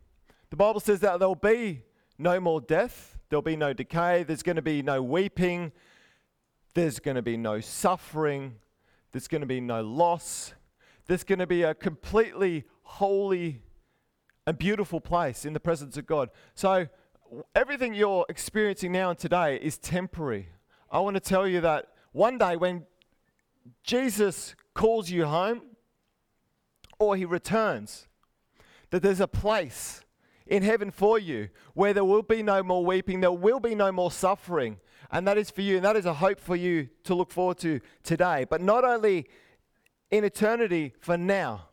The 0.50 0.56
Bible 0.56 0.80
says 0.80 1.00
that 1.00 1.18
there'll 1.18 1.34
be 1.34 1.82
no 2.18 2.40
more 2.40 2.60
death, 2.60 3.18
there'll 3.28 3.42
be 3.42 3.56
no 3.56 3.72
decay, 3.72 4.22
there's 4.22 4.42
going 4.42 4.56
to 4.56 4.62
be 4.62 4.82
no 4.82 5.02
weeping, 5.02 5.72
there's 6.74 6.98
going 6.98 7.16
to 7.16 7.22
be 7.22 7.36
no 7.36 7.60
suffering, 7.60 8.56
there's 9.12 9.28
going 9.28 9.42
to 9.42 9.46
be 9.46 9.60
no 9.60 9.82
loss, 9.82 10.54
there's 11.06 11.24
going 11.24 11.38
to 11.38 11.46
be 11.46 11.62
a 11.62 11.74
completely 11.74 12.64
holy 12.82 13.60
and 14.46 14.58
beautiful 14.58 15.00
place 15.00 15.44
in 15.44 15.52
the 15.52 15.60
presence 15.60 15.96
of 15.96 16.06
God. 16.06 16.30
So, 16.54 16.88
everything 17.54 17.94
you're 17.94 18.26
experiencing 18.28 18.92
now 18.92 19.10
and 19.10 19.18
today 19.18 19.56
is 19.56 19.78
temporary. 19.78 20.48
I 20.90 20.98
want 21.00 21.14
to 21.14 21.20
tell 21.20 21.46
you 21.46 21.60
that 21.62 21.88
one 22.12 22.38
day 22.38 22.56
when 22.56 22.84
Jesus 23.82 24.54
calls 24.74 25.10
you 25.10 25.24
home 25.24 25.62
or 26.98 27.16
he 27.16 27.24
returns, 27.24 28.08
that 28.90 29.02
there's 29.02 29.20
a 29.20 29.28
place 29.28 30.02
in 30.46 30.62
heaven 30.62 30.90
for 30.90 31.18
you 31.18 31.48
where 31.74 31.94
there 31.94 32.04
will 32.04 32.22
be 32.22 32.42
no 32.42 32.62
more 32.62 32.84
weeping, 32.84 33.20
there 33.20 33.32
will 33.32 33.60
be 33.60 33.74
no 33.74 33.90
more 33.90 34.10
suffering. 34.10 34.78
And 35.12 35.28
that 35.28 35.36
is 35.36 35.50
for 35.50 35.60
you, 35.60 35.76
and 35.76 35.84
that 35.84 35.94
is 35.94 36.06
a 36.06 36.14
hope 36.14 36.40
for 36.40 36.56
you 36.56 36.88
to 37.04 37.14
look 37.14 37.30
forward 37.30 37.58
to 37.58 37.80
today. 38.02 38.46
But 38.48 38.62
not 38.62 38.82
only 38.82 39.26
in 40.10 40.24
eternity, 40.24 40.92
for 41.00 41.16
now. 41.16 41.68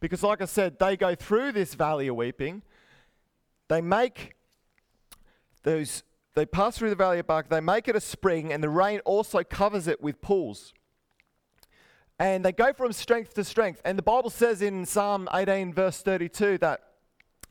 Because, 0.00 0.22
like 0.22 0.42
I 0.42 0.46
said, 0.46 0.78
they 0.78 0.96
go 0.96 1.14
through 1.14 1.52
this 1.52 1.74
valley 1.74 2.08
of 2.08 2.16
weeping. 2.16 2.62
They 3.68 3.80
make 3.80 4.34
those, 5.62 6.02
they 6.34 6.44
pass 6.44 6.76
through 6.76 6.90
the 6.90 6.96
valley 6.96 7.20
of 7.20 7.26
Baca, 7.26 7.48
they 7.48 7.60
make 7.60 7.86
it 7.88 7.94
a 7.94 8.00
spring, 8.00 8.52
and 8.52 8.62
the 8.62 8.68
rain 8.68 9.00
also 9.04 9.44
covers 9.44 9.86
it 9.86 10.02
with 10.02 10.20
pools. 10.20 10.74
And 12.18 12.44
they 12.44 12.52
go 12.52 12.72
from 12.72 12.92
strength 12.92 13.34
to 13.34 13.44
strength. 13.44 13.80
And 13.84 13.98
the 13.98 14.02
Bible 14.02 14.30
says 14.30 14.60
in 14.60 14.84
Psalm 14.86 15.28
18, 15.32 15.72
verse 15.72 16.02
32, 16.02 16.58
that 16.58 16.80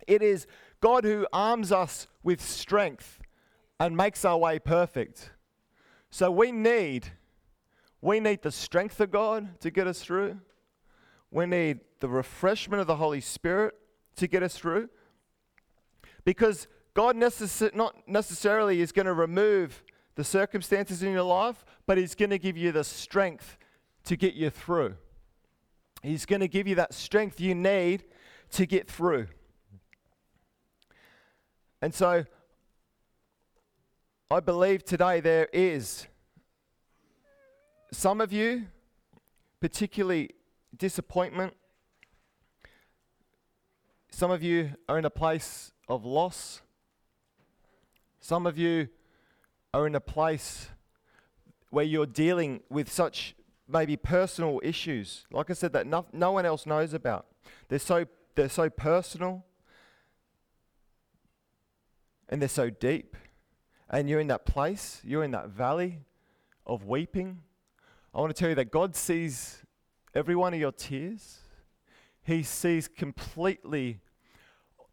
it 0.08 0.22
is 0.22 0.46
God 0.82 1.04
who 1.04 1.26
arms 1.32 1.72
us 1.72 2.08
with 2.24 2.42
strength 2.42 3.21
and 3.82 3.98
makes 3.98 4.24
our 4.24 4.38
way 4.38 4.60
perfect. 4.60 5.32
So 6.12 6.30
we 6.30 6.52
need, 6.52 7.08
we 8.00 8.20
need 8.20 8.44
the 8.44 8.52
strength 8.52 9.00
of 9.00 9.10
God 9.10 9.60
to 9.62 9.72
get 9.72 9.88
us 9.88 10.04
through. 10.04 10.40
We 11.32 11.48
need 11.48 11.80
the 12.00 12.08
refreshment 12.08 12.80
of 12.80 12.86
the 12.86 12.98
Holy 12.98 13.22
Spirit 13.22 13.74
to 14.18 14.28
get 14.28 14.44
us 14.44 14.56
through. 14.56 14.90
Because 16.26 16.68
God 16.94 17.16
necess- 17.16 17.74
not 17.74 18.08
necessarily 18.08 18.82
is 18.82 18.92
going 18.92 19.08
to 19.08 19.14
remove 19.14 19.84
the 20.14 20.24
circumstances 20.24 21.02
in 21.02 21.12
your 21.12 21.24
life, 21.24 21.66
but 21.88 21.98
He's 21.98 22.14
going 22.14 22.30
to 22.30 22.38
give 22.38 22.58
you 22.58 22.72
the 22.72 22.84
strength 22.84 23.58
to 24.04 24.16
get 24.16 24.36
you 24.36 24.52
through. 24.52 24.94
He's 26.04 26.28
going 26.28 26.42
to 26.42 26.48
give 26.48 26.68
you 26.68 26.76
that 26.76 26.94
strength 26.94 27.40
you 27.40 27.56
need 27.56 28.04
to 28.52 28.68
get 28.68 28.88
through. 28.88 29.26
And 31.82 31.96
so, 31.96 32.26
I 34.32 34.40
believe 34.40 34.86
today 34.86 35.20
there 35.20 35.50
is 35.52 36.08
some 37.92 38.22
of 38.22 38.32
you, 38.32 38.68
particularly 39.60 40.30
disappointment, 40.78 41.54
some 44.10 44.32
of 44.32 44.42
you 44.42 44.72
are 44.88 44.98
in 44.98 45.04
a 45.04 45.10
place 45.10 45.74
of 45.90 46.06
loss. 46.06 46.62
Some 48.22 48.48
of 48.48 48.58
you 48.58 48.88
are 49.74 49.86
in 49.86 49.96
a 49.96 50.00
place 50.00 50.70
where 51.70 51.84
you're 51.84 52.06
dealing 52.06 52.62
with 52.70 52.90
such 52.90 53.36
maybe 53.68 53.98
personal 53.98 54.62
issues, 54.64 55.26
like 55.34 55.50
I 55.50 55.54
said, 55.54 55.74
that 55.74 55.88
no, 55.88 56.06
no 56.14 56.32
one 56.32 56.46
else 56.46 56.66
knows 56.66 56.94
about. 56.94 57.26
They're 57.68 57.80
so, 57.80 58.06
they're 58.36 58.48
so 58.48 58.70
personal 58.70 59.44
and 62.30 62.42
they're 62.42 62.48
so 62.48 62.70
deep. 62.70 63.18
And 63.92 64.10
you're 64.10 64.22
in 64.22 64.28
that 64.28 64.46
place, 64.46 65.02
you're 65.04 65.24
in 65.24 65.32
that 65.32 65.50
valley 65.50 66.00
of 66.66 66.86
weeping. 66.86 67.42
I 68.16 68.22
want 68.22 68.34
to 68.34 68.40
tell 68.40 68.50
you 68.50 68.56
that 68.56 68.72
God 68.72 68.96
sees 68.96 69.64
every 70.16 70.36
one 70.36 70.54
of 70.54 70.60
your 70.60 70.72
tears. 70.72 71.40
He 72.24 72.42
sees 72.42 72.88
completely 72.88 74.00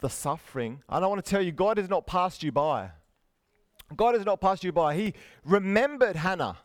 the 0.01 0.11
suffering. 0.11 0.83
And 0.89 1.05
I 1.05 1.09
want 1.09 1.25
to 1.25 1.31
tell 1.31 1.41
you, 1.41 1.53
God 1.53 1.79
has 1.79 1.89
not 1.89 2.07
passed 2.07 2.43
you 2.43 2.51
by. 2.51 2.91
God 3.97 4.17
has 4.17 4.25
not 4.27 4.41
passed 4.41 4.65
you 4.65 4.73
by. 4.73 4.97
He 4.97 5.15
remembered 5.45 6.17
Hannah 6.17 6.59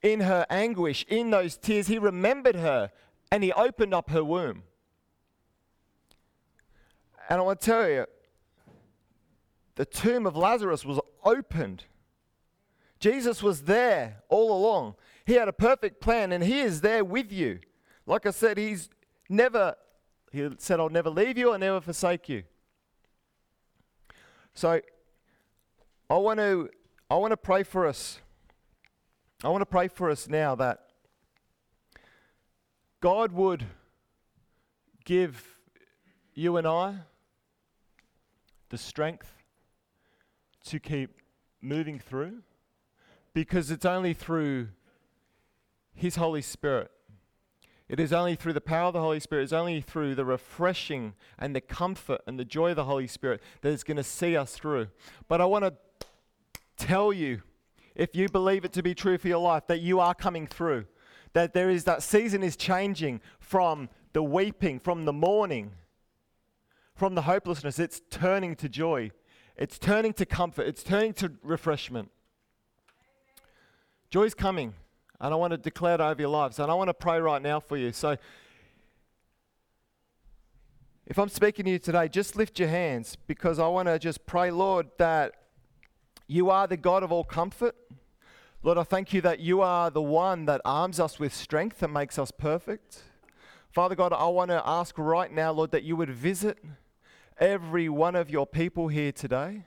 in 0.00 0.20
her 0.20 0.46
anguish, 0.48 1.04
in 1.08 1.30
those 1.30 1.56
tears. 1.56 1.88
He 1.88 1.98
remembered 1.98 2.56
her 2.56 2.90
and 3.32 3.42
he 3.42 3.52
opened 3.52 3.92
up 3.92 4.10
her 4.10 4.24
womb. 4.24 4.62
And 7.28 7.40
I 7.40 7.42
want 7.42 7.60
to 7.60 7.66
tell 7.66 7.88
you, 7.88 8.06
the 9.78 9.84
tomb 9.84 10.26
of 10.26 10.36
Lazarus 10.36 10.84
was 10.84 10.98
opened. 11.22 11.84
Jesus 12.98 13.44
was 13.44 13.62
there 13.62 14.16
all 14.28 14.50
along. 14.50 14.96
He 15.24 15.34
had 15.34 15.46
a 15.46 15.52
perfect 15.52 16.00
plan 16.00 16.32
and 16.32 16.42
he 16.42 16.58
is 16.58 16.80
there 16.80 17.04
with 17.04 17.30
you. 17.30 17.60
Like 18.04 18.26
I 18.26 18.32
said, 18.32 18.58
he's 18.58 18.90
never, 19.28 19.76
he 20.32 20.48
said, 20.58 20.80
I'll 20.80 20.88
never 20.88 21.10
leave 21.10 21.38
you, 21.38 21.52
I'll 21.52 21.60
never 21.60 21.80
forsake 21.80 22.28
you. 22.28 22.42
So 24.52 24.80
I 26.10 26.16
want 26.16 26.40
to 26.40 26.70
I 27.08 27.14
want 27.14 27.30
to 27.30 27.36
pray 27.36 27.62
for 27.62 27.86
us. 27.86 28.18
I 29.44 29.48
want 29.48 29.62
to 29.62 29.66
pray 29.66 29.86
for 29.86 30.10
us 30.10 30.28
now 30.28 30.56
that 30.56 30.80
God 33.00 33.30
would 33.30 33.64
give 35.04 35.60
you 36.34 36.56
and 36.56 36.66
I 36.66 36.96
the 38.70 38.76
strength 38.76 39.37
to 40.68 40.78
keep 40.78 41.20
moving 41.60 41.98
through 41.98 42.42
because 43.34 43.70
it's 43.70 43.84
only 43.84 44.14
through 44.14 44.68
His 45.94 46.16
Holy 46.16 46.42
Spirit. 46.42 46.90
It 47.88 47.98
is 47.98 48.12
only 48.12 48.34
through 48.34 48.52
the 48.52 48.60
power 48.60 48.88
of 48.88 48.92
the 48.92 49.00
Holy 49.00 49.20
Spirit, 49.20 49.44
it's 49.44 49.52
only 49.52 49.80
through 49.80 50.14
the 50.14 50.24
refreshing 50.24 51.14
and 51.38 51.56
the 51.56 51.60
comfort 51.60 52.20
and 52.26 52.38
the 52.38 52.44
joy 52.44 52.70
of 52.70 52.76
the 52.76 52.84
Holy 52.84 53.06
Spirit 53.06 53.42
that 53.62 53.70
is 53.70 53.82
going 53.82 53.96
to 53.96 54.02
see 54.02 54.36
us 54.36 54.52
through. 54.52 54.88
But 55.26 55.40
I 55.40 55.46
want 55.46 55.64
to 55.64 55.74
tell 56.76 57.12
you, 57.12 57.42
if 57.94 58.14
you 58.14 58.28
believe 58.28 58.64
it 58.64 58.72
to 58.74 58.82
be 58.82 58.94
true 58.94 59.16
for 59.16 59.28
your 59.28 59.38
life, 59.38 59.66
that 59.68 59.80
you 59.80 60.00
are 60.00 60.14
coming 60.14 60.46
through. 60.46 60.86
That 61.32 61.52
there 61.52 61.68
is 61.70 61.84
that 61.84 62.02
season 62.02 62.42
is 62.42 62.56
changing 62.56 63.20
from 63.38 63.88
the 64.12 64.22
weeping, 64.22 64.80
from 64.80 65.04
the 65.04 65.12
mourning, 65.12 65.72
from 66.94 67.14
the 67.14 67.22
hopelessness. 67.22 67.78
It's 67.78 68.00
turning 68.10 68.54
to 68.56 68.68
joy. 68.68 69.10
It's 69.58 69.76
turning 69.76 70.12
to 70.14 70.24
comfort. 70.24 70.68
It's 70.68 70.84
turning 70.84 71.12
to 71.14 71.32
refreshment. 71.42 72.10
Joy's 74.08 74.34
coming. 74.34 74.74
And 75.20 75.34
I 75.34 75.36
want 75.36 75.50
to 75.50 75.56
declare 75.56 75.94
it 75.94 76.00
over 76.00 76.20
your 76.20 76.30
lives. 76.30 76.60
And 76.60 76.70
I 76.70 76.74
want 76.74 76.88
to 76.88 76.94
pray 76.94 77.18
right 77.20 77.42
now 77.42 77.58
for 77.58 77.76
you. 77.76 77.92
So, 77.92 78.16
if 81.06 81.18
I'm 81.18 81.28
speaking 81.28 81.64
to 81.64 81.72
you 81.72 81.78
today, 81.80 82.06
just 82.06 82.36
lift 82.36 82.60
your 82.60 82.68
hands 82.68 83.16
because 83.26 83.58
I 83.58 83.66
want 83.66 83.88
to 83.88 83.98
just 83.98 84.26
pray, 84.26 84.52
Lord, 84.52 84.86
that 84.98 85.34
you 86.28 86.50
are 86.50 86.68
the 86.68 86.76
God 86.76 87.02
of 87.02 87.10
all 87.10 87.24
comfort. 87.24 87.74
Lord, 88.62 88.78
I 88.78 88.84
thank 88.84 89.12
you 89.12 89.20
that 89.22 89.40
you 89.40 89.60
are 89.60 89.90
the 89.90 90.02
one 90.02 90.44
that 90.44 90.60
arms 90.64 91.00
us 91.00 91.18
with 91.18 91.34
strength 91.34 91.82
and 91.82 91.92
makes 91.92 92.18
us 92.18 92.30
perfect. 92.30 93.02
Father 93.72 93.94
God, 93.94 94.12
I 94.12 94.26
want 94.26 94.50
to 94.50 94.62
ask 94.64 94.96
right 94.98 95.32
now, 95.32 95.50
Lord, 95.50 95.70
that 95.72 95.82
you 95.82 95.96
would 95.96 96.10
visit 96.10 96.58
every 97.38 97.88
one 97.88 98.16
of 98.16 98.30
your 98.30 98.46
people 98.46 98.88
here 98.88 99.12
today. 99.12 99.64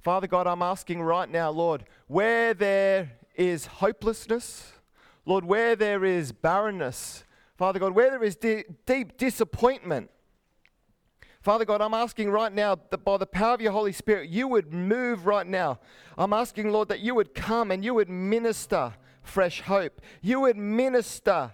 Father 0.00 0.26
God, 0.26 0.46
I'm 0.46 0.62
asking 0.62 1.02
right 1.02 1.30
now, 1.30 1.50
Lord, 1.50 1.84
where 2.08 2.54
there 2.54 3.12
is 3.36 3.66
hopelessness, 3.66 4.72
Lord, 5.24 5.44
where 5.44 5.76
there 5.76 6.04
is 6.04 6.32
barrenness, 6.32 7.24
Father 7.56 7.78
God, 7.78 7.94
where 7.94 8.10
there 8.10 8.24
is 8.24 8.36
deep 8.36 9.16
disappointment, 9.16 10.10
Father 11.42 11.64
God, 11.64 11.80
I'm 11.80 11.92
asking 11.92 12.30
right 12.30 12.52
now 12.52 12.78
that 12.90 13.04
by 13.04 13.16
the 13.16 13.26
power 13.26 13.54
of 13.54 13.60
your 13.60 13.72
Holy 13.72 13.90
Spirit, 13.90 14.30
you 14.30 14.46
would 14.46 14.72
move 14.72 15.26
right 15.26 15.46
now. 15.46 15.80
I'm 16.16 16.32
asking, 16.32 16.70
Lord, 16.70 16.88
that 16.88 17.00
you 17.00 17.16
would 17.16 17.34
come 17.34 17.72
and 17.72 17.84
you 17.84 17.94
would 17.94 18.08
minister 18.08 18.94
fresh 19.22 19.60
hope. 19.60 20.00
You 20.20 20.40
would 20.42 20.56
minister 20.56 21.50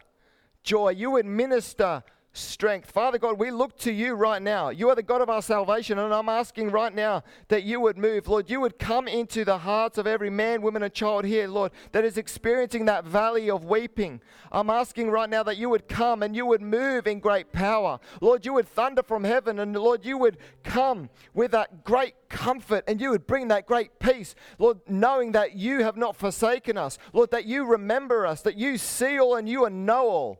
joy. 0.62 0.90
You 0.90 1.12
would 1.12 1.24
minister 1.24 2.02
strength. 2.38 2.90
Father 2.90 3.18
God, 3.18 3.38
we 3.38 3.50
look 3.50 3.76
to 3.78 3.92
you 3.92 4.14
right 4.14 4.40
now. 4.40 4.70
You 4.70 4.88
are 4.88 4.94
the 4.94 5.02
God 5.02 5.20
of 5.20 5.28
our 5.28 5.42
salvation, 5.42 5.98
and 5.98 6.12
I'm 6.12 6.28
asking 6.28 6.70
right 6.70 6.94
now 6.94 7.22
that 7.48 7.64
you 7.64 7.80
would 7.80 7.98
move. 7.98 8.28
Lord, 8.28 8.48
you 8.48 8.60
would 8.60 8.78
come 8.78 9.08
into 9.08 9.44
the 9.44 9.58
hearts 9.58 9.98
of 9.98 10.06
every 10.06 10.30
man, 10.30 10.62
woman, 10.62 10.82
and 10.82 10.92
child 10.92 11.24
here, 11.24 11.48
Lord, 11.48 11.72
that 11.92 12.04
is 12.04 12.16
experiencing 12.18 12.84
that 12.86 13.04
valley 13.04 13.50
of 13.50 13.64
weeping. 13.64 14.20
I'm 14.50 14.70
asking 14.70 15.10
right 15.10 15.28
now 15.28 15.42
that 15.42 15.56
you 15.56 15.68
would 15.68 15.88
come 15.88 16.22
and 16.22 16.34
you 16.34 16.46
would 16.46 16.62
move 16.62 17.06
in 17.06 17.20
great 17.20 17.52
power. 17.52 17.98
Lord, 18.20 18.46
you 18.46 18.54
would 18.54 18.68
thunder 18.68 19.02
from 19.02 19.24
heaven, 19.24 19.58
and 19.58 19.74
Lord, 19.74 20.04
you 20.04 20.18
would 20.18 20.38
come 20.64 21.10
with 21.34 21.50
that 21.50 21.84
great 21.84 22.14
comfort 22.28 22.84
and 22.86 23.00
you 23.00 23.10
would 23.10 23.26
bring 23.26 23.48
that 23.48 23.66
great 23.66 23.98
peace. 23.98 24.34
Lord, 24.58 24.80
knowing 24.88 25.32
that 25.32 25.54
you 25.54 25.82
have 25.82 25.96
not 25.96 26.16
forsaken 26.16 26.76
us. 26.76 26.98
Lord, 27.12 27.30
that 27.30 27.46
you 27.46 27.64
remember 27.64 28.26
us, 28.26 28.42
that 28.42 28.56
you 28.56 28.78
see 28.78 29.18
all 29.18 29.36
and 29.36 29.48
you 29.48 29.68
know 29.70 30.08
all. 30.08 30.38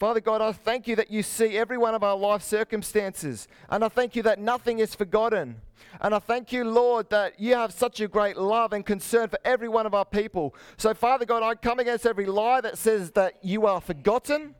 Father 0.00 0.20
God, 0.20 0.40
I 0.40 0.52
thank 0.52 0.88
you 0.88 0.96
that 0.96 1.10
you 1.10 1.22
see 1.22 1.58
every 1.58 1.76
one 1.76 1.94
of 1.94 2.02
our 2.02 2.16
life 2.16 2.40
circumstances. 2.40 3.46
And 3.68 3.84
I 3.84 3.88
thank 3.90 4.16
you 4.16 4.22
that 4.22 4.38
nothing 4.38 4.78
is 4.78 4.94
forgotten. 4.94 5.56
And 6.00 6.14
I 6.14 6.18
thank 6.20 6.54
you, 6.54 6.64
Lord, 6.64 7.10
that 7.10 7.38
you 7.38 7.54
have 7.54 7.70
such 7.70 8.00
a 8.00 8.08
great 8.08 8.38
love 8.38 8.72
and 8.72 8.86
concern 8.86 9.28
for 9.28 9.38
every 9.44 9.68
one 9.68 9.84
of 9.84 9.92
our 9.92 10.06
people. 10.06 10.54
So, 10.78 10.94
Father 10.94 11.26
God, 11.26 11.42
I 11.42 11.54
come 11.54 11.80
against 11.80 12.06
every 12.06 12.24
lie 12.24 12.62
that 12.62 12.78
says 12.78 13.10
that 13.10 13.44
you 13.44 13.66
are 13.66 13.78
forgotten. 13.78 14.54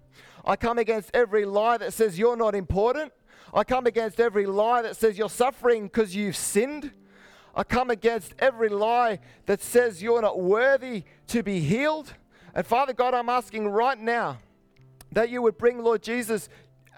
I 0.45 0.57
come 0.57 0.77
against 0.77 1.11
every 1.15 1.47
lie 1.47 1.79
that 1.79 1.95
says 1.95 2.19
you're 2.19 2.37
not 2.37 2.55
important. 2.55 3.11
I 3.55 3.65
come 3.65 3.87
against 3.87 4.21
every 4.21 4.45
lie 4.45 4.83
that 4.83 4.95
says 4.95 5.17
you're 5.17 5.31
suffering 5.31 5.85
because 5.85 6.15
you've 6.15 6.37
sinned. 6.37 6.91
I 7.55 7.65
come 7.65 7.89
against 7.89 8.35
every 8.41 8.69
lie 8.69 9.21
that 9.47 9.63
says 9.63 10.03
you're 10.03 10.21
not 10.21 10.39
worthy 10.39 11.05
to 11.29 11.43
be 11.43 11.61
healed. 11.61 12.13
And 12.55 12.67
Father 12.67 12.93
God, 12.93 13.15
I'm 13.15 13.31
asking 13.31 13.69
right 13.69 13.99
now 13.99 14.37
that 15.13 15.31
you 15.31 15.43
would 15.43 15.59
bring, 15.59 15.83
Lord 15.83 16.03
Jesus, 16.03 16.49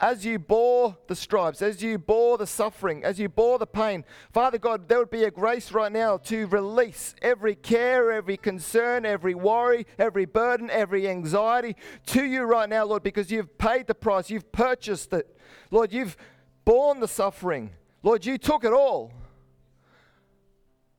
as 0.01 0.25
you 0.25 0.39
bore 0.39 0.97
the 1.07 1.15
stripes, 1.15 1.63
as 1.63 1.83
you 1.83 1.97
bore 1.97 2.37
the 2.37 2.47
suffering, 2.47 3.05
as 3.05 3.21
you 3.21 3.29
bore 3.29 3.59
the 3.59 3.67
pain, 3.67 4.05
Father 4.33 4.59
God, 4.59 4.89
there 4.89 4.99
would 4.99 5.11
be 5.11 5.25
a 5.25 5.31
grace 5.31 5.71
right 5.71 5.93
now 5.93 6.17
to 6.17 6.47
release 6.47 7.15
every 7.23 7.55
care, 7.55 8.11
every 8.11 8.37
concern, 8.37 9.07
every 9.07 9.35
worry, 9.35 9.87
every 9.99 10.25
burden, 10.25 10.71
every 10.71 11.09
anxiety 11.09 11.77
to 12.07 12.25
you 12.25 12.43
right 12.43 12.69
now, 12.69 12.85
Lord, 12.85 13.03
because 13.03 13.31
you've 13.31 13.57
paid 13.59 13.87
the 13.87 13.95
price, 13.95 14.29
you've 14.29 14.51
purchased 14.51 15.13
it. 15.13 15.37
Lord, 15.71 15.93
you've 15.93 16.17
borne 16.65 17.01
the 17.01 17.09
suffering. 17.09 17.71
Lord, 18.03 18.27
you 18.27 18.39
took 18.39 18.65
it 18.65 18.73
all. 18.73 19.13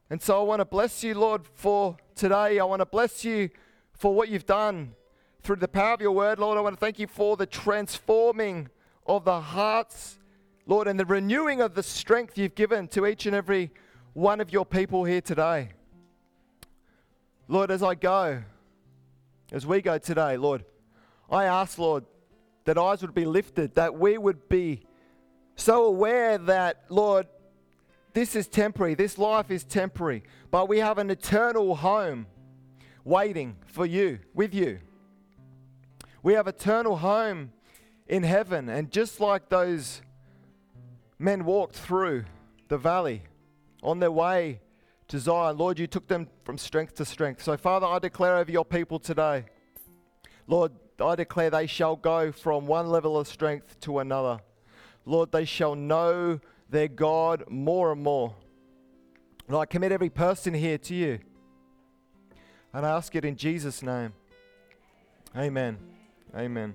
And 0.09 0.22
so 0.22 0.39
I 0.39 0.43
want 0.43 0.61
to 0.61 0.66
bless 0.66 1.03
you, 1.03 1.16
Lord, 1.16 1.41
for 1.55 1.97
today. 2.16 2.59
I 2.59 2.64
want 2.64 2.82
to 2.82 2.86
bless 2.86 3.26
you 3.26 3.49
for 3.91 4.14
what 4.14 4.30
you've 4.30 4.45
done 4.45 4.93
through 5.43 5.57
the 5.57 5.67
power 5.67 5.93
of 5.93 5.99
your 5.99 6.13
word, 6.13 6.39
Lord, 6.39 6.57
I 6.57 6.61
want 6.61 6.75
to 6.75 6.79
thank 6.79 6.99
you 6.99 7.07
for 7.07 7.35
the 7.35 7.45
transforming 7.45 8.69
of 9.05 9.25
the 9.25 9.41
hearts, 9.41 10.17
Lord, 10.65 10.87
and 10.87 10.97
the 10.97 11.05
renewing 11.05 11.59
of 11.59 11.75
the 11.75 11.83
strength 11.83 12.37
you've 12.37 12.55
given 12.55 12.87
to 12.89 13.05
each 13.05 13.25
and 13.25 13.35
every 13.35 13.71
one 14.13 14.39
of 14.39 14.53
your 14.53 14.65
people 14.65 15.03
here 15.03 15.19
today. 15.19 15.71
Lord, 17.49 17.71
as 17.71 17.83
I 17.83 17.95
go, 17.95 18.41
as 19.51 19.67
we 19.67 19.81
go 19.81 19.97
today, 19.97 20.37
Lord, 20.37 20.63
I 21.29 21.43
ask, 21.43 21.77
Lord, 21.77 22.05
that 22.63 22.77
eyes 22.77 23.01
would 23.01 23.13
be 23.13 23.25
lifted, 23.25 23.75
that 23.75 23.95
we 23.95 24.17
would 24.17 24.47
be 24.47 24.83
so 25.57 25.85
aware 25.85 26.37
that, 26.37 26.85
Lord, 26.87 27.27
this 28.13 28.37
is 28.37 28.47
temporary, 28.47 28.95
this 28.95 29.17
life 29.17 29.51
is 29.51 29.65
temporary, 29.65 30.23
but 30.51 30.69
we 30.69 30.77
have 30.77 30.99
an 30.99 31.09
eternal 31.09 31.75
home 31.75 32.27
waiting 33.03 33.57
for 33.65 33.85
you, 33.85 34.19
with 34.33 34.53
you. 34.53 34.79
We 36.24 36.34
have 36.34 36.47
eternal 36.47 36.97
home 36.97 37.51
in 38.07 38.24
heaven. 38.24 38.69
And 38.69 38.89
just 38.89 39.19
like 39.19 39.49
those 39.49 40.01
men 41.19 41.43
walked 41.45 41.76
through 41.76 42.24
the 42.69 42.78
valley 42.78 43.24
on 43.84 43.99
their 43.99 44.11
way 44.11 44.61
to 45.09 45.19
Zion, 45.19 45.57
Lord, 45.57 45.78
you 45.78 45.86
took 45.86 46.07
them 46.07 46.28
from 46.45 46.57
strength 46.57 46.95
to 46.95 47.05
strength. 47.05 47.43
So, 47.43 47.57
Father, 47.57 47.86
I 47.86 47.99
declare 47.99 48.38
over 48.38 48.51
your 48.51 48.65
people 48.65 48.99
today, 48.99 49.45
Lord, 50.47 50.71
I 50.99 51.15
declare 51.15 51.49
they 51.49 51.67
shall 51.67 51.97
go 51.97 52.32
from 52.32 52.67
one 52.67 52.88
level 52.88 53.17
of 53.17 53.28
strength 53.28 53.80
to 53.82 53.99
another. 53.99 54.39
Lord, 55.05 55.32
they 55.32 55.45
shall 55.45 55.76
know 55.76 56.39
their 56.69 56.88
God 56.88 57.43
more 57.49 57.91
and 57.91 58.01
more. 58.01 58.34
Lord, 59.49 59.67
I 59.67 59.71
commit 59.71 59.91
every 59.91 60.09
person 60.09 60.53
here 60.53 60.78
to 60.78 60.95
you. 60.95 61.19
And 62.74 62.86
I 62.86 62.89
ask 62.89 63.13
it 63.15 63.26
in 63.26 63.36
Jesus' 63.36 63.84
name. 63.84 64.13
Amen. 65.36 65.92
Amen. 66.36 66.73